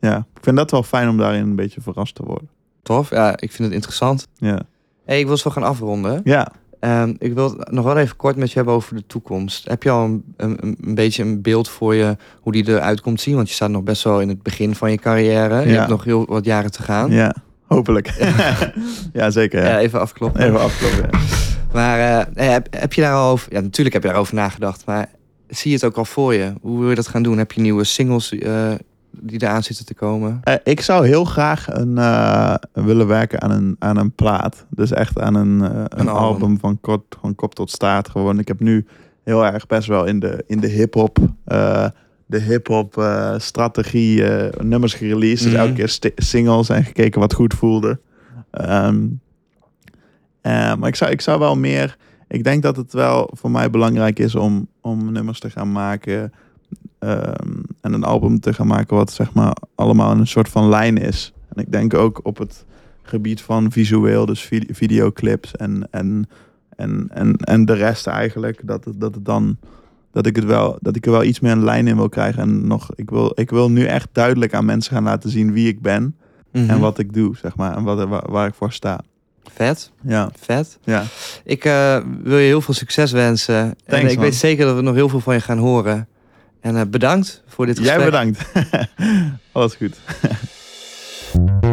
ja, 0.00 0.16
ik 0.34 0.42
vind 0.42 0.56
dat 0.56 0.70
wel 0.70 0.82
fijn 0.82 1.08
om 1.08 1.16
daarin 1.16 1.42
een 1.42 1.56
beetje 1.56 1.80
verrast 1.80 2.14
te 2.14 2.22
worden. 2.22 2.48
Tof, 2.82 3.10
ja, 3.10 3.30
ik 3.30 3.52
vind 3.52 3.58
het 3.64 3.72
interessant. 3.72 4.26
Ja, 4.36 4.60
Hey, 5.04 5.20
ik 5.20 5.26
wil 5.26 5.36
zo 5.36 5.50
gaan 5.50 5.62
afronden. 5.62 6.20
ja. 6.24 6.52
Ehm, 6.80 7.14
ik 7.18 7.34
wil 7.34 7.50
het 7.58 7.70
nog 7.70 7.84
wel 7.84 7.96
even 7.96 8.16
kort 8.16 8.36
met 8.36 8.48
je 8.48 8.54
hebben 8.56 8.74
over 8.74 8.96
de 8.96 9.06
toekomst. 9.06 9.68
Heb 9.68 9.82
je 9.82 9.90
al 9.90 10.04
een, 10.04 10.24
een, 10.36 10.76
een 10.82 10.94
beetje 10.94 11.22
een 11.22 11.42
beeld 11.42 11.68
voor 11.68 11.94
je 11.94 12.16
hoe 12.40 12.52
die 12.52 12.68
eruit 12.68 13.00
komt 13.00 13.20
zien? 13.20 13.34
Want 13.34 13.48
je 13.48 13.54
staat 13.54 13.70
nog 13.70 13.82
best 13.82 14.02
wel 14.04 14.20
in 14.20 14.28
het 14.28 14.42
begin 14.42 14.74
van 14.74 14.90
je 14.90 14.96
carrière. 14.98 15.68
Je 15.68 15.76
hebt 15.76 15.88
nog 15.88 16.04
heel 16.04 16.26
wat 16.26 16.44
jaren 16.44 16.70
te 16.70 16.82
gaan. 16.82 17.10
ja 17.10 17.34
hopelijk. 17.66 18.12
ja, 19.12 19.30
zeker. 19.30 19.62
Ja, 19.62 19.68
Ja. 19.68 19.78
even 19.78 20.00
afkloppen. 20.00 20.42
Even 20.42 20.60
afkloppen. 20.60 21.08
ja. 21.12 21.18
Maar 21.72 21.98
eh, 22.34 22.50
heb, 22.50 22.66
heb 22.70 22.92
je 22.92 23.00
daarover... 23.00 23.52
Ja, 23.52 23.60
natuurlijk 23.60 23.94
heb 23.94 24.02
je 24.02 24.08
daarover 24.08 24.34
nagedacht. 24.34 24.86
Maar 24.86 25.08
zie 25.48 25.70
je 25.70 25.76
het 25.76 25.84
ook 25.84 25.96
al 25.96 26.04
voor 26.04 26.34
je? 26.34 26.52
Hoe 26.60 26.78
wil 26.80 26.88
je 26.88 26.94
dat 26.94 27.08
gaan 27.08 27.22
doen? 27.22 27.38
Heb 27.38 27.52
je 27.52 27.60
nieuwe 27.60 27.84
singles 27.84 28.32
eh, 28.32 28.70
die 29.20 29.42
eraan 29.42 29.62
zitten 29.62 29.86
te 29.86 29.94
komen? 29.94 30.40
Eh, 30.42 30.54
ik 30.64 30.80
zou 30.80 31.06
heel 31.06 31.24
graag 31.24 31.66
een, 31.72 31.98
eh, 31.98 32.54
willen 32.72 33.06
werken 33.06 33.40
aan 33.40 33.50
een, 33.50 33.76
aan 33.78 33.96
een 33.96 34.12
plaat. 34.12 34.66
Dus 34.70 34.92
echt 34.92 35.18
aan 35.20 35.34
een, 35.34 35.62
eh, 35.62 35.68
een, 35.88 36.08
album. 36.08 36.08
album, 36.08 36.58
van, 36.58 36.80
kort, 36.80 37.16
van 37.20 37.34
kop 37.34 37.54
tot 37.54 37.70
staart. 37.70 38.08
Gewoon. 38.08 38.38
Ik 38.38 38.48
heb 38.48 38.60
nu 38.60 38.86
heel 39.24 39.44
erg 39.46 39.66
best 39.66 39.88
wel 39.88 40.04
in 40.04 40.18
de, 40.20 40.44
in 40.46 40.60
de 40.60 40.68
hip-hop. 40.68 41.18
de 42.26 42.40
hip-hop 42.40 43.04
strategie 43.38 44.22
nummers 44.62 44.94
gereleased. 44.94 45.42
Dus 45.44 45.52
Mhm. 45.52 45.60
elke 45.60 45.72
keer 45.72 45.98
singles 46.16 46.68
en 46.68 46.84
gekeken 46.84 47.20
wat 47.20 47.34
goed 47.34 47.54
voelde. 47.54 48.00
Ehm, 48.50 49.06
eh, 50.40 50.74
maar 50.74 50.88
ik 50.88 50.94
zou, 50.96 51.10
ik 51.10 51.20
zou 51.20 51.38
wel 51.38 51.56
meer. 51.56 51.96
Ik 52.28 52.44
denk 52.44 52.62
dat 52.62 52.76
het 52.76 52.92
wel 52.92 53.30
voor 53.32 53.50
mij 53.50 53.70
belangrijk 53.70 54.18
is 54.18 54.34
om, 54.34 54.68
om 54.80 55.12
nummers 55.12 55.40
te 55.40 55.50
gaan 55.50 55.72
maken. 55.72 56.32
ehm, 56.98 57.52
en 57.88 57.94
een 57.94 58.04
album 58.04 58.40
te 58.40 58.52
gaan 58.52 58.66
maken 58.66 58.96
wat 58.96 59.12
zeg 59.12 59.32
maar 59.32 59.56
allemaal 59.74 60.10
een 60.10 60.26
soort 60.26 60.48
van 60.48 60.68
lijn 60.68 60.96
is. 60.96 61.32
En 61.54 61.62
ik 61.62 61.72
denk 61.72 61.94
ook 61.94 62.20
op 62.22 62.38
het 62.38 62.64
gebied 63.02 63.40
van 63.42 63.72
visueel, 63.72 64.26
dus 64.26 64.40
vid- 64.42 64.66
videoclips 64.76 65.52
en, 65.56 65.88
en, 65.90 66.28
en, 66.76 67.08
en, 67.12 67.36
en 67.36 67.64
de 67.64 67.72
rest 67.72 68.06
eigenlijk. 68.06 68.60
Dat 68.64 68.84
het, 68.84 69.00
dat 69.00 69.14
het 69.14 69.24
dan 69.24 69.56
dat 70.12 70.26
ik 70.26 70.36
het 70.36 70.44
wel 70.44 70.78
dat 70.80 70.96
ik 70.96 71.06
er 71.06 71.12
wel 71.12 71.24
iets 71.24 71.40
meer 71.40 71.52
een 71.52 71.64
lijn 71.64 71.86
in 71.86 71.96
wil 71.96 72.08
krijgen. 72.08 72.42
En 72.42 72.66
nog, 72.66 72.90
ik 72.94 73.10
wil, 73.10 73.32
ik 73.34 73.50
wil 73.50 73.70
nu 73.70 73.84
echt 73.84 74.08
duidelijk 74.12 74.54
aan 74.54 74.64
mensen 74.64 74.94
gaan 74.94 75.04
laten 75.04 75.30
zien 75.30 75.52
wie 75.52 75.68
ik 75.68 75.80
ben 75.80 76.16
en 76.52 76.64
Mhm. 76.64 76.78
wat 76.78 76.98
ik 76.98 77.12
doe, 77.14 77.36
zeg 77.36 77.56
maar. 77.56 77.76
En 77.76 77.82
wat, 77.82 78.08
waar, 78.08 78.30
waar 78.30 78.46
ik 78.48 78.54
voor 78.54 78.72
sta. 78.72 79.00
Vet, 79.52 79.92
Ja, 80.02 80.30
vet. 80.40 80.78
ja. 80.84 81.02
Ik 81.44 81.64
eh, 81.64 81.98
wil 82.22 82.38
je 82.38 82.46
heel 82.46 82.60
veel 82.60 82.74
succes 82.74 83.12
wensen. 83.12 83.74
en 83.84 84.06
ik 84.06 84.14
man. 84.14 84.24
weet 84.24 84.34
zeker 84.34 84.66
dat 84.66 84.76
we 84.76 84.82
nog 84.82 84.94
heel 84.94 85.08
veel 85.08 85.20
van 85.20 85.34
je 85.34 85.40
gaan 85.40 85.58
horen. 85.58 86.08
En 86.60 86.76
eh, 86.76 86.82
bedankt 86.86 87.42
voor 87.46 87.66
dit 87.66 87.78
gesprek. 87.78 87.96
Jij 87.96 88.04
bedankt. 88.04 88.44
Alles 89.52 89.74
goed. 89.74 89.96